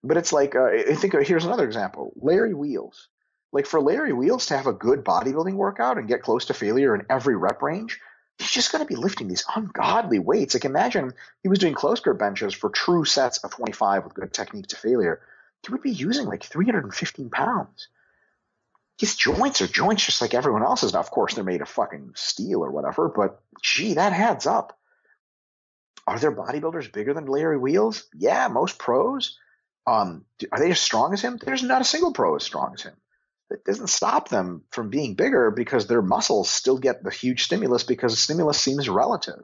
But 0.03 0.19
it's 0.19 0.33
like, 0.33 0.55
uh, 0.55 0.67
I 0.67 0.95
think 0.95 1.15
uh, 1.15 1.21
here's 1.21 1.47
another 1.47 1.65
example 1.65 2.13
Larry 2.17 2.53
Wheels. 2.55 3.09
Like 3.53 3.67
for 3.67 3.81
Larry 3.81 4.13
Wheels 4.13 4.47
to 4.47 4.57
have 4.57 4.67
a 4.67 4.73
good 4.73 5.05
bodybuilding 5.05 5.55
workout 5.55 5.97
and 5.97 6.09
get 6.09 6.23
close 6.23 6.47
to 6.47 6.55
failure 6.55 6.95
in 6.95 7.07
every 7.09 7.37
rep 7.37 7.63
range, 7.63 8.01
he's 8.39 8.51
just 8.51 8.73
going 8.73 8.85
to 8.85 8.89
be 8.89 8.97
lifting 9.01 9.29
these 9.29 9.45
ungodly 9.55 10.19
weights. 10.19 10.55
Like 10.55 10.65
imagine 10.65 11.15
he 11.43 11.49
was 11.49 11.59
doing 11.59 11.75
close 11.75 12.01
grip 12.01 12.19
benches 12.19 12.55
for 12.55 12.71
true 12.71 13.05
sets 13.05 13.39
of 13.39 13.51
25 13.53 14.05
with 14.05 14.15
good 14.15 14.33
technique 14.33 14.69
to 14.69 14.77
failure 14.77 15.21
he 15.67 15.73
would 15.73 15.83
be 15.83 15.91
using 15.91 16.27
like 16.27 16.45
315 16.45 17.31
pounds. 17.31 17.89
His 18.99 19.17
joints 19.17 19.61
are 19.61 19.67
joints 19.67 20.07
just 20.07 20.21
like 20.21 20.35
everyone 20.35 20.63
else's. 20.63 20.93
Now, 20.93 21.01
of 21.01 21.11
course, 21.11 21.35
they're 21.35 21.45
made 21.45 21.63
of 21.63 21.69
fucking 21.69 22.13
steel 22.15 22.65
or 22.65 22.71
whatever, 22.71 23.09
but 23.09 23.41
gee, 23.63 23.95
that 23.95 24.13
adds 24.13 24.47
up. 24.47 24.79
Are 26.07 26.19
there 26.19 26.33
bodybuilders 26.33 26.93
bigger 26.93 27.15
than 27.15 27.27
Larry 27.27 27.57
Wheels? 27.57 28.05
Yeah, 28.15 28.49
most 28.49 28.79
pros. 28.79 29.39
Um, 29.87 30.25
are 30.53 30.59
they 30.59 30.71
as 30.71 30.81
strong 30.81 31.13
as 31.13 31.23
him? 31.23 31.39
There's 31.43 31.63
not 31.63 31.81
a 31.81 31.85
single 31.85 32.13
pro 32.13 32.37
as 32.37 32.45
strong 32.45 32.73
as 32.75 32.83
him. 32.83 32.95
It 33.55 33.65
doesn't 33.65 33.89
stop 33.89 34.29
them 34.29 34.63
from 34.71 34.91
being 34.91 35.15
bigger 35.15 35.51
because 35.51 35.87
their 35.87 36.03
muscles 36.03 36.51
still 36.51 36.79
get 36.79 37.03
the 37.03 37.11
huge 37.11 37.45
stimulus 37.45 37.83
because 37.83 38.13
the 38.13 38.19
stimulus 38.19 38.61
seems 38.61 38.89
relative. 38.89 39.43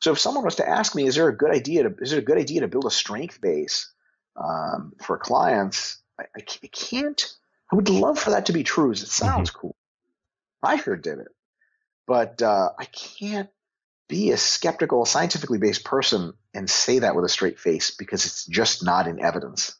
So 0.00 0.12
if 0.12 0.18
someone 0.18 0.44
was 0.44 0.56
to 0.56 0.68
ask 0.68 0.94
me, 0.94 1.06
is 1.06 1.14
there 1.14 1.28
a 1.28 1.36
good 1.36 1.50
idea 1.50 1.82
to 1.84 1.94
is 2.00 2.12
it 2.12 2.18
a 2.18 2.22
good 2.22 2.38
idea 2.38 2.60
to 2.60 2.68
build 2.68 2.84
a 2.84 2.90
strength 2.90 3.40
base 3.40 3.90
um, 4.36 4.92
for 5.02 5.18
clients, 5.18 5.98
I, 6.18 6.24
I, 6.36 6.40
can't. 6.68 7.34
I 7.72 7.76
would 7.76 7.88
love 7.88 8.18
for 8.18 8.30
that 8.30 8.46
to 8.46 8.52
be 8.52 8.62
true. 8.62 8.92
It 8.92 8.98
sounds 8.98 9.50
mm-hmm. 9.50 9.58
cool. 9.58 9.76
I 10.62 10.76
sure 10.76 10.96
did 10.96 11.18
it, 11.18 11.28
but 12.06 12.42
uh, 12.42 12.70
I 12.78 12.84
can't 12.86 13.48
be 14.08 14.30
a 14.30 14.36
skeptical, 14.36 15.04
scientifically 15.04 15.58
based 15.58 15.84
person 15.84 16.32
and 16.54 16.68
say 16.68 17.00
that 17.00 17.14
with 17.14 17.24
a 17.24 17.28
straight 17.28 17.58
face 17.58 17.94
because 17.96 18.24
it's 18.24 18.46
just 18.46 18.84
not 18.84 19.06
in 19.06 19.20
evidence. 19.20 19.76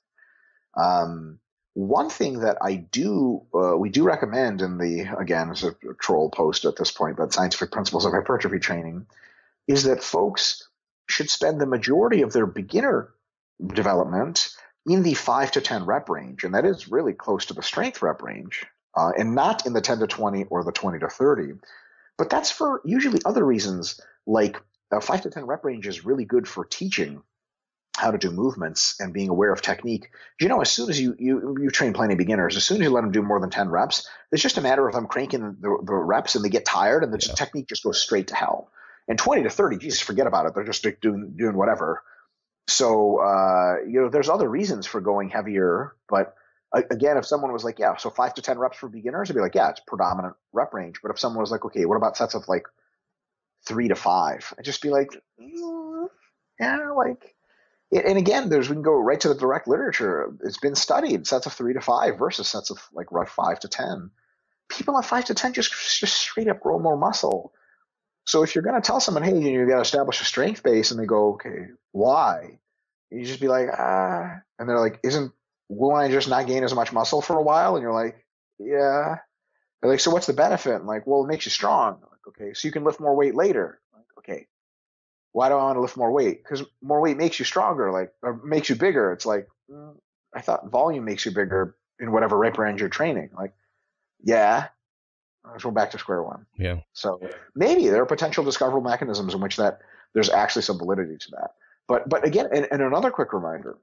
Um, 0.76 1.38
one 1.76 2.08
thing 2.08 2.40
that 2.40 2.56
I 2.62 2.76
do, 2.76 3.42
uh, 3.54 3.76
we 3.76 3.90
do 3.90 4.02
recommend 4.02 4.62
in 4.62 4.78
the, 4.78 5.14
again, 5.18 5.50
it's 5.50 5.62
a 5.62 5.74
troll 6.00 6.30
post 6.30 6.64
at 6.64 6.74
this 6.74 6.90
point, 6.90 7.18
but 7.18 7.34
scientific 7.34 7.70
principles 7.70 8.06
of 8.06 8.12
hypertrophy 8.12 8.58
training, 8.58 9.04
is 9.68 9.84
that 9.84 10.02
folks 10.02 10.66
should 11.06 11.28
spend 11.28 11.60
the 11.60 11.66
majority 11.66 12.22
of 12.22 12.32
their 12.32 12.46
beginner 12.46 13.12
development 13.74 14.48
in 14.86 15.02
the 15.02 15.12
5 15.12 15.50
to 15.50 15.60
10 15.60 15.84
rep 15.84 16.08
range. 16.08 16.44
And 16.44 16.54
that 16.54 16.64
is 16.64 16.88
really 16.88 17.12
close 17.12 17.44
to 17.46 17.54
the 17.54 17.62
strength 17.62 18.00
rep 18.00 18.22
range, 18.22 18.64
uh, 18.96 19.12
and 19.18 19.34
not 19.34 19.66
in 19.66 19.74
the 19.74 19.82
10 19.82 19.98
to 19.98 20.06
20 20.06 20.44
or 20.44 20.64
the 20.64 20.72
20 20.72 21.00
to 21.00 21.08
30. 21.08 21.58
But 22.16 22.30
that's 22.30 22.50
for 22.50 22.80
usually 22.86 23.20
other 23.26 23.44
reasons, 23.44 24.00
like 24.26 24.62
a 24.90 25.02
5 25.02 25.20
to 25.20 25.30
10 25.30 25.44
rep 25.44 25.62
range 25.62 25.86
is 25.86 26.06
really 26.06 26.24
good 26.24 26.48
for 26.48 26.64
teaching 26.64 27.22
how 27.96 28.10
to 28.10 28.18
do 28.18 28.30
movements 28.30 28.96
and 29.00 29.12
being 29.12 29.28
aware 29.28 29.52
of 29.52 29.62
technique. 29.62 30.10
You 30.40 30.48
know, 30.48 30.60
as 30.60 30.70
soon 30.70 30.90
as 30.90 31.00
you 31.00 31.16
you 31.18 31.56
you 31.60 31.70
train 31.70 31.92
plenty 31.92 32.14
of 32.14 32.18
beginners, 32.18 32.56
as 32.56 32.64
soon 32.64 32.78
as 32.78 32.84
you 32.84 32.90
let 32.90 33.02
them 33.02 33.12
do 33.12 33.22
more 33.22 33.40
than 33.40 33.50
ten 33.50 33.68
reps, 33.68 34.08
it's 34.32 34.42
just 34.42 34.58
a 34.58 34.60
matter 34.60 34.86
of 34.86 34.94
them 34.94 35.06
cranking 35.06 35.56
the, 35.60 35.78
the 35.84 35.94
reps 35.94 36.34
and 36.34 36.44
they 36.44 36.48
get 36.48 36.64
tired 36.64 37.02
and 37.02 37.12
the 37.12 37.24
yeah. 37.26 37.34
technique 37.34 37.68
just 37.68 37.82
goes 37.82 38.00
straight 38.00 38.28
to 38.28 38.34
hell. 38.34 38.70
And 39.08 39.18
twenty 39.18 39.42
to 39.42 39.50
thirty, 39.50 39.76
Jesus, 39.78 40.00
forget 40.00 40.26
about 40.26 40.46
it. 40.46 40.54
They're 40.54 40.64
just 40.64 40.84
doing 41.00 41.34
doing 41.36 41.56
whatever. 41.56 42.02
So 42.68 43.18
uh, 43.18 43.76
you 43.86 44.00
know, 44.00 44.08
there's 44.08 44.28
other 44.28 44.48
reasons 44.48 44.86
for 44.86 45.00
going 45.00 45.28
heavier, 45.28 45.94
but 46.08 46.34
again, 46.72 47.16
if 47.16 47.26
someone 47.26 47.52
was 47.52 47.64
like, 47.64 47.78
yeah, 47.78 47.96
so 47.96 48.10
five 48.10 48.34
to 48.34 48.42
ten 48.42 48.58
reps 48.58 48.76
for 48.78 48.88
beginners, 48.88 49.30
I'd 49.30 49.34
be 49.34 49.40
like, 49.40 49.54
yeah, 49.54 49.70
it's 49.70 49.80
predominant 49.86 50.34
rep 50.52 50.74
range. 50.74 50.96
But 51.02 51.10
if 51.10 51.18
someone 51.18 51.40
was 51.40 51.50
like, 51.50 51.64
okay, 51.64 51.84
what 51.84 51.96
about 51.96 52.16
sets 52.16 52.34
of 52.34 52.48
like 52.48 52.66
three 53.66 53.88
to 53.88 53.94
five? 53.94 54.52
I'd 54.58 54.64
just 54.64 54.82
be 54.82 54.90
like, 54.90 55.10
mm, 55.40 56.08
yeah, 56.58 56.90
like 56.90 57.35
and 57.92 58.18
again, 58.18 58.48
there's 58.48 58.68
we 58.68 58.74
can 58.74 58.82
go 58.82 58.92
right 58.92 59.20
to 59.20 59.28
the 59.28 59.34
direct 59.34 59.68
literature. 59.68 60.34
It's 60.44 60.58
been 60.58 60.74
studied 60.74 61.26
sets 61.26 61.46
of 61.46 61.52
three 61.52 61.74
to 61.74 61.80
five 61.80 62.18
versus 62.18 62.48
sets 62.48 62.70
of 62.70 62.78
like 62.92 63.12
rough 63.12 63.30
five 63.30 63.60
to 63.60 63.68
ten. 63.68 64.10
People 64.68 64.98
at 64.98 65.04
five 65.04 65.26
to 65.26 65.34
ten 65.34 65.52
just 65.52 65.70
just 66.00 66.14
straight 66.14 66.48
up 66.48 66.60
grow 66.60 66.78
more 66.78 66.96
muscle. 66.96 67.52
So 68.24 68.42
if 68.42 68.54
you're 68.54 68.64
going 68.64 68.80
to 68.80 68.84
tell 68.84 68.98
someone, 68.98 69.22
hey, 69.22 69.38
you 69.38 69.68
got 69.68 69.76
to 69.76 69.80
establish 69.82 70.20
a 70.20 70.24
strength 70.24 70.64
base, 70.64 70.90
and 70.90 70.98
they 70.98 71.06
go, 71.06 71.34
okay, 71.34 71.66
why? 71.92 72.58
You 73.10 73.24
just 73.24 73.40
be 73.40 73.46
like, 73.46 73.68
ah, 73.72 74.38
and 74.58 74.68
they're 74.68 74.80
like, 74.80 74.98
isn't 75.04 75.32
will 75.68 75.94
I 75.94 76.10
just 76.10 76.28
not 76.28 76.46
gain 76.46 76.64
as 76.64 76.74
much 76.74 76.92
muscle 76.92 77.22
for 77.22 77.36
a 77.36 77.42
while? 77.42 77.76
And 77.76 77.82
you're 77.82 77.92
like, 77.92 78.24
yeah. 78.58 79.16
They're 79.80 79.90
like, 79.90 80.00
so 80.00 80.10
what's 80.10 80.26
the 80.26 80.32
benefit? 80.32 80.74
And 80.74 80.86
like, 80.86 81.06
well, 81.06 81.24
it 81.24 81.28
makes 81.28 81.46
you 81.46 81.50
strong. 81.50 82.00
Like, 82.00 82.26
okay, 82.28 82.54
so 82.54 82.66
you 82.66 82.72
can 82.72 82.84
lift 82.84 83.00
more 83.00 83.14
weight 83.14 83.34
later. 83.34 83.80
Like, 83.92 84.06
okay, 84.18 84.46
why 85.36 85.50
do 85.50 85.54
I 85.54 85.64
want 85.64 85.76
to 85.76 85.82
lift 85.82 85.98
more 85.98 86.10
weight? 86.10 86.42
Because 86.42 86.62
more 86.80 87.02
weight 87.02 87.18
makes 87.18 87.38
you 87.38 87.44
stronger, 87.44 87.92
like 87.92 88.10
or 88.22 88.40
makes 88.42 88.70
you 88.70 88.74
bigger. 88.74 89.12
It's 89.12 89.26
like 89.26 89.46
mm, 89.70 89.94
I 90.34 90.40
thought 90.40 90.70
volume 90.70 91.04
makes 91.04 91.26
you 91.26 91.30
bigger 91.30 91.76
in 92.00 92.10
whatever 92.10 92.38
rep 92.38 92.56
range 92.56 92.80
you're 92.80 92.88
training. 92.88 93.28
Like, 93.36 93.52
yeah, 94.24 94.68
let's 95.44 95.62
go 95.62 95.70
back 95.70 95.90
to 95.90 95.98
square 95.98 96.22
one. 96.22 96.46
Yeah. 96.56 96.76
So 96.94 97.20
maybe 97.54 97.88
there 97.88 98.00
are 98.00 98.06
potential 98.06 98.44
discoverable 98.44 98.88
mechanisms 98.88 99.34
in 99.34 99.42
which 99.42 99.56
that 99.56 99.80
there's 100.14 100.30
actually 100.30 100.62
some 100.62 100.78
validity 100.78 101.18
to 101.18 101.30
that. 101.32 101.50
But 101.86 102.08
but 102.08 102.26
again, 102.26 102.48
and, 102.50 102.68
and 102.70 102.80
another 102.80 103.10
quick 103.10 103.34
reminder: 103.34 103.76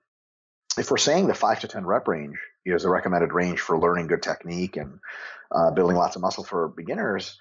if 0.80 0.90
we're 0.90 0.98
saying 0.98 1.28
the 1.28 1.36
five 1.36 1.60
to 1.60 1.68
ten 1.68 1.86
rep 1.86 2.08
range 2.08 2.40
is 2.66 2.82
the 2.82 2.90
recommended 2.90 3.32
range 3.32 3.60
for 3.60 3.78
learning 3.78 4.08
good 4.08 4.24
technique 4.24 4.76
and 4.76 4.98
uh, 5.52 5.70
building 5.70 5.98
lots 5.98 6.16
of 6.16 6.24
muscle 6.24 6.44
for 6.44 6.68
beginners, 6.68 7.38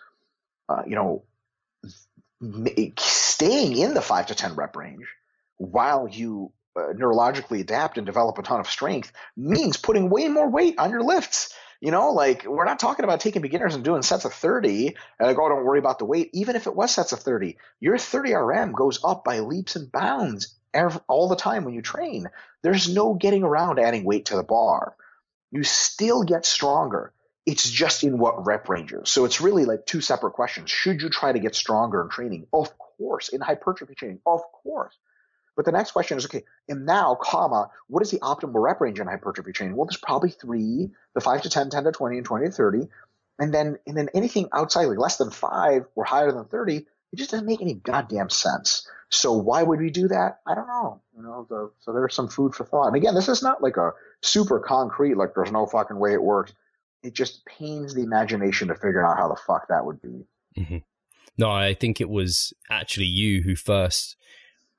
uh, 0.68 0.82
you 0.86 0.96
know, 0.96 1.24
staying 3.42 3.76
in 3.76 3.94
the 3.94 4.00
five 4.00 4.26
to 4.26 4.34
10 4.34 4.54
rep 4.54 4.76
range 4.76 5.06
while 5.56 6.08
you 6.08 6.52
uh, 6.76 6.92
neurologically 6.94 7.60
adapt 7.60 7.98
and 7.98 8.06
develop 8.06 8.38
a 8.38 8.42
ton 8.42 8.60
of 8.60 8.68
strength 8.68 9.12
means 9.36 9.76
putting 9.76 10.10
way 10.10 10.28
more 10.28 10.48
weight 10.48 10.78
on 10.78 10.90
your 10.90 11.02
lifts. 11.02 11.52
You 11.80 11.90
know, 11.90 12.12
like 12.12 12.46
we're 12.46 12.64
not 12.64 12.78
talking 12.78 13.04
about 13.04 13.18
taking 13.18 13.42
beginners 13.42 13.74
and 13.74 13.84
doing 13.84 14.02
sets 14.02 14.24
of 14.24 14.32
30 14.32 14.86
and 15.18 15.26
like, 15.26 15.36
oh, 15.36 15.48
don't 15.48 15.64
worry 15.64 15.80
about 15.80 15.98
the 15.98 16.04
weight. 16.04 16.30
Even 16.32 16.54
if 16.54 16.68
it 16.68 16.76
was 16.76 16.94
sets 16.94 17.12
of 17.12 17.18
30, 17.18 17.58
your 17.80 17.98
30 17.98 18.32
RM 18.32 18.72
goes 18.72 19.00
up 19.02 19.24
by 19.24 19.40
leaps 19.40 19.74
and 19.74 19.90
bounds 19.90 20.54
every, 20.72 21.00
all 21.08 21.28
the 21.28 21.34
time 21.34 21.64
when 21.64 21.74
you 21.74 21.82
train. 21.82 22.28
There's 22.62 22.94
no 22.94 23.14
getting 23.14 23.42
around 23.42 23.80
adding 23.80 24.04
weight 24.04 24.26
to 24.26 24.36
the 24.36 24.44
bar. 24.44 24.94
You 25.50 25.64
still 25.64 26.22
get 26.22 26.46
stronger. 26.46 27.12
It's 27.44 27.68
just 27.68 28.04
in 28.04 28.18
what 28.18 28.46
rep 28.46 28.68
ranges. 28.68 29.10
So 29.10 29.24
it's 29.24 29.40
really 29.40 29.64
like 29.64 29.84
two 29.84 30.00
separate 30.00 30.34
questions. 30.34 30.70
Should 30.70 31.02
you 31.02 31.10
try 31.10 31.32
to 31.32 31.40
get 31.40 31.56
stronger 31.56 32.02
in 32.02 32.08
training? 32.08 32.46
Of 32.52 32.70
course. 33.02 33.28
In 33.28 33.40
hypertrophy 33.40 33.94
training? 33.94 34.20
Of 34.26 34.40
course. 34.62 34.96
But 35.56 35.66
the 35.66 35.72
next 35.72 35.90
question 35.90 36.16
is, 36.16 36.24
okay, 36.24 36.44
and 36.68 36.86
now, 36.86 37.14
comma, 37.20 37.68
what 37.86 38.02
is 38.02 38.10
the 38.10 38.20
optimal 38.20 38.62
rep 38.62 38.80
range 38.80 39.00
in 39.00 39.06
hypertrophy 39.06 39.52
training? 39.52 39.76
Well, 39.76 39.86
there's 39.86 39.98
probably 39.98 40.30
three, 40.30 40.90
the 41.14 41.20
five 41.20 41.42
to 41.42 41.50
10, 41.50 41.70
10 41.70 41.84
to 41.84 41.92
20, 41.92 42.16
and 42.16 42.26
20 42.26 42.46
to 42.46 42.52
30. 42.52 42.88
And 43.38 43.52
then, 43.52 43.78
and 43.86 43.96
then 43.96 44.08
anything 44.14 44.48
outside, 44.52 44.86
like 44.86 44.98
less 44.98 45.16
than 45.16 45.30
five 45.30 45.84
or 45.94 46.04
higher 46.04 46.32
than 46.32 46.44
30, 46.44 46.76
it 46.76 47.16
just 47.16 47.30
doesn't 47.30 47.46
make 47.46 47.60
any 47.60 47.74
goddamn 47.74 48.30
sense. 48.30 48.88
So 49.10 49.32
why 49.34 49.62
would 49.62 49.78
we 49.78 49.90
do 49.90 50.08
that? 50.08 50.40
I 50.46 50.54
don't 50.54 50.68
know. 50.68 51.02
You 51.14 51.22
know, 51.22 51.46
the, 51.48 51.70
so 51.80 51.92
there's 51.92 52.14
some 52.14 52.28
food 52.28 52.54
for 52.54 52.64
thought. 52.64 52.86
And 52.86 52.96
again, 52.96 53.14
this 53.14 53.28
is 53.28 53.42
not 53.42 53.62
like 53.62 53.76
a 53.76 53.92
super 54.22 54.58
concrete, 54.58 55.16
like 55.16 55.34
there's 55.34 55.52
no 55.52 55.66
fucking 55.66 55.98
way 55.98 56.14
it 56.14 56.22
works. 56.22 56.54
It 57.02 57.12
just 57.12 57.44
pains 57.44 57.94
the 57.94 58.02
imagination 58.02 58.68
to 58.68 58.74
figure 58.74 59.04
out 59.04 59.18
how 59.18 59.28
the 59.28 59.36
fuck 59.36 59.68
that 59.68 59.84
would 59.84 60.00
be. 60.00 60.24
Mm-hmm. 60.56 60.78
No, 61.38 61.50
I 61.50 61.74
think 61.74 62.00
it 62.00 62.10
was 62.10 62.52
actually 62.70 63.06
you 63.06 63.42
who 63.42 63.56
first 63.56 64.16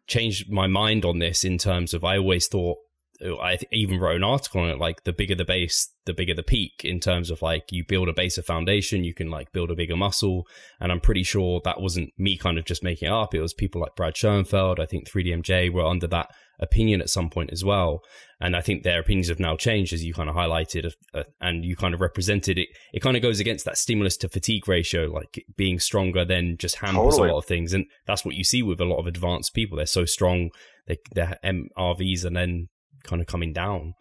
changed 0.07 0.51
my 0.51 0.67
mind 0.67 1.05
on 1.05 1.19
this 1.19 1.43
in 1.43 1.57
terms 1.57 1.93
of 1.93 2.03
I 2.03 2.17
always 2.17 2.47
thought 2.47 2.77
oh, 3.25 3.37
I 3.37 3.57
even 3.71 3.99
wrote 3.99 4.17
an 4.17 4.23
article 4.23 4.61
on 4.61 4.69
it 4.69 4.77
like 4.77 5.03
the 5.03 5.13
bigger 5.13 5.35
the 5.35 5.45
base 5.45 5.91
the 6.05 6.13
bigger 6.13 6.33
the 6.33 6.43
peak 6.43 6.81
in 6.83 6.99
terms 6.99 7.31
of 7.31 7.41
like 7.41 7.71
you 7.71 7.85
build 7.87 8.09
a 8.09 8.13
base 8.13 8.37
of 8.37 8.45
foundation 8.45 9.03
you 9.03 9.13
can 9.13 9.29
like 9.29 9.53
build 9.53 9.71
a 9.71 9.75
bigger 9.75 9.95
muscle. 9.95 10.45
And 10.79 10.91
I'm 10.91 10.99
pretty 10.99 11.23
sure 11.23 11.61
that 11.63 11.81
wasn't 11.81 12.11
me 12.17 12.37
kind 12.37 12.57
of 12.57 12.65
just 12.65 12.83
making 12.83 13.07
it 13.07 13.13
up. 13.13 13.33
It 13.33 13.41
was 13.41 13.53
people 13.53 13.81
like 13.81 13.95
Brad 13.95 14.17
Schoenfeld 14.17 14.79
I 14.79 14.85
think 14.85 15.09
3DMJ 15.09 15.71
were 15.71 15.85
under 15.85 16.07
that 16.07 16.29
opinion 16.59 17.01
at 17.01 17.09
some 17.09 17.29
point 17.29 17.51
as 17.51 17.63
well. 17.63 18.01
And 18.39 18.55
I 18.55 18.61
think 18.61 18.83
their 18.83 18.99
opinions 18.99 19.29
have 19.29 19.39
now 19.39 19.55
changed, 19.55 19.93
as 19.93 20.03
you 20.03 20.13
kind 20.13 20.29
of 20.29 20.35
highlighted, 20.35 20.91
uh, 21.13 21.23
and 21.39 21.63
you 21.63 21.75
kind 21.75 21.93
of 21.93 22.01
represented 22.01 22.57
it. 22.57 22.69
It 22.93 23.01
kind 23.01 23.15
of 23.15 23.23
goes 23.23 23.39
against 23.39 23.65
that 23.65 23.77
stimulus 23.77 24.17
to 24.17 24.29
fatigue 24.29 24.67
ratio, 24.67 25.05
like 25.05 25.45
being 25.55 25.79
stronger 25.79 26.25
then 26.25 26.57
just 26.57 26.75
hampers 26.77 27.15
totally. 27.15 27.29
a 27.29 27.33
lot 27.33 27.39
of 27.39 27.45
things. 27.45 27.73
And 27.73 27.85
that's 28.05 28.25
what 28.25 28.35
you 28.35 28.43
see 28.43 28.61
with 28.61 28.81
a 28.81 28.85
lot 28.85 28.99
of 28.99 29.07
advanced 29.07 29.53
people. 29.53 29.77
They're 29.77 29.85
so 29.85 30.05
strong, 30.05 30.49
they, 30.87 30.97
their 31.13 31.37
MRVs 31.43 32.25
and 32.25 32.35
then 32.35 32.69
kind 33.03 33.21
of 33.21 33.27
coming 33.27 33.53
down. 33.53 33.93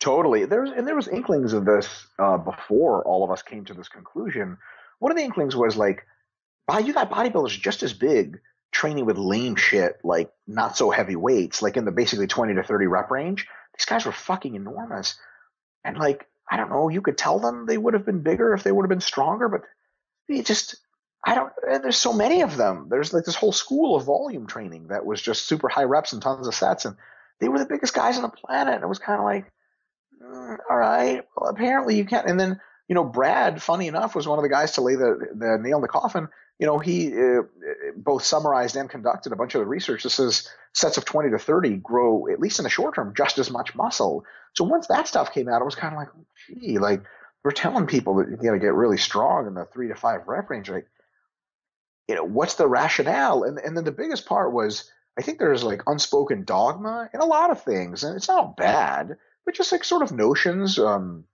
Totally. 0.00 0.44
There's 0.44 0.70
and 0.70 0.86
there 0.86 0.96
was 0.96 1.08
inklings 1.08 1.52
of 1.52 1.64
this 1.64 2.06
uh, 2.18 2.36
before 2.36 3.06
all 3.06 3.24
of 3.24 3.30
us 3.30 3.42
came 3.42 3.64
to 3.66 3.74
this 3.74 3.88
conclusion. 3.88 4.58
One 4.98 5.12
of 5.12 5.16
the 5.16 5.24
inklings 5.24 5.56
was 5.56 5.76
like, 5.76 6.04
wow, 6.68 6.78
you 6.78 6.92
got 6.92 7.10
bodybuilders 7.10 7.60
just 7.60 7.82
as 7.82 7.92
big 7.92 8.38
training 8.74 9.06
with 9.06 9.16
lame 9.16 9.56
shit, 9.56 9.98
like 10.02 10.30
not 10.46 10.76
so 10.76 10.90
heavy 10.90 11.16
weights, 11.16 11.62
like 11.62 11.76
in 11.76 11.84
the 11.84 11.92
basically 11.92 12.26
20 12.26 12.54
to 12.54 12.62
30 12.62 12.86
rep 12.86 13.10
range, 13.10 13.46
these 13.78 13.86
guys 13.86 14.04
were 14.04 14.12
fucking 14.12 14.54
enormous. 14.54 15.16
And 15.84 15.96
like, 15.96 16.26
I 16.50 16.56
don't 16.56 16.70
know, 16.70 16.88
you 16.88 17.00
could 17.00 17.16
tell 17.16 17.38
them 17.38 17.66
they 17.66 17.78
would 17.78 17.94
have 17.94 18.04
been 18.04 18.22
bigger 18.22 18.52
if 18.52 18.64
they 18.64 18.72
would 18.72 18.82
have 18.82 18.90
been 18.90 19.00
stronger, 19.00 19.48
but 19.48 19.62
it 20.28 20.44
just, 20.44 20.76
I 21.24 21.34
don't, 21.34 21.52
there's 21.62 21.96
so 21.96 22.12
many 22.12 22.42
of 22.42 22.56
them. 22.56 22.88
There's 22.90 23.14
like 23.14 23.24
this 23.24 23.36
whole 23.36 23.52
school 23.52 23.96
of 23.96 24.04
volume 24.04 24.46
training 24.46 24.88
that 24.88 25.06
was 25.06 25.22
just 25.22 25.46
super 25.46 25.68
high 25.68 25.84
reps 25.84 26.12
and 26.12 26.20
tons 26.20 26.46
of 26.46 26.54
sets. 26.54 26.84
And 26.84 26.96
they 27.40 27.48
were 27.48 27.60
the 27.60 27.66
biggest 27.66 27.94
guys 27.94 28.16
on 28.16 28.22
the 28.22 28.28
planet. 28.28 28.74
And 28.74 28.82
it 28.82 28.88
was 28.88 28.98
kind 28.98 29.20
of 29.20 29.24
like, 29.24 29.50
mm, 30.20 30.56
all 30.68 30.76
right, 30.76 31.22
well, 31.36 31.50
apparently 31.50 31.96
you 31.96 32.04
can't. 32.04 32.28
And 32.28 32.38
then, 32.38 32.60
you 32.88 32.94
know, 32.94 33.04
Brad, 33.04 33.62
funny 33.62 33.88
enough, 33.88 34.14
was 34.14 34.28
one 34.28 34.38
of 34.38 34.42
the 34.42 34.48
guys 34.48 34.72
to 34.72 34.80
lay 34.80 34.94
the, 34.94 35.28
the 35.34 35.58
nail 35.60 35.76
in 35.76 35.82
the 35.82 35.88
coffin 35.88 36.28
you 36.58 36.66
know, 36.66 36.78
he 36.78 37.12
uh, 37.12 37.42
both 37.96 38.24
summarized 38.24 38.76
and 38.76 38.88
conducted 38.88 39.32
a 39.32 39.36
bunch 39.36 39.54
of 39.54 39.60
the 39.60 39.66
research 39.66 40.04
that 40.04 40.10
says 40.10 40.48
sets 40.72 40.96
of 40.96 41.04
20 41.04 41.30
to 41.30 41.38
30 41.38 41.76
grow, 41.78 42.28
at 42.28 42.38
least 42.38 42.58
in 42.58 42.62
the 42.62 42.70
short 42.70 42.94
term, 42.94 43.12
just 43.16 43.38
as 43.38 43.50
much 43.50 43.74
muscle. 43.74 44.24
So 44.54 44.64
once 44.64 44.86
that 44.86 45.08
stuff 45.08 45.32
came 45.32 45.48
out, 45.48 45.60
it 45.60 45.64
was 45.64 45.74
kind 45.74 45.94
of 45.94 45.98
like, 45.98 46.08
gee, 46.48 46.78
like 46.78 47.02
we're 47.42 47.50
telling 47.50 47.86
people 47.86 48.16
that 48.16 48.30
you 48.30 48.36
got 48.36 48.52
to 48.52 48.58
get 48.58 48.74
really 48.74 48.98
strong 48.98 49.46
in 49.46 49.54
the 49.54 49.64
three 49.64 49.88
to 49.88 49.94
five 49.94 50.28
rep 50.28 50.48
range. 50.48 50.70
Like, 50.70 50.86
you 52.08 52.14
know, 52.14 52.24
what's 52.24 52.54
the 52.54 52.68
rationale? 52.68 53.42
And, 53.42 53.58
and 53.58 53.76
then 53.76 53.84
the 53.84 53.92
biggest 53.92 54.26
part 54.26 54.52
was, 54.52 54.90
I 55.18 55.22
think 55.22 55.38
there's 55.38 55.64
like 55.64 55.82
unspoken 55.86 56.44
dogma 56.44 57.08
in 57.12 57.20
a 57.20 57.26
lot 57.26 57.50
of 57.50 57.62
things, 57.62 58.04
and 58.04 58.16
it's 58.16 58.28
not 58.28 58.56
bad, 58.56 59.16
but 59.44 59.54
just 59.54 59.72
like 59.72 59.84
sort 59.84 60.02
of 60.02 60.12
notions. 60.12 60.78
Um, 60.78 61.24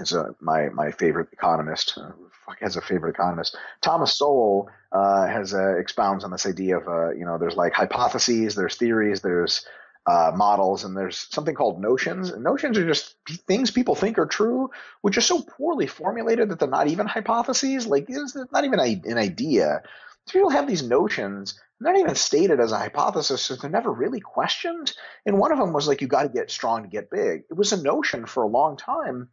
is 0.00 0.12
a, 0.12 0.34
my 0.40 0.68
my 0.70 0.90
favorite 0.90 1.28
economist. 1.32 1.94
Uh, 1.96 2.12
fuck 2.46 2.58
has 2.60 2.76
a 2.76 2.80
favorite 2.80 3.10
economist. 3.10 3.56
Thomas 3.80 4.14
Sowell 4.14 4.68
uh, 4.92 5.26
has 5.26 5.54
uh, 5.54 5.76
expounds 5.76 6.24
on 6.24 6.30
this 6.30 6.46
idea 6.46 6.78
of 6.78 6.88
uh, 6.88 7.10
you 7.10 7.24
know 7.24 7.38
there's 7.38 7.56
like 7.56 7.72
hypotheses, 7.72 8.54
there's 8.54 8.76
theories, 8.76 9.20
there's 9.20 9.66
uh, 10.06 10.32
models, 10.34 10.84
and 10.84 10.96
there's 10.96 11.26
something 11.30 11.54
called 11.54 11.80
notions. 11.80 12.30
And 12.30 12.44
notions 12.44 12.78
are 12.78 12.86
just 12.86 13.16
things 13.46 13.70
people 13.70 13.94
think 13.94 14.18
are 14.18 14.26
true, 14.26 14.70
which 15.02 15.18
are 15.18 15.22
so 15.22 15.42
poorly 15.42 15.86
formulated 15.86 16.48
that 16.48 16.58
they're 16.58 16.68
not 16.68 16.88
even 16.88 17.06
hypotheses. 17.06 17.86
Like 17.86 18.06
it's 18.08 18.36
not 18.52 18.64
even 18.64 18.78
a, 18.80 19.00
an 19.04 19.18
idea. 19.18 19.82
So 20.26 20.32
people 20.32 20.50
have 20.50 20.66
these 20.66 20.82
notions. 20.82 21.60
They're 21.80 21.92
not 21.92 22.00
even 22.00 22.14
stated 22.14 22.58
as 22.58 22.72
a 22.72 22.78
hypothesis, 22.78 23.42
so 23.42 23.56
they're 23.56 23.68
never 23.68 23.92
really 23.92 24.20
questioned. 24.20 24.94
And 25.26 25.38
one 25.38 25.52
of 25.52 25.58
them 25.58 25.72
was 25.72 25.86
like, 25.86 26.00
you 26.00 26.06
got 26.06 26.22
to 26.22 26.28
get 26.28 26.50
strong 26.50 26.82
to 26.82 26.88
get 26.88 27.10
big. 27.10 27.42
It 27.50 27.56
was 27.56 27.72
a 27.72 27.82
notion 27.82 28.26
for 28.26 28.42
a 28.42 28.48
long 28.48 28.76
time 28.76 29.28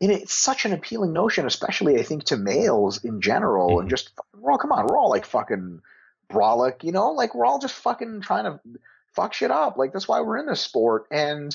and 0.00 0.10
it's 0.10 0.34
such 0.34 0.64
an 0.64 0.72
appealing 0.72 1.12
notion, 1.12 1.46
especially 1.46 1.98
I 1.98 2.02
think 2.02 2.24
to 2.24 2.36
males 2.36 3.04
in 3.04 3.20
general, 3.20 3.70
mm-hmm. 3.70 3.80
and 3.80 3.90
just 3.90 4.10
we're 4.36 4.52
all 4.52 4.58
come 4.58 4.72
on, 4.72 4.86
we're 4.86 4.98
all 4.98 5.10
like 5.10 5.24
fucking 5.24 5.80
brolic, 6.30 6.82
you 6.82 6.92
know, 6.92 7.12
like 7.12 7.34
we're 7.34 7.46
all 7.46 7.58
just 7.58 7.74
fucking 7.74 8.20
trying 8.20 8.44
to 8.44 8.60
fuck 9.14 9.32
shit 9.32 9.50
up. 9.50 9.76
Like 9.76 9.92
that's 9.92 10.08
why 10.08 10.20
we're 10.20 10.38
in 10.38 10.46
this 10.46 10.60
sport. 10.60 11.06
And 11.10 11.54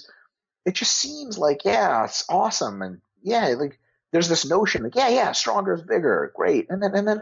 it 0.66 0.76
just 0.76 0.96
seems 0.96 1.38
like, 1.38 1.66
yeah, 1.66 2.06
it's 2.06 2.26
awesome. 2.30 2.82
And 2.82 3.02
yeah, 3.22 3.48
like 3.58 3.80
there's 4.12 4.30
this 4.30 4.50
notion 4.50 4.84
like, 4.84 4.96
yeah, 4.96 5.10
yeah, 5.10 5.32
stronger 5.34 5.74
is 5.74 5.82
bigger. 5.82 6.32
Great. 6.36 6.68
And 6.70 6.82
then, 6.82 6.96
and 6.96 7.08
then 7.08 7.22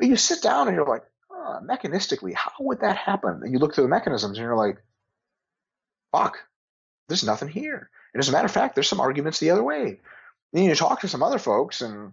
you 0.00 0.16
sit 0.16 0.42
down 0.42 0.68
and 0.68 0.76
you're 0.76 0.86
like, 0.86 1.04
oh, 1.30 1.60
mechanistically, 1.64 2.34
how 2.34 2.52
would 2.60 2.80
that 2.80 2.96
happen? 2.96 3.40
And 3.42 3.52
you 3.52 3.58
look 3.58 3.74
through 3.74 3.84
the 3.84 3.90
mechanisms 3.90 4.38
and 4.38 4.44
you're 4.44 4.56
like, 4.56 4.78
fuck, 6.12 6.38
there's 7.08 7.24
nothing 7.24 7.48
here. 7.48 7.90
And 8.14 8.20
as 8.20 8.28
a 8.28 8.32
matter 8.32 8.46
of 8.46 8.52
fact, 8.52 8.74
there's 8.74 8.88
some 8.88 9.00
arguments 9.00 9.40
the 9.40 9.50
other 9.50 9.62
way. 9.62 10.00
Then 10.52 10.64
you 10.64 10.74
talk 10.74 11.00
to 11.00 11.08
some 11.08 11.22
other 11.22 11.38
folks, 11.38 11.80
and 11.80 12.12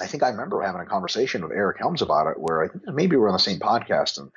I 0.00 0.06
think 0.06 0.22
I 0.22 0.30
remember 0.30 0.62
having 0.62 0.80
a 0.80 0.86
conversation 0.86 1.42
with 1.42 1.52
Eric 1.52 1.78
Helms 1.78 2.02
about 2.02 2.28
it, 2.28 2.40
where 2.40 2.62
I 2.62 2.68
think 2.68 2.84
maybe 2.88 3.16
we 3.16 3.22
are 3.22 3.28
on 3.28 3.34
the 3.34 3.38
same 3.38 3.58
podcast, 3.58 4.18
and 4.18 4.30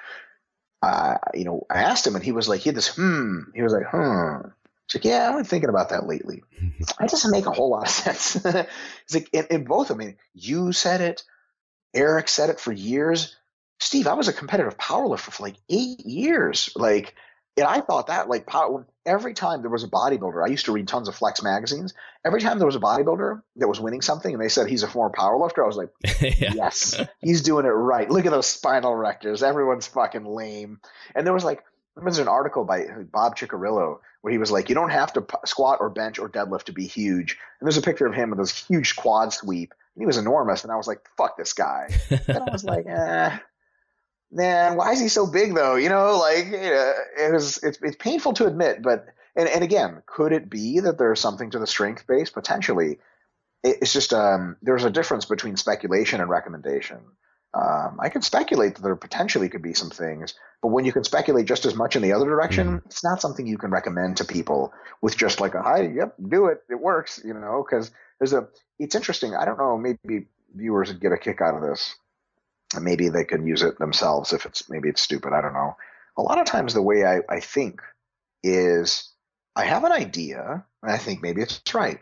uh, 0.81 1.17
you 1.33 1.45
know, 1.45 1.65
I 1.69 1.83
asked 1.83 2.05
him, 2.05 2.15
and 2.15 2.23
he 2.23 2.31
was 2.31 2.47
like, 2.47 2.61
he 2.61 2.69
had 2.69 2.75
this 2.75 2.95
hmm. 2.95 3.39
He 3.53 3.61
was 3.61 3.73
like, 3.73 3.87
hmm. 3.89 4.49
He's 4.87 4.95
like, 4.95 5.05
yeah, 5.05 5.29
I've 5.29 5.35
been 5.35 5.45
thinking 5.45 5.69
about 5.69 5.89
that 5.89 6.07
lately. 6.07 6.43
That 6.99 7.09
doesn't 7.09 7.31
make 7.31 7.47
a 7.47 7.51
whole 7.51 7.69
lot 7.69 7.83
of 7.83 7.89
sense. 7.89 8.33
He's 8.43 9.15
like, 9.15 9.29
in, 9.33 9.47
in 9.49 9.63
both, 9.63 9.91
I 9.91 9.95
mean, 9.95 10.17
you 10.33 10.71
said 10.71 11.01
it, 11.01 11.23
Eric 11.93 12.27
said 12.27 12.49
it 12.49 12.59
for 12.59 12.71
years. 12.71 13.35
Steve, 13.79 14.07
I 14.07 14.13
was 14.13 14.27
a 14.27 14.33
competitive 14.33 14.77
powerlifter 14.77 15.31
for 15.31 15.43
like 15.43 15.55
eight 15.69 16.05
years. 16.05 16.69
Like, 16.75 17.15
and 17.57 17.65
I 17.65 17.79
thought 17.79 18.07
that 18.07 18.27
like 18.27 18.47
every 19.05 19.33
time 19.33 19.61
there 19.61 19.69
was 19.69 19.83
a 19.83 19.87
bodybuilder, 19.87 20.43
I 20.43 20.49
used 20.49 20.65
to 20.65 20.73
read 20.73 20.87
tons 20.87 21.07
of 21.07 21.15
Flex 21.15 21.41
magazines. 21.41 21.93
Every 22.25 22.41
time 22.41 22.57
there 22.59 22.65
was 22.65 22.75
a 22.75 22.81
bodybuilder 22.81 23.41
that 23.57 23.67
was 23.67 23.79
winning 23.79 24.01
something, 24.01 24.33
and 24.33 24.43
they 24.43 24.49
said 24.49 24.67
he's 24.67 24.83
a 24.83 24.87
former 24.87 25.13
powerlifter, 25.15 25.63
I 25.63 25.67
was 25.67 25.77
like, 25.77 25.89
yeah. 26.21 26.53
yes, 26.53 26.99
he's 27.21 27.41
doing 27.41 27.65
it 27.65 27.69
right. 27.69 28.09
Look 28.09 28.25
at 28.25 28.31
those 28.31 28.47
spinal 28.47 28.91
erectors. 28.91 29.41
Everyone's 29.41 29.87
fucking 29.87 30.25
lame. 30.25 30.79
And 31.15 31.25
there 31.25 31.33
was 31.33 31.45
like 31.45 31.63
there 31.95 32.03
was 32.03 32.19
an 32.19 32.27
article 32.27 32.65
by 32.65 32.85
Bob 33.11 33.37
Cicherillo 33.37 33.99
where 34.21 34.31
he 34.31 34.37
was 34.37 34.51
like, 34.51 34.67
you 34.67 34.75
don't 34.75 34.89
have 34.89 35.13
to 35.13 35.25
squat 35.45 35.77
or 35.79 35.89
bench 35.89 36.19
or 36.19 36.27
deadlift 36.27 36.63
to 36.63 36.73
be 36.73 36.87
huge. 36.87 37.37
And 37.59 37.67
there's 37.67 37.77
a 37.77 37.81
picture 37.81 38.07
of 38.07 38.13
him 38.13 38.31
with 38.31 38.39
this 38.39 38.65
huge 38.65 38.97
quad 38.97 39.31
sweep. 39.31 39.73
And 39.95 40.01
he 40.01 40.05
was 40.05 40.17
enormous, 40.17 40.63
and 40.63 40.73
I 40.73 40.75
was 40.75 40.87
like, 40.87 41.07
fuck 41.15 41.37
this 41.37 41.53
guy. 41.53 41.87
and 42.09 42.37
I 42.37 42.51
was 42.51 42.65
like, 42.65 42.85
eh 42.89 43.37
man, 44.35 44.75
why 44.75 44.91
is 44.91 44.99
he 44.99 45.07
so 45.07 45.25
big 45.25 45.55
though? 45.55 45.75
You 45.75 45.89
know, 45.89 46.17
like 46.17 46.47
it 46.51 47.33
was 47.33 47.57
it's 47.63 47.79
it's 47.81 47.95
painful 47.95 48.33
to 48.33 48.45
admit, 48.45 48.83
but 48.83 49.07
and 49.35 49.47
and 49.47 49.63
again, 49.63 50.03
could 50.05 50.33
it 50.33 50.49
be 50.49 50.81
that 50.81 50.97
there's 50.97 51.19
something 51.19 51.49
to 51.51 51.59
the 51.59 51.67
strength 51.67 52.05
base 52.05 52.29
potentially? 52.29 52.99
It's 53.63 53.93
just 53.93 54.13
um, 54.13 54.57
there's 54.61 54.83
a 54.83 54.91
difference 54.91 55.25
between 55.25 55.57
speculation 55.57 56.21
and 56.21 56.29
recommendation. 56.29 56.99
Um, 57.55 57.99
I 58.01 58.09
can 58.09 58.21
speculate 58.21 58.75
that 58.75 58.81
there 58.81 58.97
potentially 58.97 59.47
could 59.47 59.61
be 59.61 59.73
some 59.73 59.89
things, 59.89 60.35
but 60.61 60.67
when 60.67 60.83
you 60.83 60.91
can 60.91 61.05
speculate 61.05 61.45
just 61.45 61.65
as 61.65 61.73
much 61.73 61.95
in 61.95 62.01
the 62.01 62.11
other 62.11 62.25
direction, 62.25 62.67
mm 62.67 62.85
it's 62.85 63.03
not 63.03 63.21
something 63.21 63.47
you 63.47 63.57
can 63.57 63.71
recommend 63.71 64.17
to 64.17 64.25
people 64.25 64.73
with 65.01 65.17
just 65.17 65.39
like 65.39 65.55
a 65.55 65.61
hi, 65.61 65.81
yep, 65.81 66.15
do 66.29 66.47
it, 66.47 66.63
it 66.69 66.79
works, 66.79 67.21
you 67.23 67.33
know, 67.33 67.65
because 67.65 67.91
there's 68.19 68.33
a. 68.33 68.47
It's 68.77 68.93
interesting. 68.93 69.33
I 69.35 69.45
don't 69.45 69.57
know. 69.57 69.77
Maybe 69.77 70.27
viewers 70.53 70.89
would 70.89 71.01
get 71.01 71.13
a 71.13 71.17
kick 71.17 71.39
out 71.41 71.55
of 71.55 71.61
this 71.61 71.95
maybe 72.79 73.09
they 73.09 73.23
can 73.23 73.45
use 73.45 73.61
it 73.61 73.77
themselves 73.79 74.33
if 74.33 74.45
it's 74.45 74.69
maybe 74.69 74.89
it's 74.89 75.01
stupid. 75.01 75.33
I 75.33 75.41
don't 75.41 75.53
know. 75.53 75.75
A 76.17 76.21
lot 76.21 76.39
of 76.39 76.45
times 76.45 76.73
the 76.73 76.81
way 76.81 77.05
I, 77.05 77.19
I 77.29 77.39
think 77.39 77.81
is 78.43 79.11
I 79.55 79.65
have 79.65 79.83
an 79.83 79.91
idea 79.91 80.65
and 80.81 80.91
I 80.91 80.97
think 80.97 81.21
maybe 81.21 81.41
it's 81.41 81.61
right. 81.73 81.99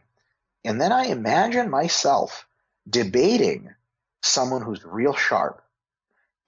And 0.66 0.80
then 0.80 0.91
I 0.91 1.05
imagine 1.05 1.70
myself 1.70 2.47
debating 2.89 3.74
someone 4.22 4.61
who's 4.61 4.86
real 4.86 5.14
sharp 5.14 5.61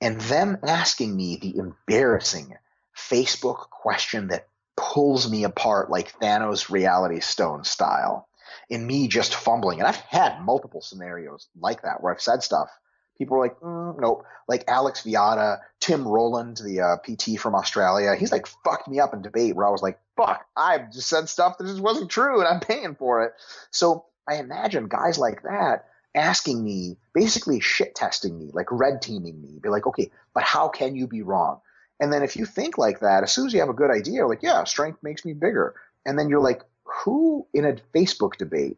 and 0.02 0.20
them 0.22 0.58
asking 0.64 1.16
me 1.16 1.38
the 1.38 1.58
embarrassing 1.58 2.56
Facebook 2.98 3.70
question 3.70 4.28
that 4.28 4.48
pulls 4.78 5.30
me 5.30 5.44
apart 5.44 5.90
like 5.90 6.18
Thanos 6.20 6.70
reality 6.70 7.20
stone 7.20 7.64
style 7.64 8.28
in 8.70 8.86
me 8.86 9.08
just 9.08 9.36
fumbling. 9.36 9.80
And 9.80 9.88
I've 9.88 9.96
had 9.96 10.42
multiple 10.42 10.82
scenarios 10.82 11.48
like 11.60 11.84
that 11.84 12.02
where 12.02 12.14
I've 12.14 12.22
said 12.22 12.44
stuff 12.44 12.70
people 13.18 13.38
were 13.38 13.44
like, 13.44 13.60
mm, 13.60 14.00
nope. 14.00 14.26
Like 14.48 14.66
Alex 14.68 15.04
Viada, 15.04 15.60
Tim 15.80 16.08
Roland, 16.08 16.58
the 16.58 16.82
uh, 16.82 16.98
PT 16.98 17.40
from 17.40 17.56
Australia, 17.56 18.16
he's 18.16 18.32
like 18.32 18.48
fucked 18.48 18.88
me 18.88 19.00
up 19.00 19.14
in 19.14 19.22
debate 19.22 19.56
where 19.56 19.66
I 19.66 19.72
was 19.72 19.82
like, 19.82 20.00
fuck, 20.16 20.46
I 20.56 20.78
just 20.78 21.08
said 21.08 21.30
stuff 21.30 21.58
that 21.58 21.68
just 21.68 21.82
wasn't 21.82 22.12
true 22.12 22.40
and 22.40 22.48
I'm 22.48 22.60
paying 22.60 22.96
for 22.96 23.24
it. 23.24 23.34
So 23.72 24.06
I 24.28 24.36
imagine 24.36 24.88
guys 24.88 25.18
like 25.18 25.44
that 25.44 25.86
asking 26.16 26.64
me, 26.64 26.98
basically 27.14 27.60
shit 27.60 27.94
testing 27.94 28.38
me, 28.40 28.50
like 28.54 28.72
red 28.72 29.02
teaming 29.02 29.42
me, 29.42 29.60
be 29.62 29.70
like, 29.70 29.86
okay, 29.86 30.10
but 30.34 30.44
how 30.44 30.70
can 30.70 30.96
you 30.96 31.08
be 31.08 31.22
wrong? 31.22 31.60
And 32.00 32.12
then 32.12 32.24
if 32.24 32.36
you 32.36 32.46
think 32.46 32.78
like 32.78 33.02
that, 33.02 33.24
as 33.24 33.32
soon 33.32 33.48
as 33.48 33.54
you 33.54 33.60
have 33.60 33.70
a 33.70 33.74
good 33.74 33.92
idea, 33.92 34.28
like, 34.28 34.44
yeah, 34.44 34.64
strength 34.64 35.04
makes 35.04 35.26
me 35.26 35.34
bigger. 35.34 35.76
And 36.06 36.18
then 36.18 36.30
you're 36.30 36.42
like, 36.42 36.62
who 36.84 37.48
in 37.54 37.66
a 37.66 37.74
Facebook 37.94 38.38
debate 38.38 38.78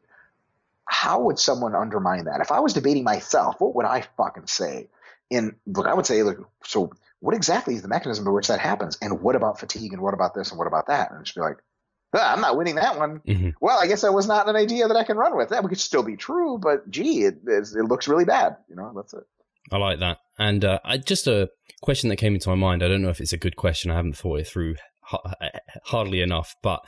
how 0.88 1.22
would 1.22 1.38
someone 1.38 1.76
undermine 1.76 2.26
that? 2.26 2.42
If 2.42 2.52
I 2.52 2.60
was 2.60 2.74
debating 2.74 3.04
myself, 3.04 3.60
what 3.60 3.76
would 3.76 3.86
I 3.86 4.06
fucking 4.18 4.48
say? 4.48 4.88
And 5.30 5.56
look, 5.66 5.86
I 5.86 5.94
would 5.94 6.06
say, 6.06 6.24
like, 6.24 6.38
so 6.64 6.92
what 7.20 7.36
exactly 7.36 7.76
is 7.76 7.82
the 7.82 7.88
mechanism 7.88 8.26
by 8.26 8.32
which 8.32 8.48
that 8.48 8.60
happens? 8.60 8.98
And 9.02 9.22
what 9.22 9.36
about 9.36 9.60
fatigue? 9.60 9.94
And 9.94 10.02
what 10.02 10.14
about 10.14 10.34
this? 10.34 10.50
And 10.50 10.58
what 10.58 10.68
about 10.68 10.88
that? 10.88 11.12
And 11.12 11.26
just 11.26 11.36
be 11.36 11.42
like, 11.42 11.58
ah, 12.16 12.34
I'm 12.34 12.42
not 12.42 12.58
winning 12.58 12.76
that 12.76 12.98
one. 12.98 13.20
Mm-hmm. 13.28 13.50
Well, 13.60 13.78
I 13.80 13.88
guess 13.88 14.02
that 14.02 14.14
was 14.14 14.28
not 14.28 14.48
an 14.48 14.56
idea 14.56 14.88
that 14.88 14.96
I 14.96 15.04
can 15.04 15.18
run 15.18 15.36
with. 15.36 15.50
That 15.50 15.64
could 15.64 15.80
still 15.80 16.04
be 16.04 16.16
true, 16.16 16.58
but 16.58 16.90
gee, 16.90 17.24
it, 17.24 17.40
it 17.46 17.86
looks 17.86 18.08
really 18.08 18.26
bad. 18.26 18.58
You 18.70 18.76
know, 18.76 18.94
that's 18.96 19.14
it. 19.14 19.24
I 19.72 19.78
like 19.78 20.00
that. 20.00 20.20
And 20.40 20.64
uh, 20.64 20.80
I, 20.86 20.98
just 20.98 21.28
a 21.28 21.50
question 21.82 22.10
that 22.10 22.16
came 22.16 22.34
into 22.34 22.50
my 22.50 22.56
mind. 22.56 22.82
I 22.82 22.88
don't 22.88 23.02
know 23.02 23.10
if 23.10 23.20
it's 23.20 23.34
a 23.34 23.38
good 23.38 23.58
question. 23.58 23.92
I 23.92 23.96
haven't 23.96 24.16
thought 24.16 24.40
it 24.40 24.48
through 24.48 24.76
hardly 25.86 26.22
enough, 26.22 26.56
but 26.62 26.84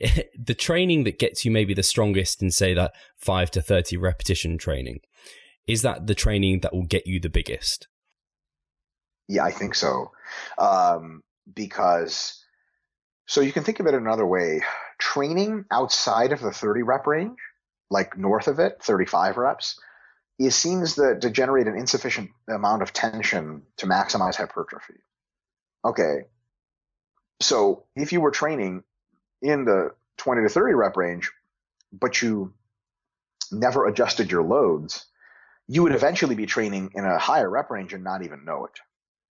the 0.38 0.54
training 0.54 1.04
that 1.04 1.18
gets 1.18 1.44
you 1.44 1.50
maybe 1.50 1.74
the 1.74 1.82
strongest 1.82 2.42
in 2.42 2.50
say 2.50 2.74
that 2.74 2.92
5 3.18 3.50
to 3.52 3.62
30 3.62 3.96
repetition 3.96 4.58
training 4.58 5.00
is 5.66 5.82
that 5.82 6.06
the 6.06 6.14
training 6.14 6.60
that 6.60 6.74
will 6.74 6.86
get 6.86 7.06
you 7.06 7.20
the 7.20 7.28
biggest? 7.28 7.86
Yeah 9.28 9.44
i 9.44 9.52
think 9.52 9.74
so. 9.74 10.10
Um, 10.58 11.22
because 11.52 12.44
so 13.26 13.40
you 13.40 13.52
can 13.52 13.62
think 13.62 13.78
of 13.80 13.86
it 13.86 13.94
another 13.94 14.26
way. 14.26 14.62
Training 14.98 15.64
outside 15.70 16.32
of 16.32 16.40
the 16.40 16.50
30 16.50 16.82
rep 16.82 17.06
range 17.06 17.38
like 17.92 18.16
north 18.16 18.46
of 18.46 18.58
it 18.60 18.82
35 18.82 19.36
reps 19.36 19.78
it 20.38 20.52
seems 20.52 20.94
that 20.94 21.20
to 21.20 21.30
generate 21.30 21.66
an 21.66 21.76
insufficient 21.76 22.30
amount 22.48 22.82
of 22.82 22.92
tension 22.92 23.62
to 23.76 23.86
maximize 23.86 24.36
hypertrophy. 24.36 25.00
Okay 25.84 26.20
so 27.40 27.84
if 27.96 28.12
you 28.12 28.20
were 28.20 28.30
training 28.30 28.84
in 29.42 29.64
the 29.64 29.90
20 30.18 30.42
to 30.42 30.48
30 30.48 30.74
rep 30.74 30.96
range, 30.96 31.32
but 31.92 32.20
you 32.22 32.52
never 33.50 33.86
adjusted 33.86 34.30
your 34.30 34.42
loads, 34.42 35.06
you 35.66 35.82
would 35.82 35.94
eventually 35.94 36.34
be 36.34 36.46
training 36.46 36.92
in 36.94 37.04
a 37.04 37.18
higher 37.18 37.48
rep 37.48 37.70
range 37.70 37.92
and 37.92 38.04
not 38.04 38.22
even 38.22 38.44
know 38.44 38.66
it. 38.66 38.78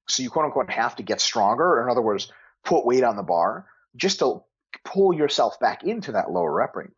So 0.07 0.23
you 0.23 0.29
quote 0.29 0.45
unquote 0.45 0.71
have 0.71 0.95
to 0.95 1.03
get 1.03 1.21
stronger, 1.21 1.63
or 1.63 1.83
in 1.83 1.91
other 1.91 2.01
words, 2.01 2.31
put 2.63 2.85
weight 2.85 3.03
on 3.03 3.15
the 3.15 3.23
bar 3.23 3.67
just 3.95 4.19
to 4.19 4.43
pull 4.83 5.13
yourself 5.13 5.59
back 5.59 5.83
into 5.83 6.13
that 6.13 6.31
lower 6.31 6.51
rep 6.51 6.75
range. 6.75 6.91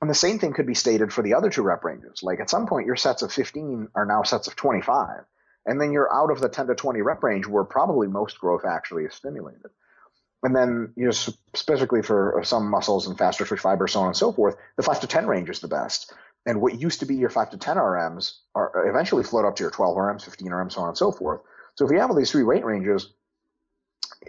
And 0.00 0.10
the 0.10 0.14
same 0.14 0.38
thing 0.38 0.52
could 0.52 0.66
be 0.66 0.74
stated 0.74 1.12
for 1.12 1.22
the 1.22 1.34
other 1.34 1.48
two 1.48 1.62
rep 1.62 1.82
ranges. 1.84 2.22
Like 2.22 2.40
at 2.40 2.50
some 2.50 2.66
point, 2.66 2.86
your 2.86 2.96
sets 2.96 3.22
of 3.22 3.32
15 3.32 3.88
are 3.94 4.04
now 4.04 4.22
sets 4.22 4.46
of 4.46 4.54
25. 4.54 5.24
And 5.64 5.80
then 5.80 5.90
you're 5.90 6.14
out 6.14 6.30
of 6.30 6.40
the 6.40 6.48
10 6.48 6.66
to 6.66 6.74
20 6.74 7.00
rep 7.00 7.22
range 7.22 7.46
where 7.46 7.64
probably 7.64 8.06
most 8.06 8.38
growth 8.38 8.64
actually 8.64 9.04
is 9.04 9.14
stimulated. 9.14 9.70
And 10.42 10.54
then, 10.54 10.92
you 10.96 11.06
know, 11.06 11.10
specifically 11.10 12.02
for 12.02 12.40
some 12.44 12.70
muscles 12.70 13.06
and 13.06 13.18
faster 13.18 13.44
twitch 13.44 13.60
fiber, 13.60 13.88
so 13.88 14.00
on 14.00 14.08
and 14.08 14.16
so 14.16 14.32
forth, 14.32 14.56
the 14.76 14.82
five 14.82 15.00
to 15.00 15.06
10 15.06 15.26
range 15.26 15.50
is 15.50 15.60
the 15.60 15.68
best. 15.68 16.12
And 16.46 16.60
what 16.60 16.80
used 16.80 17.00
to 17.00 17.06
be 17.06 17.16
your 17.16 17.30
five 17.30 17.50
to 17.50 17.58
10 17.58 17.76
RMs 17.76 18.34
are 18.54 18.86
uh, 18.86 18.88
eventually 18.88 19.24
float 19.24 19.44
up 19.44 19.56
to 19.56 19.64
your 19.64 19.70
12 19.70 19.96
RMs, 19.96 20.24
15 20.24 20.48
RMs, 20.48 20.72
so 20.72 20.82
on 20.82 20.88
and 20.88 20.96
so 20.96 21.10
forth. 21.10 21.40
So 21.74 21.84
if 21.84 21.90
you 21.90 21.98
have 21.98 22.10
all 22.10 22.16
these 22.16 22.30
three 22.30 22.44
weight 22.44 22.64
ranges, 22.64 23.12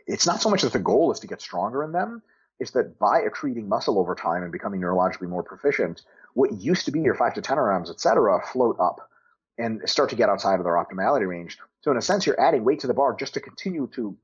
it's 0.08 0.26
not 0.26 0.42
so 0.42 0.50
much 0.50 0.64
that 0.64 0.74
the 0.74 0.80
goal 0.80 1.12
is 1.12 1.20
to 1.20 1.28
get 1.28 1.42
stronger 1.42 1.84
in 1.84 1.92
them. 1.92 2.24
It's 2.60 2.72
that 2.72 2.98
by 2.98 3.22
accreting 3.22 3.68
muscle 3.68 4.00
over 4.00 4.16
time 4.16 4.42
and 4.42 4.52
becoming 4.52 4.82
neurologically 4.82 5.30
more 5.30 5.44
proficient, 5.44 6.02
what 6.34 6.52
used 6.54 6.86
to 6.86 6.92
be 6.92 7.02
your 7.02 7.14
five 7.14 7.36
to 7.36 7.42
10 7.42 7.58
RMs, 7.58 7.92
et 7.92 8.00
cetera, 8.00 8.42
float 8.52 8.78
up 8.80 9.10
and 9.60 9.82
start 9.88 10.10
to 10.10 10.16
get 10.16 10.30
outside 10.30 10.60
of 10.60 10.64
their 10.64 10.74
optimality 10.74 11.28
range. 11.28 11.58
So 11.82 11.92
in 11.92 11.98
a 11.98 12.02
sense, 12.02 12.26
you're 12.26 12.40
adding 12.40 12.64
weight 12.64 12.80
to 12.82 12.88
the 12.88 12.94
bar 12.94 13.16
just 13.18 13.36
to 13.36 13.40
continue 13.40 13.88
to 13.94 14.16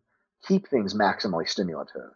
keep 0.48 0.68
things 0.68 0.94
maximally 0.94 1.48
stimulative. 1.48 2.12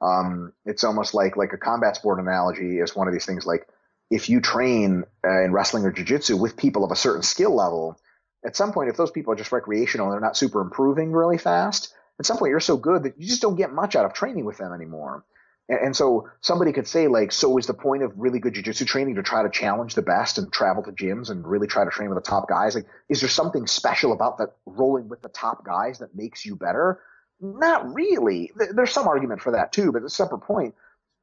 Um, 0.00 0.52
it's 0.64 0.84
almost 0.84 1.14
like 1.14 1.36
like 1.36 1.52
a 1.52 1.58
combat 1.58 1.96
sport 1.96 2.20
analogy 2.20 2.78
is 2.78 2.94
one 2.94 3.08
of 3.08 3.12
these 3.12 3.26
things 3.26 3.46
like 3.46 3.66
if 4.10 4.28
you 4.30 4.40
train 4.40 5.04
uh, 5.26 5.42
in 5.44 5.52
wrestling 5.52 5.84
or 5.84 5.92
jiu-jitsu 5.92 6.36
with 6.36 6.56
people 6.56 6.84
of 6.84 6.92
a 6.92 6.96
certain 6.96 7.22
skill 7.22 7.54
level 7.54 7.98
at 8.46 8.54
some 8.54 8.72
point 8.72 8.90
if 8.90 8.96
those 8.96 9.10
people 9.10 9.32
are 9.32 9.36
just 9.36 9.50
recreational 9.52 10.06
and 10.06 10.14
they're 10.14 10.20
not 10.20 10.36
super 10.36 10.60
improving 10.60 11.10
really 11.12 11.36
fast 11.36 11.92
at 12.20 12.26
some 12.26 12.36
point 12.38 12.50
you're 12.50 12.60
so 12.60 12.76
good 12.76 13.02
that 13.02 13.18
you 13.18 13.26
just 13.26 13.42
don't 13.42 13.56
get 13.56 13.72
much 13.72 13.96
out 13.96 14.04
of 14.04 14.12
training 14.12 14.44
with 14.44 14.56
them 14.58 14.72
anymore 14.72 15.24
And, 15.68 15.78
and 15.86 15.96
so 15.96 16.30
somebody 16.40 16.72
could 16.72 16.86
say 16.88 17.08
like, 17.08 17.32
so 17.32 17.58
is 17.58 17.66
the 17.66 17.74
point 17.74 18.02
of 18.02 18.12
really 18.16 18.38
good 18.38 18.54
jujitsu 18.54 18.86
training 18.86 19.16
to 19.16 19.22
try 19.22 19.42
to 19.42 19.50
challenge 19.50 19.94
the 19.94 20.02
best 20.02 20.38
and 20.38 20.52
travel 20.52 20.82
to 20.84 20.92
gyms 20.92 21.30
and 21.30 21.46
really 21.46 21.66
try 21.66 21.84
to 21.84 21.90
train 21.90 22.08
with 22.08 22.22
the 22.22 22.28
top 22.30 22.48
guys? 22.48 22.74
Like, 22.74 22.86
is 23.08 23.20
there 23.20 23.28
something 23.28 23.66
special 23.66 24.12
about 24.12 24.38
that 24.38 24.54
rolling 24.66 25.08
with 25.08 25.22
the 25.22 25.28
top 25.28 25.64
guys 25.64 25.98
that 25.98 26.14
makes 26.14 26.44
you 26.44 26.56
better? 26.56 27.00
Not 27.40 27.94
really. 27.94 28.52
There's 28.72 28.92
some 28.92 29.08
argument 29.08 29.40
for 29.40 29.52
that 29.52 29.72
too, 29.72 29.92
but 29.92 30.02
it's 30.02 30.12
a 30.12 30.16
separate 30.16 30.40
point. 30.40 30.74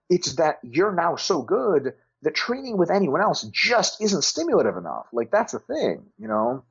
It's 0.09 0.35
that 0.35 0.59
you're 0.63 0.93
now 0.93 1.15
so 1.15 1.41
good 1.41 1.93
that 2.21 2.35
training 2.35 2.77
with 2.77 2.89
anyone 2.89 3.21
else 3.21 3.43
just 3.43 4.01
isn't 4.01 4.23
stimulative 4.23 4.77
enough. 4.77 5.07
Like 5.11 5.31
that's 5.31 5.53
the 5.53 5.59
thing, 5.59 6.05
you 6.17 6.27
know? 6.27 6.63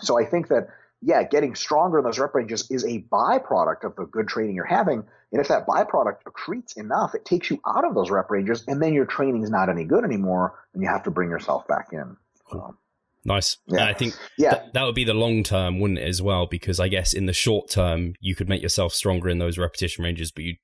So 0.00 0.18
I 0.18 0.24
think 0.24 0.48
that 0.48 0.68
yeah, 1.00 1.22
getting 1.22 1.54
stronger 1.54 1.98
in 1.98 2.04
those 2.04 2.18
rep 2.18 2.34
ranges 2.34 2.68
is 2.70 2.84
a 2.84 3.02
byproduct 3.02 3.84
of 3.84 3.94
the 3.94 4.04
good 4.04 4.26
training 4.26 4.56
you're 4.56 4.64
having. 4.64 5.04
And 5.30 5.40
if 5.40 5.48
that 5.48 5.66
byproduct 5.66 6.22
accretes 6.24 6.76
enough, 6.76 7.14
it 7.14 7.24
takes 7.24 7.50
you 7.50 7.60
out 7.66 7.84
of 7.84 7.94
those 7.94 8.10
rep 8.10 8.30
ranges, 8.30 8.64
and 8.66 8.82
then 8.82 8.94
your 8.94 9.04
training 9.04 9.42
is 9.42 9.50
not 9.50 9.68
any 9.68 9.84
good 9.84 10.04
anymore, 10.04 10.58
and 10.74 10.82
you 10.82 10.88
have 10.88 11.04
to 11.04 11.10
bring 11.10 11.30
yourself 11.30 11.68
back 11.68 11.90
in. 11.92 12.16
Um, 12.50 12.76
nice. 13.28 13.56
Yeah. 13.68 13.84
I 13.84 13.94
think 13.94 14.14
yeah. 14.36 14.54
Th- 14.54 14.72
that 14.74 14.82
would 14.82 14.94
be 14.94 15.04
the 15.04 15.14
long 15.14 15.44
term, 15.44 15.78
wouldn't 15.78 16.00
it, 16.00 16.08
as 16.08 16.20
well? 16.20 16.46
Because 16.46 16.80
I 16.80 16.88
guess 16.88 17.12
in 17.12 17.26
the 17.26 17.32
short 17.32 17.70
term, 17.70 18.14
you 18.20 18.34
could 18.34 18.48
make 18.48 18.62
yourself 18.62 18.92
stronger 18.92 19.28
in 19.28 19.38
those 19.38 19.58
repetition 19.58 20.04
ranges, 20.04 20.32
but 20.32 20.44
you 20.44 20.56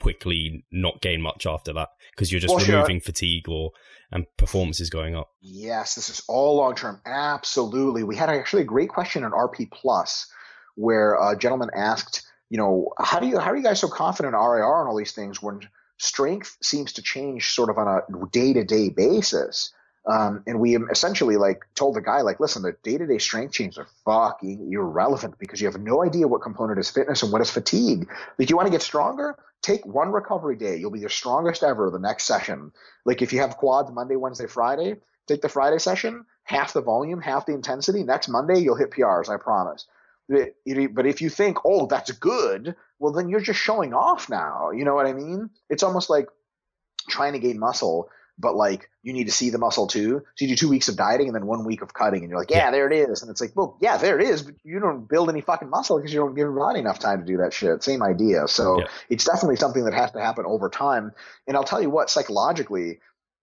quickly 0.00 0.64
not 0.72 1.00
gain 1.02 1.20
much 1.20 1.46
after 1.46 1.72
that 1.74 1.88
because 2.10 2.32
you're 2.32 2.40
just 2.40 2.54
well, 2.54 2.64
removing 2.64 2.98
sure. 2.98 3.04
fatigue 3.04 3.48
or 3.48 3.70
and 4.10 4.26
performance 4.36 4.80
is 4.80 4.90
going 4.90 5.14
up. 5.14 5.28
Yes, 5.40 5.94
this 5.94 6.08
is 6.08 6.22
all 6.26 6.56
long 6.56 6.74
term. 6.74 7.00
Absolutely. 7.06 8.02
We 8.02 8.16
had 8.16 8.30
actually 8.30 8.62
a 8.62 8.66
great 8.66 8.88
question 8.88 9.22
on 9.24 9.32
RP 9.32 9.70
Plus 9.70 10.26
where 10.74 11.14
a 11.14 11.36
gentleman 11.36 11.70
asked, 11.76 12.26
you 12.48 12.58
know, 12.58 12.92
how 12.98 13.20
do 13.20 13.28
you 13.28 13.38
how 13.38 13.50
are 13.50 13.56
you 13.56 13.62
guys 13.62 13.80
so 13.80 13.88
confident 13.88 14.34
in 14.34 14.40
RIR 14.40 14.80
and 14.80 14.88
all 14.88 14.96
these 14.96 15.12
things 15.12 15.42
when 15.42 15.60
strength 15.98 16.56
seems 16.62 16.94
to 16.94 17.02
change 17.02 17.52
sort 17.52 17.70
of 17.70 17.78
on 17.78 17.86
a 17.86 18.26
day 18.32 18.52
to 18.52 18.64
day 18.64 18.88
basis? 18.88 19.72
Um, 20.06 20.42
and 20.46 20.58
we 20.58 20.76
essentially 20.76 21.36
like 21.36 21.66
told 21.74 21.94
the 21.94 22.00
guy 22.00 22.22
like, 22.22 22.40
listen, 22.40 22.62
the 22.62 22.74
day 22.82 22.96
to 22.96 23.06
day 23.06 23.18
strength 23.18 23.52
changes 23.52 23.78
are 23.78 23.86
fucking 24.04 24.72
irrelevant 24.72 25.38
because 25.38 25.60
you 25.60 25.70
have 25.70 25.80
no 25.80 26.02
idea 26.02 26.26
what 26.26 26.42
component 26.42 26.78
is 26.78 26.90
fitness 26.90 27.22
and 27.22 27.32
what 27.32 27.42
is 27.42 27.50
fatigue. 27.50 28.08
Like, 28.38 28.48
you 28.48 28.56
want 28.56 28.66
to 28.66 28.72
get 28.72 28.82
stronger? 28.82 29.36
take 29.62 29.84
one 29.84 30.10
recovery 30.12 30.56
day. 30.56 30.76
You'll 30.76 30.90
be 30.90 31.00
your 31.00 31.10
strongest 31.10 31.62
ever 31.62 31.90
the 31.90 31.98
next 31.98 32.24
session. 32.24 32.72
Like 33.04 33.22
if 33.22 33.32
you 33.32 33.40
have 33.40 33.56
quads 33.56 33.90
Monday, 33.90 34.16
Wednesday, 34.16 34.46
Friday, 34.46 34.96
take 35.26 35.42
the 35.42 35.48
Friday 35.48 35.78
session, 35.78 36.24
half 36.44 36.72
the 36.72 36.80
volume, 36.80 37.20
half 37.20 37.46
the 37.46 37.54
intensity. 37.54 38.02
Next 38.02 38.28
Monday, 38.28 38.60
you'll 38.60 38.76
hit 38.76 38.90
PRs, 38.90 39.28
I 39.28 39.36
promise. 39.36 39.86
But 40.28 40.54
if 40.64 41.20
you 41.20 41.28
think, 41.28 41.58
oh, 41.64 41.86
that's 41.86 42.12
good, 42.12 42.76
well, 42.98 43.12
then 43.12 43.28
you're 43.28 43.40
just 43.40 43.60
showing 43.60 43.92
off 43.92 44.30
now. 44.30 44.70
You 44.70 44.84
know 44.84 44.94
what 44.94 45.06
I 45.06 45.12
mean? 45.12 45.50
It's 45.68 45.82
almost 45.82 46.08
like 46.08 46.28
trying 47.08 47.32
to 47.32 47.38
gain 47.38 47.58
muscle 47.58 48.08
but 48.38 48.56
like 48.56 48.90
you 49.02 49.12
need 49.12 49.24
to 49.24 49.32
see 49.32 49.50
the 49.50 49.58
muscle 49.58 49.86
too. 49.86 50.22
So 50.34 50.44
you 50.44 50.48
do 50.48 50.56
two 50.56 50.68
weeks 50.68 50.88
of 50.88 50.96
dieting 50.96 51.26
and 51.28 51.34
then 51.34 51.46
one 51.46 51.64
week 51.64 51.82
of 51.82 51.94
cutting, 51.94 52.22
and 52.22 52.30
you're 52.30 52.38
like, 52.38 52.50
yeah, 52.50 52.64
yeah. 52.64 52.70
there 52.70 52.90
it 52.90 52.92
is. 52.92 53.22
And 53.22 53.30
it's 53.30 53.40
like, 53.40 53.52
well, 53.54 53.76
yeah, 53.80 53.96
there 53.96 54.18
it 54.18 54.26
is, 54.26 54.42
but 54.42 54.54
you 54.64 54.80
don't 54.80 55.08
build 55.08 55.30
any 55.30 55.40
fucking 55.40 55.70
muscle 55.70 55.98
because 55.98 56.12
you 56.12 56.20
don't 56.20 56.34
give 56.34 56.44
your 56.44 56.52
body 56.52 56.80
enough 56.80 56.98
time 56.98 57.20
to 57.20 57.26
do 57.26 57.38
that 57.38 57.52
shit. 57.52 57.82
Same 57.82 58.02
idea. 58.02 58.48
So 58.48 58.80
yeah. 58.80 58.86
it's 59.08 59.24
definitely 59.24 59.56
something 59.56 59.84
that 59.84 59.94
has 59.94 60.12
to 60.12 60.20
happen 60.20 60.44
over 60.46 60.68
time. 60.68 61.12
And 61.46 61.56
I'll 61.56 61.64
tell 61.64 61.82
you 61.82 61.90
what, 61.90 62.10
psychologically, 62.10 63.00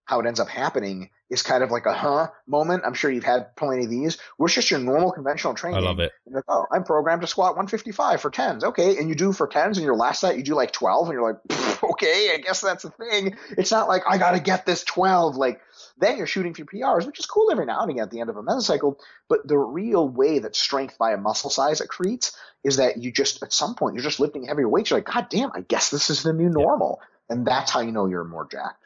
how 0.08 0.18
it 0.20 0.26
ends 0.26 0.40
up 0.40 0.48
happening 0.48 1.10
is 1.28 1.42
kind 1.42 1.62
of 1.62 1.70
like 1.70 1.84
a 1.84 1.92
huh 1.92 2.28
moment. 2.46 2.82
I'm 2.86 2.94
sure 2.94 3.10
you've 3.10 3.24
had 3.24 3.54
plenty 3.56 3.84
of 3.84 3.90
these 3.90 4.16
where 4.38 4.46
it's 4.46 4.54
just 4.54 4.70
your 4.70 4.80
normal 4.80 5.12
conventional 5.12 5.52
training. 5.52 5.84
I 5.84 5.86
love 5.86 6.00
it. 6.00 6.12
Like, 6.26 6.44
oh, 6.48 6.64
I'm 6.72 6.82
programmed 6.82 7.20
to 7.20 7.26
squat 7.26 7.50
155 7.50 8.22
for 8.22 8.30
10s. 8.30 8.64
Okay. 8.64 8.96
And 8.96 9.10
you 9.10 9.14
do 9.14 9.34
for 9.34 9.46
10s 9.46 9.76
and 9.76 9.82
your 9.82 9.96
last 9.96 10.22
set 10.22 10.38
you 10.38 10.42
do 10.42 10.54
like 10.54 10.72
12 10.72 11.08
and 11.08 11.12
you're 11.12 11.30
like, 11.30 11.82
okay, 11.82 12.32
I 12.32 12.38
guess 12.42 12.62
that's 12.62 12.86
a 12.86 12.90
thing. 12.90 13.36
It's 13.50 13.70
not 13.70 13.86
like 13.86 14.04
I 14.08 14.16
got 14.16 14.30
to 14.30 14.40
get 14.40 14.64
this 14.64 14.82
12. 14.84 15.36
Like 15.36 15.60
then 15.98 16.16
you're 16.16 16.26
shooting 16.26 16.54
for 16.54 16.64
PRs, 16.64 17.04
which 17.04 17.18
is 17.18 17.26
cool 17.26 17.50
every 17.52 17.66
now 17.66 17.82
and 17.82 17.90
again 17.90 18.04
at 18.04 18.10
the 18.10 18.20
end 18.20 18.30
of 18.30 18.38
a 18.38 18.42
mesocycle. 18.42 18.96
But 19.28 19.46
the 19.46 19.58
real 19.58 20.08
way 20.08 20.38
that 20.38 20.56
strength 20.56 20.96
by 20.96 21.12
a 21.12 21.18
muscle 21.18 21.50
size 21.50 21.82
accretes 21.82 22.34
is 22.64 22.76
that 22.78 22.96
you 22.96 23.12
just, 23.12 23.42
at 23.42 23.52
some 23.52 23.74
point, 23.74 23.94
you're 23.94 24.04
just 24.04 24.20
lifting 24.20 24.46
heavier 24.46 24.70
weights. 24.70 24.88
You're 24.88 25.00
like, 25.00 25.12
God 25.12 25.26
damn, 25.28 25.50
I 25.54 25.60
guess 25.60 25.90
this 25.90 26.08
is 26.08 26.22
the 26.22 26.32
new 26.32 26.48
normal. 26.48 27.00
Yeah. 27.00 27.36
And 27.36 27.46
that's 27.46 27.70
how 27.70 27.80
you 27.80 27.92
know 27.92 28.06
you're 28.06 28.24
more 28.24 28.48
jacked. 28.50 28.82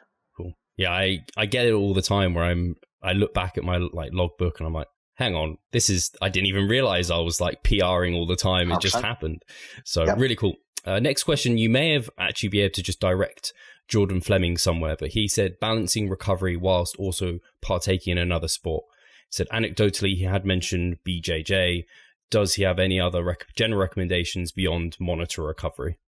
Yeah, 0.77 0.91
I, 0.91 1.19
I 1.37 1.45
get 1.45 1.67
it 1.67 1.73
all 1.73 1.93
the 1.93 2.01
time 2.01 2.33
where 2.33 2.45
I'm 2.45 2.75
I 3.01 3.13
look 3.13 3.33
back 3.33 3.57
at 3.57 3.63
my 3.63 3.77
like 3.77 4.11
logbook 4.13 4.59
and 4.59 4.67
I'm 4.67 4.73
like, 4.73 4.87
hang 5.15 5.35
on, 5.35 5.57
this 5.71 5.89
is 5.89 6.11
I 6.21 6.29
didn't 6.29 6.47
even 6.47 6.67
realize 6.67 7.11
I 7.11 7.19
was 7.19 7.39
like 7.39 7.63
PRing 7.63 8.15
all 8.15 8.25
the 8.25 8.35
time. 8.35 8.71
It 8.71 8.81
just 8.81 8.99
happened. 8.99 9.43
So 9.85 10.05
yep. 10.05 10.17
really 10.17 10.35
cool. 10.35 10.55
Uh, 10.85 10.99
next 10.99 11.23
question, 11.23 11.57
you 11.57 11.69
may 11.69 11.93
have 11.93 12.09
actually 12.17 12.49
be 12.49 12.61
able 12.61 12.73
to 12.73 12.83
just 12.83 12.99
direct 12.99 13.53
Jordan 13.87 14.21
Fleming 14.21 14.57
somewhere, 14.57 14.95
but 14.99 15.09
he 15.09 15.27
said 15.27 15.59
balancing 15.59 16.09
recovery 16.09 16.57
whilst 16.57 16.95
also 16.97 17.39
partaking 17.61 18.13
in 18.13 18.17
another 18.17 18.47
sport. 18.47 18.85
He 19.29 19.35
said 19.35 19.47
anecdotally 19.49 20.15
he 20.15 20.23
had 20.23 20.45
mentioned 20.45 20.97
BJJ. 21.07 21.85
Does 22.29 22.55
he 22.55 22.63
have 22.63 22.79
any 22.79 22.99
other 22.99 23.23
rec- 23.23 23.47
general 23.55 23.81
recommendations 23.81 24.51
beyond 24.51 24.97
monitor 24.99 25.43
recovery? 25.43 25.99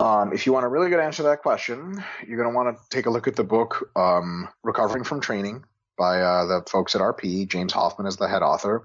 Um, 0.00 0.32
if 0.32 0.46
you 0.46 0.52
want 0.52 0.64
a 0.64 0.68
really 0.68 0.90
good 0.90 1.00
answer 1.00 1.18
to 1.18 1.28
that 1.28 1.42
question, 1.42 2.02
you're 2.26 2.36
going 2.36 2.50
to 2.50 2.54
want 2.54 2.76
to 2.76 2.82
take 2.90 3.06
a 3.06 3.10
look 3.10 3.28
at 3.28 3.36
the 3.36 3.44
book 3.44 3.90
um, 3.94 4.48
Recovering 4.64 5.04
from 5.04 5.20
Training 5.20 5.64
by 5.96 6.20
uh, 6.20 6.46
the 6.46 6.64
folks 6.68 6.94
at 6.94 7.00
RP. 7.00 7.48
James 7.48 7.72
Hoffman 7.72 8.06
is 8.06 8.16
the 8.16 8.28
head 8.28 8.42
author. 8.42 8.84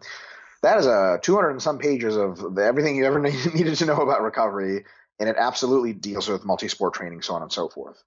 That 0.64 0.78
is 0.78 0.86
a 0.86 1.20
200 1.22 1.51
and 1.51 1.62
some 1.62 1.80
pages 1.80 2.16
of 2.16 2.58
everything 2.58 2.95
you 2.95 3.05
ever 3.05 3.20
needed 3.53 3.76
to 3.78 3.86
know 3.86 3.97
about 3.97 4.22
recovery, 4.22 4.86
and 5.20 5.30
it 5.30 5.36
absolutely 5.38 5.93
deals 5.93 6.28
with 6.28 6.45
multi-sport 6.45 6.93
training, 6.93 7.22
so 7.22 7.34
on 7.36 7.41
and 7.41 7.51
so 7.51 7.70
forth. 7.70 8.03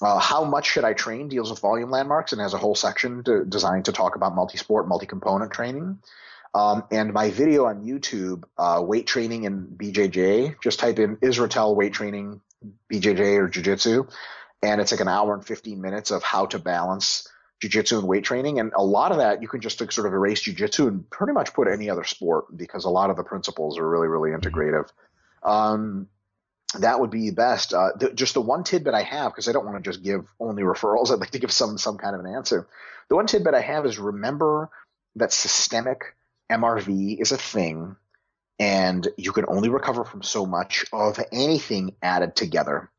Uh, 0.00 0.18
how 0.18 0.44
much 0.44 0.66
should 0.66 0.84
I 0.84 0.92
train 0.92 1.28
deals 1.28 1.50
with 1.50 1.58
volume 1.58 1.90
landmarks 1.90 2.32
and 2.32 2.40
has 2.40 2.54
a 2.54 2.58
whole 2.58 2.76
section 2.76 3.24
to, 3.24 3.44
designed 3.44 3.86
to 3.86 3.92
talk 3.92 4.14
about 4.14 4.34
multi-sport, 4.34 4.86
multi-component 4.86 5.50
training. 5.50 5.98
Um, 6.54 6.84
and 6.90 7.12
my 7.12 7.30
video 7.30 7.66
on 7.66 7.84
YouTube, 7.84 8.44
uh, 8.56 8.82
weight 8.82 9.06
training 9.06 9.46
and 9.46 9.78
BJJ, 9.78 10.56
just 10.62 10.78
type 10.78 10.98
in 10.98 11.16
Israetel 11.18 11.76
weight 11.76 11.92
training, 11.92 12.40
BJJ 12.92 13.38
or 13.38 13.48
Jiu-Jitsu. 13.48 14.06
And 14.62 14.80
it's 14.80 14.90
like 14.90 15.00
an 15.00 15.08
hour 15.08 15.34
and 15.34 15.46
15 15.46 15.80
minutes 15.80 16.10
of 16.10 16.22
how 16.22 16.46
to 16.46 16.58
balance 16.58 17.28
Jiu-Jitsu 17.60 17.98
and 17.98 18.08
weight 18.08 18.24
training. 18.24 18.58
And 18.58 18.72
a 18.74 18.82
lot 18.82 19.12
of 19.12 19.18
that 19.18 19.42
you 19.42 19.48
can 19.48 19.60
just 19.60 19.78
sort 19.78 20.06
of 20.06 20.12
erase 20.12 20.40
Jiu-Jitsu 20.42 20.88
and 20.88 21.08
pretty 21.10 21.32
much 21.32 21.52
put 21.52 21.68
any 21.68 21.90
other 21.90 22.04
sport 22.04 22.56
because 22.56 22.84
a 22.84 22.90
lot 22.90 23.10
of 23.10 23.16
the 23.16 23.24
principles 23.24 23.78
are 23.78 23.88
really, 23.88 24.08
really 24.08 24.30
integrative. 24.30 24.88
Um, 25.42 26.08
that 26.78 27.00
would 27.00 27.10
be 27.10 27.30
best. 27.30 27.72
Uh, 27.72 27.92
th- 27.98 28.14
just 28.14 28.34
the 28.34 28.40
one 28.40 28.64
tidbit 28.64 28.94
I 28.94 29.02
have, 29.02 29.32
because 29.32 29.48
I 29.48 29.52
don't 29.52 29.64
want 29.64 29.82
to 29.82 29.90
just 29.90 30.02
give 30.02 30.26
only 30.38 30.62
referrals. 30.62 31.10
I'd 31.10 31.20
like 31.20 31.30
to 31.30 31.38
give 31.38 31.52
some 31.52 31.78
some 31.78 31.96
kind 31.96 32.14
of 32.14 32.24
an 32.24 32.34
answer. 32.34 32.68
The 33.08 33.16
one 33.16 33.26
tidbit 33.26 33.54
I 33.54 33.60
have 33.60 33.86
is 33.86 33.98
remember 33.98 34.68
that 35.16 35.32
systemic 35.32 36.14
MRV 36.50 37.20
is 37.20 37.32
a 37.32 37.38
thing, 37.38 37.96
and 38.58 39.06
you 39.16 39.32
can 39.32 39.44
only 39.48 39.68
recover 39.68 40.04
from 40.04 40.22
so 40.22 40.46
much 40.46 40.84
of 40.92 41.18
anything 41.32 41.94
added 42.02 42.34
together. 42.36 42.90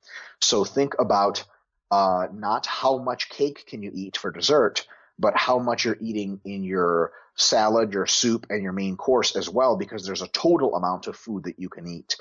So 0.42 0.64
think 0.64 0.96
about 1.00 1.44
uh, 1.92 2.28
not 2.32 2.66
how 2.66 2.98
much 2.98 3.30
cake 3.30 3.66
can 3.66 3.82
you 3.84 3.92
eat 3.94 4.18
for 4.18 4.32
dessert, 4.32 4.86
but 5.18 5.36
how 5.36 5.60
much 5.60 5.84
you're 5.86 5.98
eating 6.00 6.40
in 6.46 6.64
your 6.64 7.12
salad, 7.36 7.92
your 7.94 8.06
soup, 8.06 8.46
and 8.50 8.62
your 8.62 8.72
main 8.72 8.96
course 8.96 9.36
as 9.36 9.50
well, 9.50 9.76
because 9.76 10.06
there's 10.06 10.22
a 10.22 10.28
total 10.28 10.76
amount 10.76 11.08
of 11.08 11.16
food 11.16 11.44
that 11.44 11.60
you 11.60 11.70
can 11.70 11.88
eat. 11.88 12.16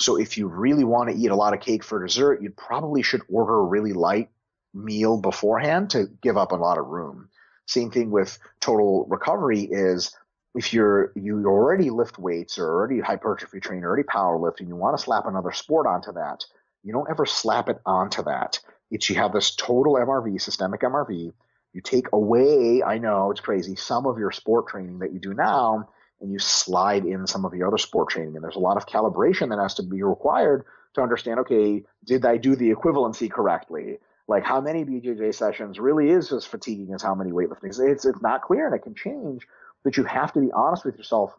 So 0.00 0.18
if 0.18 0.36
you 0.36 0.48
really 0.48 0.84
want 0.84 1.10
to 1.10 1.16
eat 1.16 1.30
a 1.30 1.36
lot 1.36 1.54
of 1.54 1.60
cake 1.60 1.84
for 1.84 2.04
dessert, 2.04 2.42
you 2.42 2.50
probably 2.50 3.02
should 3.02 3.22
order 3.28 3.54
a 3.54 3.64
really 3.64 3.92
light 3.92 4.30
meal 4.74 5.18
beforehand 5.18 5.90
to 5.90 6.08
give 6.22 6.36
up 6.36 6.52
a 6.52 6.56
lot 6.56 6.78
of 6.78 6.86
room. 6.86 7.28
Same 7.66 7.90
thing 7.90 8.10
with 8.10 8.38
total 8.60 9.06
recovery 9.08 9.60
is 9.60 10.16
if 10.54 10.72
you're 10.72 11.12
you 11.14 11.46
already 11.46 11.90
lift 11.90 12.18
weights 12.18 12.58
or 12.58 12.68
already 12.68 13.00
hypertrophy 13.00 13.60
train, 13.60 13.84
or 13.84 13.88
already 13.88 14.02
powerlifting, 14.02 14.68
you 14.68 14.76
want 14.76 14.96
to 14.96 15.02
slap 15.02 15.26
another 15.26 15.52
sport 15.52 15.86
onto 15.86 16.12
that, 16.12 16.44
you 16.82 16.92
don't 16.92 17.10
ever 17.10 17.26
slap 17.26 17.68
it 17.68 17.78
onto 17.86 18.22
that. 18.24 18.58
It's 18.90 19.08
you 19.08 19.16
have 19.16 19.32
this 19.32 19.54
total 19.54 19.94
MRV, 19.94 20.40
systemic 20.40 20.82
MRV. 20.82 21.32
You 21.72 21.80
take 21.80 22.08
away, 22.12 22.82
I 22.82 22.98
know 22.98 23.30
it's 23.30 23.40
crazy, 23.40 23.76
some 23.76 24.06
of 24.06 24.18
your 24.18 24.30
sport 24.30 24.68
training 24.68 24.98
that 24.98 25.14
you 25.14 25.18
do 25.18 25.32
now, 25.32 25.88
and 26.20 26.30
you 26.30 26.38
slide 26.38 27.06
in 27.06 27.26
some 27.26 27.46
of 27.46 27.54
your 27.54 27.68
other 27.68 27.78
sport 27.78 28.10
training. 28.10 28.34
And 28.34 28.44
there's 28.44 28.56
a 28.56 28.60
lot 28.60 28.76
of 28.76 28.86
calibration 28.86 29.48
that 29.48 29.58
has 29.58 29.74
to 29.74 29.82
be 29.82 30.02
required 30.02 30.66
to 30.94 31.00
understand, 31.00 31.40
okay, 31.40 31.82
did 32.04 32.26
I 32.26 32.36
do 32.36 32.54
the 32.54 32.70
equivalency 32.70 33.30
correctly? 33.30 33.98
Like 34.28 34.44
how 34.44 34.60
many 34.60 34.84
BJJ 34.84 35.34
sessions 35.34 35.80
really 35.80 36.10
is 36.10 36.30
as 36.30 36.44
fatiguing 36.44 36.92
as 36.94 37.02
how 37.02 37.14
many 37.14 37.30
weightlifting? 37.30 37.78
It's, 37.80 38.04
it's 38.04 38.22
not 38.22 38.42
clear 38.42 38.66
and 38.66 38.74
it 38.74 38.82
can 38.82 38.94
change 38.94 39.46
but 39.84 39.96
you 39.96 40.04
have 40.04 40.32
to 40.34 40.40
be 40.40 40.52
honest 40.52 40.84
with 40.84 40.96
yourself. 40.96 41.32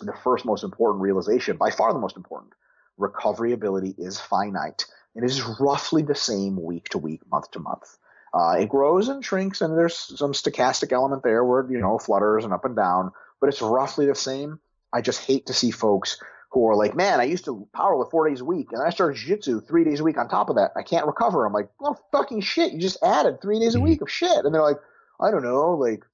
The 0.00 0.14
first 0.24 0.44
most 0.44 0.64
important 0.64 1.02
realization, 1.02 1.58
by 1.58 1.70
far 1.70 1.92
the 1.92 1.98
most 1.98 2.16
important, 2.16 2.54
recovery 2.96 3.52
ability 3.52 3.94
is 3.98 4.18
finite 4.18 4.86
and 5.14 5.24
is 5.24 5.42
roughly 5.60 6.02
the 6.02 6.14
same 6.14 6.60
week 6.60 6.88
to 6.90 6.98
week, 6.98 7.20
month 7.30 7.50
to 7.52 7.58
month. 7.58 7.96
Uh, 8.34 8.56
it 8.58 8.68
grows 8.68 9.08
and 9.08 9.24
shrinks, 9.24 9.60
and 9.60 9.76
there's 9.76 9.96
some 9.96 10.32
stochastic 10.32 10.92
element 10.92 11.22
there 11.22 11.44
where 11.44 11.70
you 11.70 11.78
know 11.78 11.98
flutters 11.98 12.44
and 12.44 12.54
up 12.54 12.64
and 12.64 12.74
down, 12.74 13.12
but 13.40 13.48
it's 13.48 13.60
roughly 13.60 14.06
the 14.06 14.14
same. 14.14 14.58
I 14.92 15.02
just 15.02 15.24
hate 15.24 15.46
to 15.46 15.52
see 15.52 15.70
folks 15.70 16.18
who 16.50 16.66
are 16.68 16.76
like, 16.76 16.94
man, 16.94 17.20
I 17.20 17.24
used 17.24 17.44
to 17.46 17.66
powerlift 17.74 18.10
four 18.10 18.28
days 18.28 18.40
a 18.40 18.44
week, 18.44 18.72
and 18.72 18.82
I 18.82 18.90
started 18.90 19.16
jiu-jitsu 19.16 19.62
three 19.62 19.84
days 19.84 20.00
a 20.00 20.04
week 20.04 20.18
on 20.18 20.28
top 20.28 20.50
of 20.50 20.56
that. 20.56 20.72
I 20.76 20.82
can't 20.82 21.06
recover. 21.06 21.44
I'm 21.44 21.52
like, 21.52 21.68
well, 21.78 21.98
fucking 22.12 22.40
shit. 22.42 22.72
You 22.72 22.78
just 22.78 23.02
added 23.02 23.40
three 23.40 23.58
days 23.58 23.74
a 23.74 23.78
mm-hmm. 23.78 23.88
week 23.88 24.02
of 24.02 24.10
shit, 24.10 24.44
and 24.44 24.54
they're 24.54 24.62
like, 24.62 24.78
I 25.20 25.30
don't 25.30 25.44
know, 25.44 25.72
like, 25.72 26.04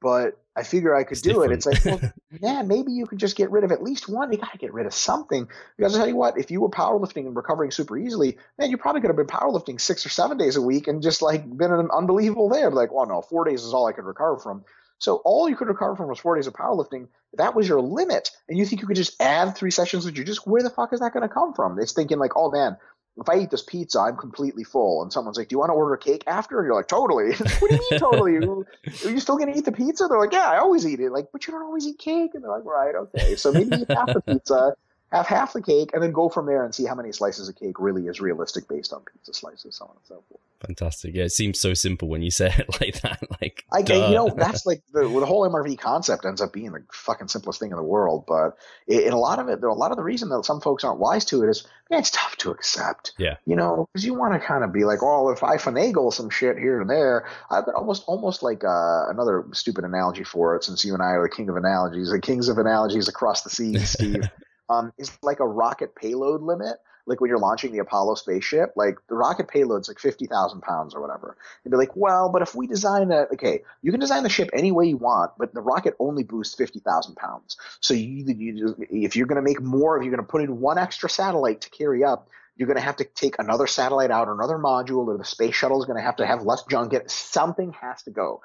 but 0.00 0.39
I 0.56 0.64
figure 0.64 0.94
I 0.94 1.04
could 1.04 1.12
it's 1.12 1.22
do 1.22 1.30
different. 1.30 1.52
it. 1.52 1.54
It's 1.54 1.66
like, 1.66 1.84
well, 1.84 2.12
yeah, 2.42 2.62
maybe 2.62 2.92
you 2.92 3.06
could 3.06 3.18
just 3.18 3.36
get 3.36 3.50
rid 3.50 3.62
of 3.64 3.70
at 3.70 3.82
least 3.82 4.08
one. 4.08 4.32
You 4.32 4.38
got 4.38 4.52
to 4.52 4.58
get 4.58 4.72
rid 4.74 4.86
of 4.86 4.92
something. 4.92 5.48
Because 5.76 5.94
I 5.94 5.98
tell 5.98 6.08
you 6.08 6.16
what, 6.16 6.38
if 6.38 6.50
you 6.50 6.60
were 6.60 6.68
powerlifting 6.68 7.26
and 7.26 7.36
recovering 7.36 7.70
super 7.70 7.96
easily, 7.96 8.36
man, 8.58 8.70
you 8.70 8.76
probably 8.76 9.00
could 9.00 9.10
have 9.10 9.16
been 9.16 9.26
powerlifting 9.26 9.80
six 9.80 10.04
or 10.04 10.08
seven 10.08 10.36
days 10.38 10.56
a 10.56 10.62
week 10.62 10.88
and 10.88 11.02
just 11.02 11.22
like 11.22 11.44
been 11.56 11.72
an 11.72 11.88
unbelievable 11.96 12.48
there. 12.48 12.70
Like, 12.70 12.92
well, 12.92 13.06
no, 13.06 13.22
four 13.22 13.44
days 13.44 13.62
is 13.62 13.72
all 13.72 13.86
I 13.86 13.92
could 13.92 14.04
recover 14.04 14.38
from. 14.38 14.64
So 14.98 15.16
all 15.24 15.48
you 15.48 15.56
could 15.56 15.68
recover 15.68 15.96
from 15.96 16.08
was 16.08 16.18
four 16.18 16.36
days 16.36 16.46
of 16.46 16.52
powerlifting. 16.52 17.08
That 17.34 17.54
was 17.54 17.66
your 17.66 17.80
limit. 17.80 18.30
And 18.48 18.58
you 18.58 18.66
think 18.66 18.82
you 18.82 18.86
could 18.86 18.96
just 18.96 19.20
add 19.20 19.56
three 19.56 19.70
sessions 19.70 20.04
of 20.04 20.12
jujitsu? 20.12 20.46
Where 20.46 20.62
the 20.62 20.68
fuck 20.68 20.92
is 20.92 21.00
that 21.00 21.14
going 21.14 21.26
to 21.26 21.32
come 21.32 21.54
from? 21.54 21.78
It's 21.80 21.92
thinking 21.92 22.18
like, 22.18 22.32
oh 22.36 22.50
man, 22.50 22.76
if 23.16 23.28
I 23.28 23.38
eat 23.38 23.50
this 23.50 23.62
pizza, 23.62 24.00
I'm 24.00 24.16
completely 24.16 24.64
full. 24.64 25.02
And 25.02 25.12
someone's 25.12 25.36
like, 25.36 25.48
do 25.48 25.54
you 25.54 25.58
want 25.58 25.70
to 25.70 25.74
order 25.74 25.94
a 25.94 25.98
cake 25.98 26.24
after? 26.26 26.58
And 26.58 26.66
you're 26.66 26.74
like, 26.74 26.88
totally. 26.88 27.34
what 27.58 27.70
do 27.70 27.74
you 27.74 27.86
mean 27.90 28.00
totally? 28.00 28.36
Are 28.36 29.10
you 29.10 29.20
still 29.20 29.36
going 29.36 29.52
to 29.52 29.58
eat 29.58 29.64
the 29.64 29.72
pizza? 29.72 30.06
They're 30.08 30.18
like, 30.18 30.32
yeah, 30.32 30.48
I 30.48 30.58
always 30.58 30.86
eat 30.86 31.00
it. 31.00 31.10
Like, 31.10 31.28
but 31.32 31.46
you 31.46 31.52
don't 31.52 31.62
always 31.62 31.86
eat 31.86 31.98
cake. 31.98 32.34
And 32.34 32.42
they're 32.42 32.50
like, 32.50 32.64
right, 32.64 32.94
okay. 32.94 33.36
So 33.36 33.52
maybe 33.52 33.76
eat 33.76 33.90
half 33.90 34.12
the 34.12 34.20
pizza 34.20 34.74
have 35.12 35.26
half 35.26 35.52
the 35.52 35.62
cake, 35.62 35.90
and 35.92 36.02
then 36.02 36.12
go 36.12 36.28
from 36.28 36.46
there 36.46 36.64
and 36.64 36.74
see 36.74 36.84
how 36.84 36.94
many 36.94 37.12
slices 37.12 37.48
of 37.48 37.56
cake 37.56 37.78
really 37.78 38.06
is 38.06 38.20
realistic 38.20 38.68
based 38.68 38.92
on 38.92 39.02
pizza 39.12 39.34
slices, 39.34 39.76
so 39.76 39.84
on 39.86 39.90
and 39.90 40.06
so 40.06 40.22
forth. 40.28 40.40
Fantastic. 40.60 41.14
Yeah, 41.14 41.24
it 41.24 41.32
seems 41.32 41.58
so 41.58 41.74
simple 41.74 42.08
when 42.08 42.22
you 42.22 42.30
say 42.30 42.54
it 42.56 42.80
like 42.80 43.00
that. 43.00 43.20
Like, 43.40 43.64
I, 43.72 43.78
you 43.80 44.14
know, 44.14 44.28
that's 44.36 44.66
like 44.66 44.82
the, 44.92 45.00
the 45.00 45.26
whole 45.26 45.48
MRV 45.48 45.78
concept 45.78 46.24
ends 46.24 46.40
up 46.40 46.52
being 46.52 46.72
the 46.72 46.84
fucking 46.92 47.28
simplest 47.28 47.58
thing 47.58 47.70
in 47.70 47.76
the 47.76 47.82
world. 47.82 48.24
But 48.28 48.56
it, 48.86 49.12
a 49.12 49.16
lot 49.16 49.38
of 49.38 49.48
it, 49.48 49.62
a 49.64 49.72
lot 49.72 49.90
of 49.90 49.96
the 49.96 50.02
reason 50.02 50.28
that 50.28 50.44
some 50.44 50.60
folks 50.60 50.84
aren't 50.84 51.00
wise 51.00 51.24
to 51.26 51.42
it 51.42 51.48
is, 51.48 51.66
man, 51.90 52.00
it's 52.00 52.10
tough 52.10 52.36
to 52.38 52.50
accept. 52.50 53.12
Yeah. 53.18 53.36
You 53.46 53.56
know, 53.56 53.88
because 53.92 54.04
you 54.04 54.14
want 54.14 54.34
to 54.34 54.46
kind 54.46 54.62
of 54.62 54.72
be 54.72 54.84
like, 54.84 55.02
oh, 55.02 55.30
if 55.30 55.42
I 55.42 55.56
finagle 55.56 56.12
some 56.12 56.30
shit 56.30 56.58
here 56.58 56.80
and 56.80 56.88
there, 56.88 57.26
I've 57.50 57.64
got 57.64 57.74
almost, 57.74 58.04
almost 58.06 58.42
like 58.42 58.62
uh, 58.62 59.08
another 59.08 59.46
stupid 59.52 59.84
analogy 59.84 60.24
for 60.24 60.54
it. 60.56 60.64
Since 60.64 60.84
you 60.84 60.94
and 60.94 61.02
I 61.02 61.12
are 61.12 61.22
the 61.22 61.34
king 61.34 61.48
of 61.48 61.56
analogies, 61.56 62.10
the 62.10 62.20
kings 62.20 62.48
of 62.48 62.58
analogies 62.58 63.08
across 63.08 63.42
the 63.42 63.50
seas, 63.50 63.90
Steve 63.98 64.28
um, 64.70 64.92
is 64.96 65.10
like 65.22 65.40
a 65.40 65.46
rocket 65.46 65.94
payload 65.94 66.40
limit. 66.42 66.76
Like 67.06 67.20
when 67.20 67.28
you're 67.28 67.40
launching 67.40 67.72
the 67.72 67.78
Apollo 67.78 68.16
spaceship, 68.16 68.74
like 68.76 68.94
the 69.08 69.16
rocket 69.16 69.48
payload's 69.48 69.88
like 69.88 69.98
50,000 69.98 70.60
pounds 70.60 70.94
or 70.94 71.00
whatever. 71.00 71.36
You'd 71.64 71.72
be 71.72 71.76
like, 71.76 71.96
well, 71.96 72.30
but 72.30 72.40
if 72.40 72.54
we 72.54 72.68
design 72.68 73.10
a, 73.10 73.26
okay, 73.32 73.62
you 73.82 73.90
can 73.90 74.00
design 74.00 74.22
the 74.22 74.28
ship 74.28 74.50
any 74.52 74.70
way 74.70 74.86
you 74.86 74.96
want, 74.96 75.32
but 75.36 75.52
the 75.52 75.60
rocket 75.60 75.94
only 75.98 76.22
boosts 76.22 76.54
50,000 76.54 77.16
pounds. 77.16 77.56
So 77.80 77.94
you, 77.94 78.26
you 78.26 78.76
if 78.90 79.16
you're 79.16 79.26
going 79.26 79.42
to 79.42 79.48
make 79.48 79.60
more, 79.60 79.96
if 79.96 80.04
you're 80.04 80.14
going 80.14 80.24
to 80.24 80.30
put 80.30 80.42
in 80.42 80.60
one 80.60 80.78
extra 80.78 81.10
satellite 81.10 81.62
to 81.62 81.70
carry 81.70 82.04
up, 82.04 82.28
you're 82.56 82.66
going 82.66 82.76
to 82.76 82.82
have 82.82 82.96
to 82.96 83.04
take 83.04 83.38
another 83.38 83.66
satellite 83.66 84.10
out 84.10 84.28
or 84.28 84.34
another 84.34 84.58
module, 84.58 85.06
or 85.06 85.16
the 85.16 85.24
space 85.24 85.54
shuttle 85.54 85.80
is 85.80 85.86
going 85.86 85.96
to 85.96 86.04
have 86.04 86.16
to 86.16 86.26
have 86.26 86.42
less 86.42 86.62
junk. 86.64 86.92
It 86.92 87.10
something 87.10 87.72
has 87.80 88.02
to 88.02 88.10
go 88.10 88.42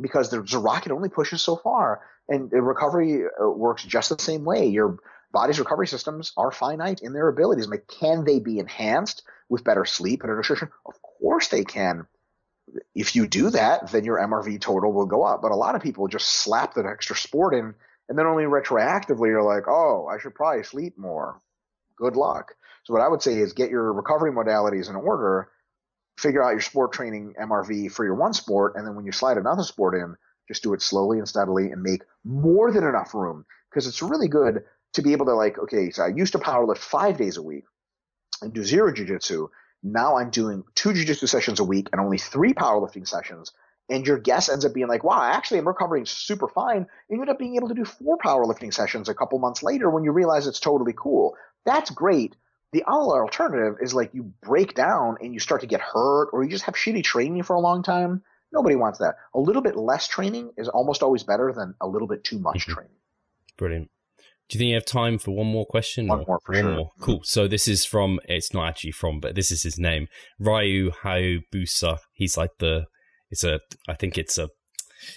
because 0.00 0.30
the, 0.30 0.40
rocket 0.58 0.90
only 0.92 1.08
pushes 1.08 1.42
so 1.42 1.56
far, 1.56 2.00
and 2.28 2.50
the 2.50 2.60
recovery 2.60 3.22
uh, 3.24 3.48
works 3.48 3.84
just 3.84 4.08
the 4.08 4.18
same 4.18 4.44
way. 4.44 4.66
You're 4.66 4.98
body's 5.32 5.58
recovery 5.58 5.86
systems 5.86 6.32
are 6.36 6.52
finite 6.52 7.00
in 7.02 7.12
their 7.12 7.28
abilities. 7.28 7.66
Like, 7.66 7.88
can 7.88 8.24
they 8.24 8.38
be 8.38 8.58
enhanced 8.58 9.22
with 9.48 9.64
better 9.64 9.84
sleep 9.84 10.22
and 10.22 10.34
nutrition? 10.34 10.70
Of 10.86 11.00
course 11.02 11.48
they 11.48 11.64
can. 11.64 12.06
If 12.94 13.16
you 13.16 13.26
do 13.26 13.50
that, 13.50 13.90
then 13.90 14.04
your 14.04 14.18
MRV 14.18 14.60
total 14.60 14.92
will 14.92 15.06
go 15.06 15.24
up. 15.24 15.42
But 15.42 15.52
a 15.52 15.56
lot 15.56 15.74
of 15.74 15.82
people 15.82 16.06
just 16.08 16.28
slap 16.28 16.74
that 16.74 16.86
extra 16.86 17.16
sport 17.16 17.54
in, 17.54 17.74
and 18.08 18.18
then 18.18 18.26
only 18.26 18.44
retroactively 18.44 19.28
you're 19.28 19.42
like, 19.42 19.68
oh, 19.68 20.06
I 20.06 20.20
should 20.20 20.34
probably 20.34 20.62
sleep 20.62 20.96
more. 20.96 21.40
Good 21.96 22.16
luck. 22.16 22.54
So 22.84 22.92
what 22.92 23.02
I 23.02 23.08
would 23.08 23.22
say 23.22 23.34
is 23.34 23.52
get 23.52 23.70
your 23.70 23.92
recovery 23.92 24.32
modalities 24.32 24.90
in 24.90 24.96
order, 24.96 25.48
figure 26.18 26.42
out 26.42 26.50
your 26.50 26.60
sport 26.60 26.92
training 26.92 27.34
MRV 27.40 27.92
for 27.92 28.04
your 28.04 28.14
one 28.14 28.32
sport, 28.32 28.74
and 28.76 28.86
then 28.86 28.94
when 28.94 29.06
you 29.06 29.12
slide 29.12 29.38
another 29.38 29.62
sport 29.62 29.94
in, 29.94 30.16
just 30.48 30.62
do 30.62 30.74
it 30.74 30.82
slowly 30.82 31.18
and 31.18 31.28
steadily 31.28 31.70
and 31.70 31.82
make 31.82 32.02
more 32.24 32.72
than 32.72 32.84
enough 32.84 33.14
room 33.14 33.44
because 33.70 33.86
it's 33.86 34.02
really 34.02 34.28
good 34.28 34.64
to 34.94 35.02
be 35.02 35.12
able 35.12 35.26
to 35.26 35.34
like, 35.34 35.58
okay, 35.58 35.90
so 35.90 36.02
I 36.04 36.08
used 36.08 36.32
to 36.32 36.38
powerlift 36.38 36.78
five 36.78 37.16
days 37.16 37.36
a 37.36 37.42
week 37.42 37.64
and 38.40 38.52
do 38.52 38.62
zero 38.62 38.92
jujitsu. 38.92 39.48
Now 39.82 40.16
I'm 40.16 40.30
doing 40.30 40.64
two 40.74 40.90
jujitsu 40.90 41.28
sessions 41.28 41.60
a 41.60 41.64
week 41.64 41.88
and 41.92 42.00
only 42.00 42.18
three 42.18 42.52
powerlifting 42.52 43.06
sessions. 43.06 43.52
And 43.88 44.06
your 44.06 44.18
guess 44.18 44.48
ends 44.48 44.64
up 44.64 44.74
being 44.74 44.86
like, 44.88 45.02
wow, 45.02 45.22
actually 45.22 45.58
I'm 45.58 45.66
recovering 45.66 46.06
super 46.06 46.48
fine. 46.48 46.76
And 46.76 46.86
you 47.10 47.20
end 47.20 47.30
up 47.30 47.38
being 47.38 47.56
able 47.56 47.68
to 47.68 47.74
do 47.74 47.84
four 47.84 48.16
powerlifting 48.18 48.72
sessions 48.72 49.08
a 49.08 49.14
couple 49.14 49.38
months 49.38 49.62
later 49.62 49.90
when 49.90 50.04
you 50.04 50.12
realize 50.12 50.46
it's 50.46 50.60
totally 50.60 50.94
cool. 50.96 51.36
That's 51.64 51.90
great. 51.90 52.36
The 52.72 52.84
other 52.86 53.22
alternative 53.22 53.76
is 53.82 53.92
like 53.92 54.14
you 54.14 54.32
break 54.42 54.74
down 54.74 55.18
and 55.20 55.34
you 55.34 55.40
start 55.40 55.60
to 55.60 55.66
get 55.66 55.80
hurt 55.80 56.30
or 56.32 56.42
you 56.42 56.50
just 56.50 56.64
have 56.64 56.74
shitty 56.74 57.04
training 57.04 57.42
for 57.42 57.54
a 57.54 57.60
long 57.60 57.82
time. 57.82 58.22
Nobody 58.52 58.76
wants 58.76 58.98
that. 59.00 59.16
A 59.34 59.40
little 59.40 59.62
bit 59.62 59.76
less 59.76 60.08
training 60.08 60.52
is 60.56 60.68
almost 60.68 61.02
always 61.02 61.22
better 61.22 61.52
than 61.52 61.74
a 61.80 61.86
little 61.86 62.08
bit 62.08 62.24
too 62.24 62.38
much 62.38 62.62
mm-hmm. 62.62 62.72
training. 62.72 62.96
Brilliant. 63.56 63.90
Do 64.52 64.58
you 64.58 64.58
think 64.58 64.68
you 64.68 64.74
have 64.74 64.84
time 64.84 65.16
for 65.16 65.30
one 65.30 65.46
more 65.46 65.64
question? 65.64 66.08
One 66.08 66.24
more 66.26 66.38
for 66.44 66.52
one 66.52 66.62
sure. 66.62 66.74
More? 66.74 66.90
Cool. 67.00 67.20
So 67.24 67.48
this 67.48 67.66
is 67.66 67.86
from, 67.86 68.20
it's 68.26 68.52
not 68.52 68.68
actually 68.68 68.90
from, 68.90 69.18
but 69.18 69.34
this 69.34 69.50
is 69.50 69.62
his 69.62 69.78
name. 69.78 70.08
Ryu 70.38 70.90
Hayabusa. 70.90 71.96
He's 72.12 72.36
like 72.36 72.50
the, 72.58 72.84
it's 73.30 73.44
a, 73.44 73.60
I 73.88 73.94
think 73.94 74.18
it's 74.18 74.36
a 74.36 74.50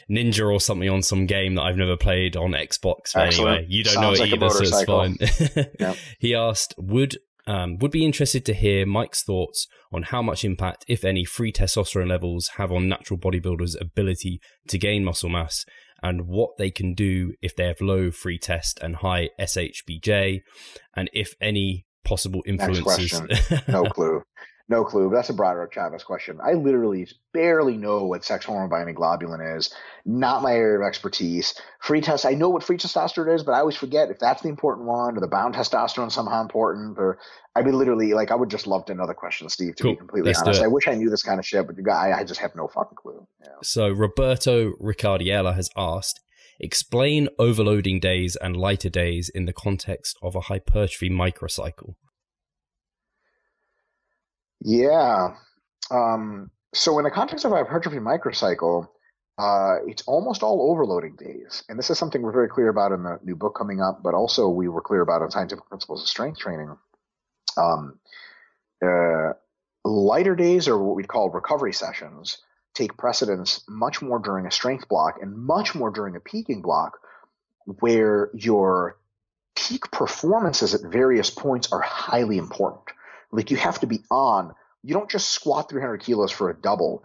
ninja 0.10 0.50
or 0.50 0.62
something 0.62 0.90
on 0.90 1.02
some 1.02 1.26
game 1.26 1.56
that 1.56 1.64
I've 1.64 1.76
never 1.76 1.98
played 1.98 2.38
on 2.38 2.52
Xbox. 2.52 3.14
Anyway, 3.14 3.66
you 3.68 3.84
don't 3.84 3.96
Sounds 3.96 4.20
know 4.20 4.24
it 4.24 4.32
like 4.32 4.42
either, 4.42 4.50
so 4.50 4.64
it's 4.64 4.84
fine. 4.86 5.18
yep. 5.82 5.98
He 6.18 6.34
asked, 6.34 6.74
would 6.78 7.18
um, 7.46 7.78
would 7.80 7.92
be 7.92 8.06
interested 8.06 8.46
to 8.46 8.54
hear 8.54 8.86
Mike's 8.86 9.22
thoughts 9.22 9.68
on 9.92 10.04
how 10.04 10.22
much 10.22 10.46
impact, 10.46 10.86
if 10.88 11.04
any, 11.04 11.26
free 11.26 11.52
testosterone 11.52 12.08
levels 12.08 12.52
have 12.56 12.72
on 12.72 12.88
natural 12.88 13.20
bodybuilders' 13.20 13.80
ability 13.80 14.40
to 14.70 14.78
gain 14.78 15.04
muscle 15.04 15.30
mass 15.30 15.66
and 16.06 16.28
what 16.28 16.52
they 16.60 16.70
can 16.70 16.94
do 16.94 17.34
if 17.42 17.56
they 17.56 17.66
have 17.66 17.82
low 17.82 18.12
free 18.12 18.38
test 18.38 18.78
and 18.80 18.98
high 18.98 19.30
SHBG, 19.40 20.44
and 20.96 21.10
if 21.14 21.34
any 21.42 21.88
possible 22.04 22.44
influences. 22.46 23.20
no 23.68 23.86
clue. 23.90 24.22
No 24.68 24.84
clue. 24.84 25.10
But 25.10 25.18
that's 25.18 25.30
a 25.30 25.34
Broderick 25.34 25.74
Chavez 25.74 26.04
question. 26.04 26.40
I 26.44 26.54
literally 26.54 27.08
barely 27.34 27.78
know 27.78 28.06
what 28.06 28.26
sex 28.26 28.46
hormone 28.46 28.70
binding 28.70 28.96
globulin 28.96 29.58
is. 29.58 29.72
Not 30.06 30.42
my 30.42 30.54
area 30.54 30.80
of 30.80 30.88
expertise. 30.88 31.54
Free 31.80 32.02
test. 32.02 32.26
I 32.26 32.32
know 32.32 32.50
what 32.50 32.64
free 32.64 32.78
testosterone 32.78 33.36
is, 33.36 33.44
but 33.44 33.52
I 33.52 33.60
always 33.60 33.76
forget 33.76 34.10
if 34.10 34.18
that's 34.18 34.42
the 34.42 34.50
important 34.50 34.88
one 34.88 35.18
or 35.18 35.22
the 35.22 35.28
bound 35.28 35.54
testosterone 35.54 36.08
is 36.08 36.16
somehow 36.16 36.42
important. 36.42 36.98
Or 36.98 37.20
I 37.56 37.62
mean, 37.62 37.78
literally, 37.78 38.16
like 38.16 38.32
I 38.32 38.36
would 38.36 38.50
just 38.50 38.66
love 38.66 38.86
to 38.86 38.96
know 38.96 39.06
the 39.06 39.14
question, 39.14 39.50
Steve. 39.50 39.76
To 39.76 39.84
cool. 39.84 39.92
be 39.94 39.98
completely 39.98 40.30
Let's 40.30 40.42
honest, 40.42 40.62
I 40.64 40.68
wish 40.68 40.88
I 40.88 40.96
knew 40.96 41.12
this 41.12 41.24
kind 41.24 41.40
of 41.40 41.46
shit, 41.46 41.68
but 41.68 41.76
I, 41.92 42.14
I 42.14 42.24
just 42.24 42.40
have 42.40 42.56
no 42.56 42.68
fucking 42.68 42.98
clue. 42.98 43.28
Yeah. 43.44 43.50
So 43.62 43.90
Roberto 43.90 44.72
Ricardiella 44.82 45.56
has 45.56 45.70
asked. 45.78 46.22
Explain 46.58 47.28
overloading 47.38 48.00
days 48.00 48.38
and 48.38 48.56
lighter 48.56 48.90
days 48.90 49.28
in 49.28 49.46
the 49.46 49.52
context 49.52 50.18
of 50.24 50.36
a 50.36 50.42
hypertrophy 50.42 51.10
microcycle. 51.10 51.96
Yeah. 54.62 55.36
Um, 55.92 56.52
so 56.74 56.98
in 57.00 57.06
the 57.06 57.12
context 57.12 57.46
of 57.46 57.52
hypertrophy 57.52 57.98
microcycle, 57.98 58.88
uh, 59.38 59.76
it's 59.86 60.04
almost 60.08 60.44
all 60.44 60.72
overloading 60.72 61.16
days. 61.18 61.64
And 61.68 61.78
this 61.78 61.90
is 61.90 62.00
something 62.00 62.22
we're 62.22 62.32
very 62.32 62.48
clear 62.48 62.70
about 62.70 62.92
in 62.92 63.04
the 63.04 63.20
new 63.24 63.36
book 63.36 63.56
coming 63.58 63.82
up, 63.82 64.02
but 64.02 64.14
also 64.14 64.48
we 64.48 64.68
were 64.68 64.82
clear 64.82 65.02
about 65.02 65.22
in 65.22 65.32
Scientific 65.32 65.68
Principles 65.68 66.02
of 66.02 66.08
Strength 66.08 66.40
Training. 66.40 66.76
Um, 67.58 68.00
uh, 68.84 69.34
lighter 69.84 70.36
days, 70.36 70.68
or 70.68 70.78
what 70.82 70.96
we'd 70.96 71.08
call 71.08 71.30
recovery 71.30 71.74
sessions, 71.74 72.38
take 72.74 72.98
precedence 72.98 73.64
much 73.68 74.02
more 74.02 74.20
during 74.20 74.46
a 74.46 74.52
strength 74.52 74.88
block 74.90 75.20
and 75.22 75.38
much 75.38 75.76
more 75.76 75.92
during 75.92 76.16
a 76.16 76.20
peaking 76.20 76.62
block, 76.62 76.98
where 77.66 78.30
your 78.34 78.98
peak 79.56 79.90
performances 79.92 80.74
at 80.76 80.92
various 80.92 81.30
points 81.30 81.72
are 81.72 81.82
highly 81.82 82.38
important. 82.38 82.84
Like 83.36 83.52
you 83.52 83.58
have 83.58 83.80
to 83.80 83.88
be 83.88 84.02
on. 84.10 84.54
You 84.84 84.94
don't 84.94 85.10
just 85.10 85.30
squat 85.30 85.70
300 85.70 86.02
kilos 86.02 86.32
for 86.32 86.50
a 86.50 86.56
double. 86.56 87.04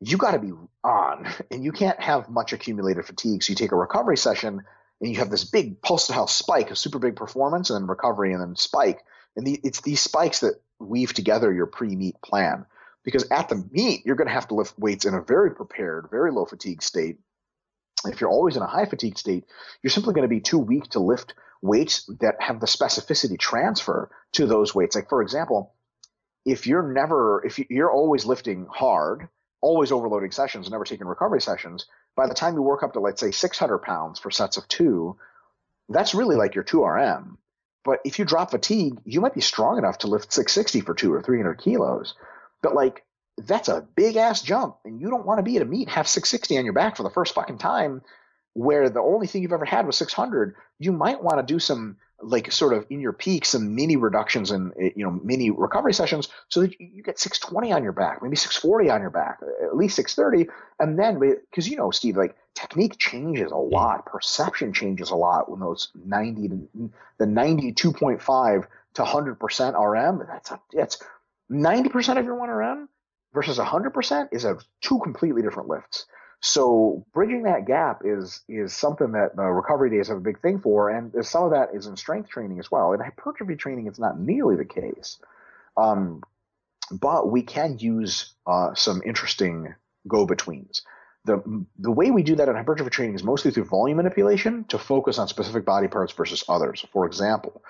You 0.00 0.16
got 0.16 0.32
to 0.32 0.38
be 0.38 0.52
on, 0.82 1.28
and 1.50 1.64
you 1.64 1.72
can't 1.72 2.00
have 2.00 2.28
much 2.28 2.52
accumulated 2.52 3.04
fatigue. 3.04 3.42
So 3.42 3.52
you 3.52 3.56
take 3.56 3.72
a 3.72 3.76
recovery 3.76 4.16
session, 4.16 4.62
and 5.00 5.10
you 5.10 5.18
have 5.18 5.30
this 5.30 5.44
big 5.44 5.80
pulsatile 5.80 6.28
spike, 6.28 6.70
a 6.70 6.76
super 6.76 6.98
big 6.98 7.16
performance, 7.16 7.70
and 7.70 7.80
then 7.80 7.88
recovery, 7.88 8.32
and 8.32 8.40
then 8.40 8.56
spike. 8.56 9.02
And 9.36 9.46
the, 9.46 9.60
it's 9.64 9.80
these 9.80 10.00
spikes 10.00 10.40
that 10.40 10.60
weave 10.78 11.12
together 11.12 11.52
your 11.52 11.66
pre-meet 11.66 12.20
plan. 12.22 12.66
Because 13.04 13.26
at 13.30 13.48
the 13.48 13.62
meet, 13.70 14.06
you're 14.06 14.16
going 14.16 14.28
to 14.28 14.34
have 14.34 14.48
to 14.48 14.54
lift 14.54 14.78
weights 14.78 15.04
in 15.04 15.14
a 15.14 15.20
very 15.20 15.50
prepared, 15.50 16.08
very 16.10 16.32
low 16.32 16.46
fatigue 16.46 16.82
state. 16.82 17.18
If 18.04 18.20
you're 18.20 18.30
always 18.30 18.56
in 18.56 18.62
a 18.62 18.66
high 18.66 18.86
fatigue 18.86 19.18
state, 19.18 19.44
you're 19.82 19.90
simply 19.90 20.14
going 20.14 20.28
to 20.28 20.34
be 20.34 20.40
too 20.40 20.58
weak 20.58 20.90
to 20.90 21.00
lift 21.00 21.34
weights 21.62 22.08
that 22.20 22.36
have 22.40 22.60
the 22.60 22.66
specificity 22.66 23.38
transfer 23.38 24.10
to 24.32 24.46
those 24.46 24.74
weights. 24.74 24.94
Like 24.94 25.08
for 25.08 25.22
example, 25.22 25.74
if 26.44 26.66
you're 26.66 26.92
never 26.92 27.44
if 27.44 27.58
you're 27.70 27.90
always 27.90 28.26
lifting 28.26 28.66
hard, 28.70 29.28
always 29.60 29.92
overloading 29.92 30.30
sessions, 30.30 30.70
never 30.70 30.84
taking 30.84 31.06
recovery 31.06 31.40
sessions, 31.40 31.86
by 32.16 32.26
the 32.26 32.34
time 32.34 32.54
you 32.54 32.62
work 32.62 32.82
up 32.82 32.92
to 32.92 33.00
let's 33.00 33.20
say 33.20 33.30
600 33.30 33.78
pounds 33.78 34.18
for 34.18 34.30
sets 34.30 34.56
of 34.56 34.68
two, 34.68 35.16
that's 35.88 36.14
really 36.14 36.36
like 36.36 36.54
your 36.54 36.64
2RM. 36.64 37.36
But 37.84 38.00
if 38.04 38.18
you 38.18 38.24
drop 38.24 38.50
fatigue, 38.50 38.98
you 39.04 39.20
might 39.20 39.34
be 39.34 39.40
strong 39.40 39.78
enough 39.78 39.98
to 39.98 40.06
lift 40.06 40.32
660 40.32 40.80
for 40.80 40.94
two 40.94 41.12
or 41.12 41.22
300 41.22 41.60
kilos. 41.60 42.14
But 42.62 42.74
like, 42.74 43.03
that's 43.38 43.68
a 43.68 43.86
big 43.94 44.16
ass 44.16 44.42
jump. 44.42 44.76
And 44.84 45.00
you 45.00 45.10
don't 45.10 45.26
want 45.26 45.38
to 45.38 45.42
be 45.42 45.56
at 45.56 45.62
a 45.62 45.66
meet, 45.66 45.88
have 45.88 46.08
660 46.08 46.58
on 46.58 46.64
your 46.64 46.74
back 46.74 46.96
for 46.96 47.02
the 47.02 47.10
first 47.10 47.34
fucking 47.34 47.58
time 47.58 48.02
where 48.54 48.88
the 48.88 49.00
only 49.00 49.26
thing 49.26 49.42
you've 49.42 49.52
ever 49.52 49.64
had 49.64 49.86
was 49.86 49.96
600. 49.96 50.54
You 50.78 50.92
might 50.92 51.22
want 51.22 51.38
to 51.38 51.52
do 51.52 51.58
some 51.58 51.96
like 52.22 52.50
sort 52.52 52.72
of 52.72 52.86
in 52.90 53.00
your 53.00 53.12
peak 53.12 53.44
some 53.44 53.74
mini 53.74 53.96
reductions 53.96 54.50
and 54.50 54.72
eh, 54.80 54.90
you 54.96 55.04
know 55.04 55.10
mini 55.22 55.50
recovery 55.50 55.92
sessions 55.92 56.28
so 56.48 56.62
that 56.62 56.80
you 56.80 57.02
get 57.02 57.18
620 57.18 57.72
on 57.72 57.82
your 57.82 57.92
back 57.92 58.22
maybe 58.22 58.36
640 58.36 58.88
on 58.90 59.00
your 59.00 59.10
back 59.10 59.40
eh, 59.42 59.66
at 59.66 59.76
least 59.76 59.96
630 59.96 60.50
and 60.78 60.98
then 60.98 61.18
because 61.50 61.68
you 61.68 61.76
know 61.76 61.90
steve 61.90 62.16
like 62.16 62.36
technique 62.54 62.96
changes 62.98 63.50
a 63.50 63.56
lot 63.56 64.06
perception 64.06 64.72
changes 64.72 65.10
a 65.10 65.16
lot 65.16 65.50
when 65.50 65.60
those 65.60 65.88
90 66.04 66.48
to 66.48 66.90
the 67.18 67.26
92.5 67.26 68.66
to 68.94 69.02
100% 69.02 69.74
rm 69.80 70.26
that's 70.26 70.50
a, 70.50 70.60
that's 70.72 71.02
90% 71.50 72.18
of 72.18 72.24
your 72.24 72.36
1 72.36 72.48
rm 72.48 72.88
versus 73.34 73.58
100% 73.58 74.28
is 74.32 74.44
a 74.44 74.56
two 74.80 74.98
completely 75.00 75.42
different 75.42 75.68
lifts 75.68 76.06
so 76.44 77.06
bridging 77.14 77.44
that 77.44 77.66
gap 77.66 78.02
is 78.04 78.42
is 78.50 78.74
something 78.74 79.12
that 79.12 79.30
uh, 79.38 79.44
recovery 79.44 79.88
days 79.88 80.08
have 80.08 80.18
a 80.18 80.20
big 80.20 80.42
thing 80.42 80.58
for, 80.58 80.90
and 80.90 81.24
some 81.24 81.44
of 81.44 81.52
that 81.52 81.70
is 81.74 81.86
in 81.86 81.96
strength 81.96 82.28
training 82.28 82.58
as 82.58 82.70
well. 82.70 82.92
In 82.92 83.00
hypertrophy 83.00 83.56
training, 83.56 83.86
it's 83.86 83.98
not 83.98 84.20
nearly 84.20 84.54
the 84.54 84.66
case, 84.66 85.18
um, 85.78 86.22
but 86.92 87.30
we 87.30 87.40
can 87.40 87.78
use 87.78 88.34
uh, 88.46 88.74
some 88.74 89.00
interesting 89.06 89.74
go 90.06 90.26
betweens. 90.26 90.82
The, 91.24 91.64
the 91.78 91.90
way 91.90 92.10
we 92.10 92.22
do 92.22 92.36
that 92.36 92.50
in 92.50 92.56
hypertrophy 92.56 92.90
training 92.90 93.14
is 93.14 93.24
mostly 93.24 93.50
through 93.50 93.64
volume 93.64 93.96
manipulation 93.96 94.64
to 94.64 94.78
focus 94.78 95.18
on 95.18 95.28
specific 95.28 95.64
body 95.64 95.88
parts 95.88 96.12
versus 96.12 96.44
others. 96.46 96.84
For 96.92 97.06
example, 97.06 97.62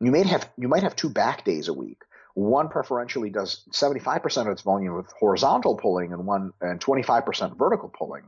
you 0.00 0.10
may 0.10 0.24
have 0.24 0.50
you 0.56 0.66
might 0.66 0.82
have 0.82 0.96
two 0.96 1.08
back 1.08 1.44
days 1.44 1.68
a 1.68 1.72
week 1.72 2.02
one 2.34 2.68
preferentially 2.68 3.30
does 3.30 3.64
75% 3.72 4.42
of 4.42 4.48
its 4.48 4.62
volume 4.62 4.94
with 4.94 5.12
horizontal 5.12 5.76
pulling 5.76 6.12
and 6.12 6.26
one 6.26 6.52
and 6.60 6.80
25% 6.80 7.56
vertical 7.56 7.88
pulling. 7.88 8.22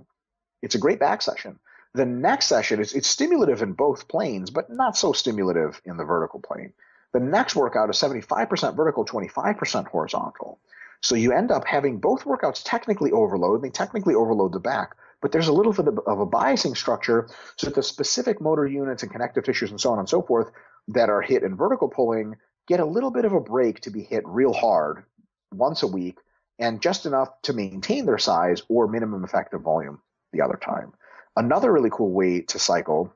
It's 0.62 0.74
a 0.74 0.78
great 0.78 0.98
back 0.98 1.22
session. 1.22 1.58
The 1.94 2.06
next 2.06 2.46
session 2.46 2.80
is 2.80 2.92
it's 2.92 3.08
stimulative 3.08 3.62
in 3.62 3.72
both 3.72 4.08
planes, 4.08 4.50
but 4.50 4.70
not 4.70 4.96
so 4.96 5.12
stimulative 5.12 5.80
in 5.84 5.96
the 5.96 6.04
vertical 6.04 6.40
plane. 6.40 6.72
The 7.12 7.20
next 7.20 7.56
workout 7.56 7.90
is 7.90 7.96
75% 7.96 8.76
vertical, 8.76 9.04
25% 9.04 9.88
horizontal. 9.88 10.60
So 11.02 11.14
you 11.14 11.32
end 11.32 11.50
up 11.50 11.64
having 11.66 11.98
both 11.98 12.24
workouts 12.24 12.62
technically 12.64 13.10
overload. 13.10 13.62
They 13.62 13.70
technically 13.70 14.14
overload 14.14 14.52
the 14.52 14.60
back, 14.60 14.96
but 15.20 15.32
there's 15.32 15.48
a 15.48 15.52
little 15.52 15.72
bit 15.72 15.88
of 15.88 16.20
a 16.20 16.26
biasing 16.26 16.76
structure 16.76 17.28
so 17.56 17.66
that 17.66 17.74
the 17.74 17.82
specific 17.82 18.40
motor 18.40 18.66
units 18.66 19.02
and 19.02 19.10
connective 19.10 19.44
tissues 19.44 19.70
and 19.70 19.80
so 19.80 19.90
on 19.92 19.98
and 19.98 20.08
so 20.08 20.22
forth 20.22 20.50
that 20.88 21.08
are 21.08 21.22
hit 21.22 21.42
in 21.42 21.56
vertical 21.56 21.88
pulling 21.88 22.36
get 22.70 22.78
a 22.78 22.84
little 22.84 23.10
bit 23.10 23.24
of 23.24 23.32
a 23.32 23.40
break 23.40 23.80
to 23.80 23.90
be 23.90 24.00
hit 24.00 24.22
real 24.28 24.52
hard 24.52 25.02
once 25.50 25.82
a 25.82 25.88
week 25.88 26.16
and 26.60 26.80
just 26.80 27.04
enough 27.04 27.28
to 27.42 27.52
maintain 27.52 28.06
their 28.06 28.16
size 28.16 28.62
or 28.68 28.86
minimum 28.86 29.24
effective 29.24 29.60
volume 29.60 30.00
the 30.32 30.40
other 30.40 30.56
time. 30.64 30.92
Another 31.34 31.72
really 31.72 31.90
cool 31.90 32.12
way 32.12 32.42
to 32.42 32.60
cycle, 32.60 33.12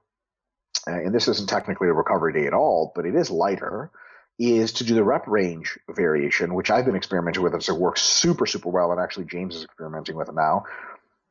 and 0.88 1.14
this 1.14 1.28
isn't 1.28 1.48
technically 1.48 1.86
a 1.86 1.92
recovery 1.92 2.32
day 2.32 2.48
at 2.48 2.52
all, 2.52 2.90
but 2.96 3.06
it 3.06 3.14
is 3.14 3.30
lighter, 3.30 3.92
is 4.40 4.72
to 4.72 4.84
do 4.84 4.96
the 4.96 5.04
rep 5.04 5.28
range 5.28 5.78
variation, 5.88 6.54
which 6.54 6.72
I've 6.72 6.84
been 6.84 6.96
experimenting 6.96 7.44
with. 7.44 7.54
It 7.54 7.72
works 7.72 8.02
super, 8.02 8.46
super 8.46 8.70
well, 8.70 8.90
and 8.90 9.00
actually 9.00 9.26
James 9.26 9.54
is 9.54 9.62
experimenting 9.62 10.16
with 10.16 10.28
it 10.28 10.34
now. 10.34 10.64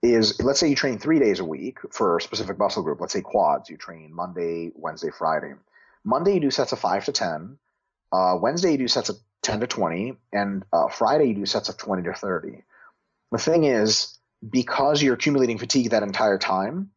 Is 0.02 0.42
let's 0.42 0.62
say 0.62 0.70
you 0.70 0.76
train 0.76 0.98
three 0.98 1.20
days 1.20 1.42
a 1.42 1.46
week 1.46 1.80
for 1.92 2.18
a 2.18 2.22
specific 2.22 2.58
muscle 2.58 2.84
group. 2.84 3.02
Let's 3.02 3.12
say 3.12 3.22
quads. 3.22 3.70
You 3.70 3.76
train 3.76 4.14
Monday, 4.14 4.72
Wednesday, 4.76 5.10
Friday. 5.10 5.54
Monday 6.06 6.36
you 6.36 6.40
do 6.40 6.52
sets 6.52 6.72
of 6.72 6.80
five 6.80 7.04
to 7.06 7.12
ten. 7.12 7.58
Uh, 8.14 8.38
Wednesday 8.40 8.74
you 8.74 8.78
do 8.78 8.88
sets 8.88 9.10
of 9.10 9.18
10 9.42 9.62
to 9.62 9.68
20, 9.68 10.18
and 10.32 10.64
uh, 10.72 10.88
Friday 10.88 11.30
you 11.30 11.36
do 11.36 11.46
sets 11.46 11.68
of 11.68 11.78
20 11.78 12.04
to 12.04 12.14
30. 12.14 12.64
The 13.32 13.38
thing 13.40 13.64
is, 13.64 14.20
because 14.48 15.02
you're 15.02 15.16
accumulating 15.16 15.58
fatigue 15.58 15.90
that 15.90 16.04
entire 16.04 16.38
time, 16.38 16.92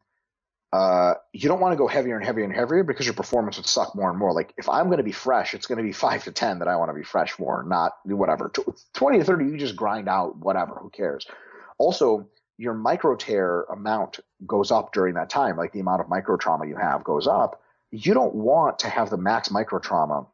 uh, 0.71 1.15
you 1.33 1.47
don't 1.47 1.59
want 1.59 1.71
to 1.71 1.77
go 1.77 1.87
heavier 1.87 2.15
and 2.17 2.25
heavier 2.25 2.43
and 2.43 2.53
heavier 2.53 2.83
because 2.83 3.05
your 3.05 3.15
performance 3.15 3.57
would 3.57 3.65
suck 3.65 3.95
more 3.95 4.09
and 4.09 4.19
more. 4.19 4.33
Like 4.33 4.53
if 4.57 4.69
I'm 4.69 4.87
going 4.87 4.97
to 4.97 5.03
be 5.03 5.11
fresh, 5.11 5.53
it's 5.53 5.65
going 5.65 5.77
to 5.77 5.83
be 5.83 5.93
five 5.93 6.23
to 6.25 6.31
10 6.31 6.59
that 6.59 6.67
I 6.67 6.75
want 6.75 6.89
to 6.89 6.93
be 6.93 7.03
fresh 7.03 7.31
for, 7.31 7.63
not 7.63 7.93
whatever. 8.03 8.51
20 8.93 9.17
to 9.17 9.23
30, 9.23 9.45
you 9.45 9.57
just 9.57 9.75
grind 9.75 10.07
out 10.07 10.37
whatever, 10.37 10.75
who 10.75 10.89
cares? 10.89 11.25
Also, 11.79 12.27
your 12.57 12.73
micro 12.73 13.15
tear 13.15 13.63
amount 13.63 14.19
goes 14.45 14.71
up 14.71 14.91
during 14.91 15.15
that 15.15 15.29
time, 15.29 15.57
like 15.57 15.71
the 15.71 15.79
amount 15.79 16.01
of 16.01 16.09
micro 16.09 16.37
trauma 16.37 16.67
you 16.67 16.75
have 16.75 17.03
goes 17.03 17.27
up. 17.27 17.61
You 17.91 18.13
don't 18.13 18.35
want 18.35 18.79
to 18.79 18.89
have 18.89 19.09
the 19.09 19.17
max 19.17 19.49
micro 19.49 19.79
trauma 19.79 20.27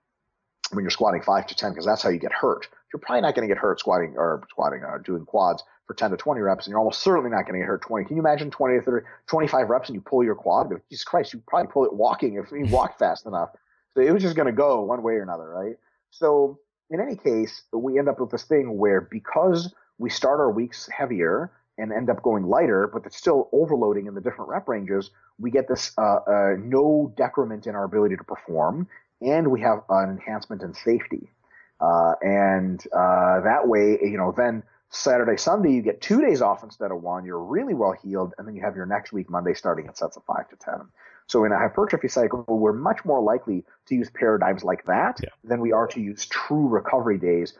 when 0.73 0.83
you're 0.83 0.91
squatting 0.91 1.21
five 1.21 1.47
to 1.47 1.55
10, 1.55 1.71
because 1.71 1.85
that's 1.85 2.01
how 2.01 2.09
you 2.09 2.19
get 2.19 2.31
hurt. 2.31 2.67
You're 2.93 2.99
probably 2.99 3.21
not 3.21 3.35
going 3.35 3.47
to 3.47 3.53
get 3.53 3.59
hurt 3.59 3.79
squatting 3.79 4.15
or 4.17 4.43
squatting 4.49 4.83
or 4.83 4.99
doing 4.99 5.25
quads 5.25 5.63
for 5.87 5.93
10 5.93 6.11
to 6.11 6.17
20 6.17 6.41
reps, 6.41 6.65
and 6.65 6.71
you're 6.71 6.79
almost 6.79 7.01
certainly 7.01 7.29
not 7.29 7.45
going 7.45 7.53
to 7.53 7.59
get 7.59 7.67
hurt 7.67 7.81
20. 7.81 8.05
Can 8.05 8.15
you 8.15 8.21
imagine 8.21 8.49
20 8.51 8.79
to 8.79 8.81
30, 8.81 9.05
25 9.27 9.69
reps 9.69 9.89
and 9.89 9.95
you 9.95 10.01
pull 10.01 10.23
your 10.23 10.35
quad? 10.35 10.69
Jesus 10.89 11.03
Christ, 11.03 11.33
you 11.33 11.43
probably 11.47 11.71
pull 11.71 11.85
it 11.85 11.93
walking 11.93 12.35
if 12.35 12.51
you 12.51 12.65
walk 12.67 12.97
fast 12.97 13.25
enough. 13.25 13.49
So 13.93 14.01
it 14.01 14.11
was 14.11 14.21
just 14.23 14.35
going 14.35 14.47
to 14.47 14.53
go 14.53 14.81
one 14.81 15.03
way 15.03 15.13
or 15.13 15.23
another, 15.23 15.49
right? 15.49 15.75
So 16.09 16.59
in 16.89 16.99
any 16.99 17.15
case, 17.15 17.63
we 17.71 17.99
end 17.99 18.07
up 18.07 18.19
with 18.19 18.31
this 18.31 18.43
thing 18.43 18.77
where 18.77 19.01
because 19.01 19.73
we 19.97 20.09
start 20.09 20.39
our 20.39 20.51
weeks 20.51 20.89
heavier 20.95 21.51
and 21.77 21.91
end 21.91 22.09
up 22.09 22.21
going 22.21 22.45
lighter, 22.45 22.87
but 22.87 23.05
it's 23.05 23.17
still 23.17 23.49
overloading 23.51 24.05
in 24.05 24.13
the 24.13 24.21
different 24.21 24.49
rep 24.49 24.67
ranges, 24.67 25.09
we 25.39 25.49
get 25.49 25.67
this 25.67 25.91
uh, 25.97 26.19
uh, 26.27 26.55
no 26.59 27.11
decrement 27.17 27.65
in 27.65 27.75
our 27.75 27.83
ability 27.83 28.15
to 28.15 28.23
perform 28.23 28.87
and 29.23 29.49
we 29.49 29.61
have 29.61 29.83
an 29.89 30.09
enhancement 30.09 30.61
in 30.61 30.73
safety. 30.73 31.31
Uh, 31.79 32.13
and 32.21 32.85
uh, 32.95 33.41
that 33.41 33.67
way, 33.67 33.99
you 34.01 34.17
know, 34.17 34.33
then 34.35 34.63
Saturday, 34.89 35.37
Sunday, 35.37 35.71
you 35.73 35.81
get 35.81 36.01
two 36.01 36.21
days 36.21 36.41
off 36.41 36.63
instead 36.63 36.91
of 36.91 37.01
one. 37.01 37.25
You're 37.25 37.43
really 37.43 37.73
well 37.73 37.95
healed, 38.03 38.33
and 38.37 38.47
then 38.47 38.55
you 38.55 38.61
have 38.61 38.75
your 38.75 38.85
next 38.85 39.11
week, 39.11 39.29
Monday, 39.29 39.53
starting 39.53 39.87
at 39.87 39.97
sets 39.97 40.15
of 40.15 40.23
five 40.23 40.47
to 40.49 40.55
ten. 40.55 40.81
So 41.25 41.45
in 41.45 41.51
a 41.51 41.57
hypertrophy 41.57 42.09
cycle, 42.09 42.45
we're 42.47 42.73
much 42.73 43.03
more 43.03 43.21
likely 43.21 43.65
to 43.87 43.95
use 43.95 44.09
paradigms 44.11 44.63
like 44.63 44.85
that 44.85 45.19
yeah. 45.23 45.29
than 45.43 45.61
we 45.61 45.71
are 45.71 45.87
to 45.87 45.99
use 45.99 46.25
true 46.27 46.67
recovery 46.67 47.17
days, 47.17 47.53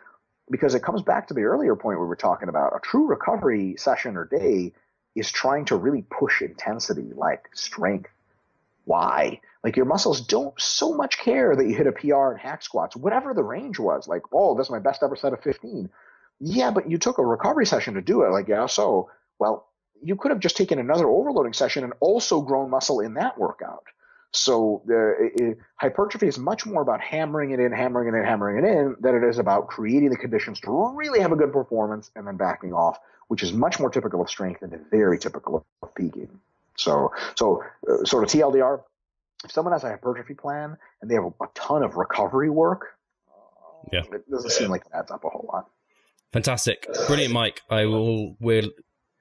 because 0.51 0.75
it 0.75 0.83
comes 0.83 1.01
back 1.01 1.27
to 1.29 1.33
the 1.33 1.43
earlier 1.43 1.75
point 1.75 1.99
we 1.99 2.05
were 2.05 2.15
talking 2.15 2.49
about. 2.49 2.75
A 2.75 2.79
true 2.81 3.07
recovery 3.07 3.75
session 3.77 4.15
or 4.15 4.25
day 4.25 4.73
is 5.15 5.31
trying 5.31 5.65
to 5.65 5.75
really 5.75 6.05
push 6.09 6.41
intensity, 6.41 7.11
like 7.15 7.49
strength. 7.55 8.11
Why? 8.85 9.39
Like 9.63 9.75
your 9.75 9.85
muscles 9.85 10.21
don't 10.21 10.59
so 10.59 10.93
much 10.93 11.17
care 11.17 11.55
that 11.55 11.65
you 11.65 11.75
hit 11.75 11.87
a 11.87 11.91
PR 11.91 12.31
in 12.31 12.37
hack 12.37 12.63
squats, 12.63 12.95
whatever 12.95 13.33
the 13.33 13.43
range 13.43 13.79
was. 13.79 14.07
Like, 14.07 14.23
oh, 14.33 14.55
this 14.55 14.67
is 14.67 14.71
my 14.71 14.79
best 14.79 15.03
ever 15.03 15.15
set 15.15 15.33
of 15.33 15.41
15. 15.41 15.89
Yeah, 16.39 16.71
but 16.71 16.89
you 16.89 16.97
took 16.97 17.17
a 17.17 17.25
recovery 17.25 17.65
session 17.65 17.93
to 17.93 18.01
do 18.01 18.23
it. 18.23 18.31
Like, 18.31 18.47
yeah, 18.47 18.65
so, 18.65 19.09
well, 19.39 19.67
you 20.01 20.15
could 20.17 20.31
have 20.31 20.39
just 20.39 20.57
taken 20.57 20.79
another 20.79 21.07
overloading 21.07 21.53
session 21.53 21.83
and 21.83 21.93
also 22.01 22.41
grown 22.41 22.69
muscle 22.69 22.99
in 22.99 23.13
that 23.13 23.37
workout. 23.37 23.85
So 24.33 24.81
the 24.87 25.55
hypertrophy 25.75 26.27
is 26.27 26.39
much 26.39 26.65
more 26.65 26.81
about 26.81 26.99
hammering 26.99 27.51
it 27.51 27.59
in, 27.59 27.71
hammering 27.71 28.13
it 28.13 28.17
in, 28.17 28.25
hammering 28.25 28.57
it 28.57 28.67
in 28.67 28.95
than 28.99 29.15
it 29.15 29.23
is 29.23 29.37
about 29.37 29.67
creating 29.67 30.09
the 30.09 30.17
conditions 30.17 30.59
to 30.61 30.93
really 30.95 31.19
have 31.19 31.31
a 31.31 31.35
good 31.35 31.53
performance 31.53 32.09
and 32.15 32.25
then 32.25 32.35
backing 32.35 32.73
off, 32.73 32.97
which 33.27 33.43
is 33.43 33.53
much 33.53 33.79
more 33.79 33.91
typical 33.91 34.21
of 34.21 34.29
strength 34.29 34.63
and 34.63 34.75
very 34.89 35.19
typical 35.19 35.63
of 35.83 35.95
peaking. 35.95 36.39
So, 36.77 37.11
so 37.35 37.63
uh, 37.89 38.03
sort 38.05 38.23
of 38.23 38.29
TLDR, 38.29 38.81
if 39.43 39.51
someone 39.51 39.73
has 39.73 39.83
a 39.83 39.89
hypertrophy 39.89 40.33
plan 40.33 40.77
and 41.01 41.09
they 41.09 41.15
have 41.15 41.25
a, 41.25 41.45
ton 41.53 41.83
of 41.83 41.95
recovery 41.95 42.49
work, 42.49 42.87
yeah, 43.91 44.01
it 44.11 44.29
doesn't 44.29 44.51
seem 44.51 44.69
like 44.69 44.81
it 44.81 44.91
adds 44.93 45.11
up 45.11 45.23
a 45.25 45.29
whole 45.29 45.49
lot. 45.51 45.69
Fantastic, 46.31 46.87
brilliant, 47.07 47.33
Mike. 47.33 47.61
I 47.69 47.85
will 47.85 48.37
will 48.39 48.69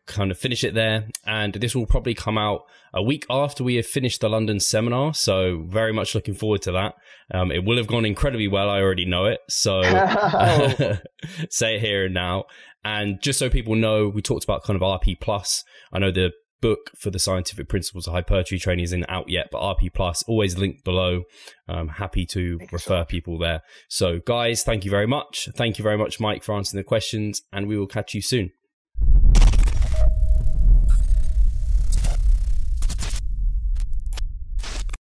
kind 0.07 0.31
of 0.31 0.39
finish 0.39 0.65
it 0.65 0.75
there, 0.75 1.09
and 1.27 1.55
this 1.55 1.75
will 1.75 1.87
probably 1.87 2.15
come 2.15 2.39
out 2.39 2.63
a 2.95 3.03
week 3.03 3.27
after 3.29 3.65
we 3.65 3.77
have 3.77 3.87
finished 3.87 4.21
the 4.21 4.29
London 4.29 4.61
seminar. 4.61 5.15
So 5.15 5.65
very 5.67 5.93
much 5.93 6.15
looking 6.15 6.35
forward 6.35 6.63
to 6.63 6.73
that. 6.73 6.95
Um, 7.33 7.51
it 7.51 7.65
will 7.65 7.77
have 7.77 7.87
gone 7.87 8.05
incredibly 8.05 8.49
well. 8.49 8.71
I 8.71 8.81
already 8.81 9.05
know 9.05 9.27
it. 9.27 9.41
So 9.49 9.83
say 11.51 11.77
it 11.77 11.81
here 11.81 12.07
and 12.07 12.15
now. 12.15 12.45
And 12.85 13.21
just 13.23 13.39
so 13.39 13.49
people 13.49 13.77
know, 13.77 14.09
we 14.09 14.23
talked 14.23 14.45
about 14.45 14.65
kind 14.65 14.81
of 14.81 14.83
RP 14.83 15.21
plus. 15.21 15.65
I 15.93 15.99
know 15.99 16.11
the 16.11 16.33
book 16.63 16.91
for 16.97 17.11
the 17.11 17.19
scientific 17.19 17.69
principles 17.69 18.07
of 18.07 18.15
hypertrophy 18.15 18.59
training 18.59 18.85
isn't 18.85 19.05
out 19.11 19.29
yet, 19.29 19.49
but 19.53 19.61
RP 19.61 19.93
Plus 19.93 20.23
always 20.23 20.57
linked 20.57 20.83
below. 20.85 21.25
I'm 21.69 21.89
happy 21.89 22.25
to 22.27 22.59
refer 22.73 23.05
people 23.05 23.37
there. 23.37 23.61
So, 23.91 24.21
guys, 24.21 24.63
thank 24.63 24.87
you 24.87 24.91
very 24.91 25.07
much. 25.07 25.51
Thank 25.55 25.79
you 25.79 25.83
very 25.83 25.99
much, 25.99 26.19
Mike, 26.19 26.43
for 26.43 26.55
answering 26.55 26.81
the 26.81 26.85
questions, 26.85 27.43
and 27.53 27.67
we 27.67 27.77
will 27.77 27.87
catch 27.87 28.15
you 28.15 28.23
soon. 28.23 28.53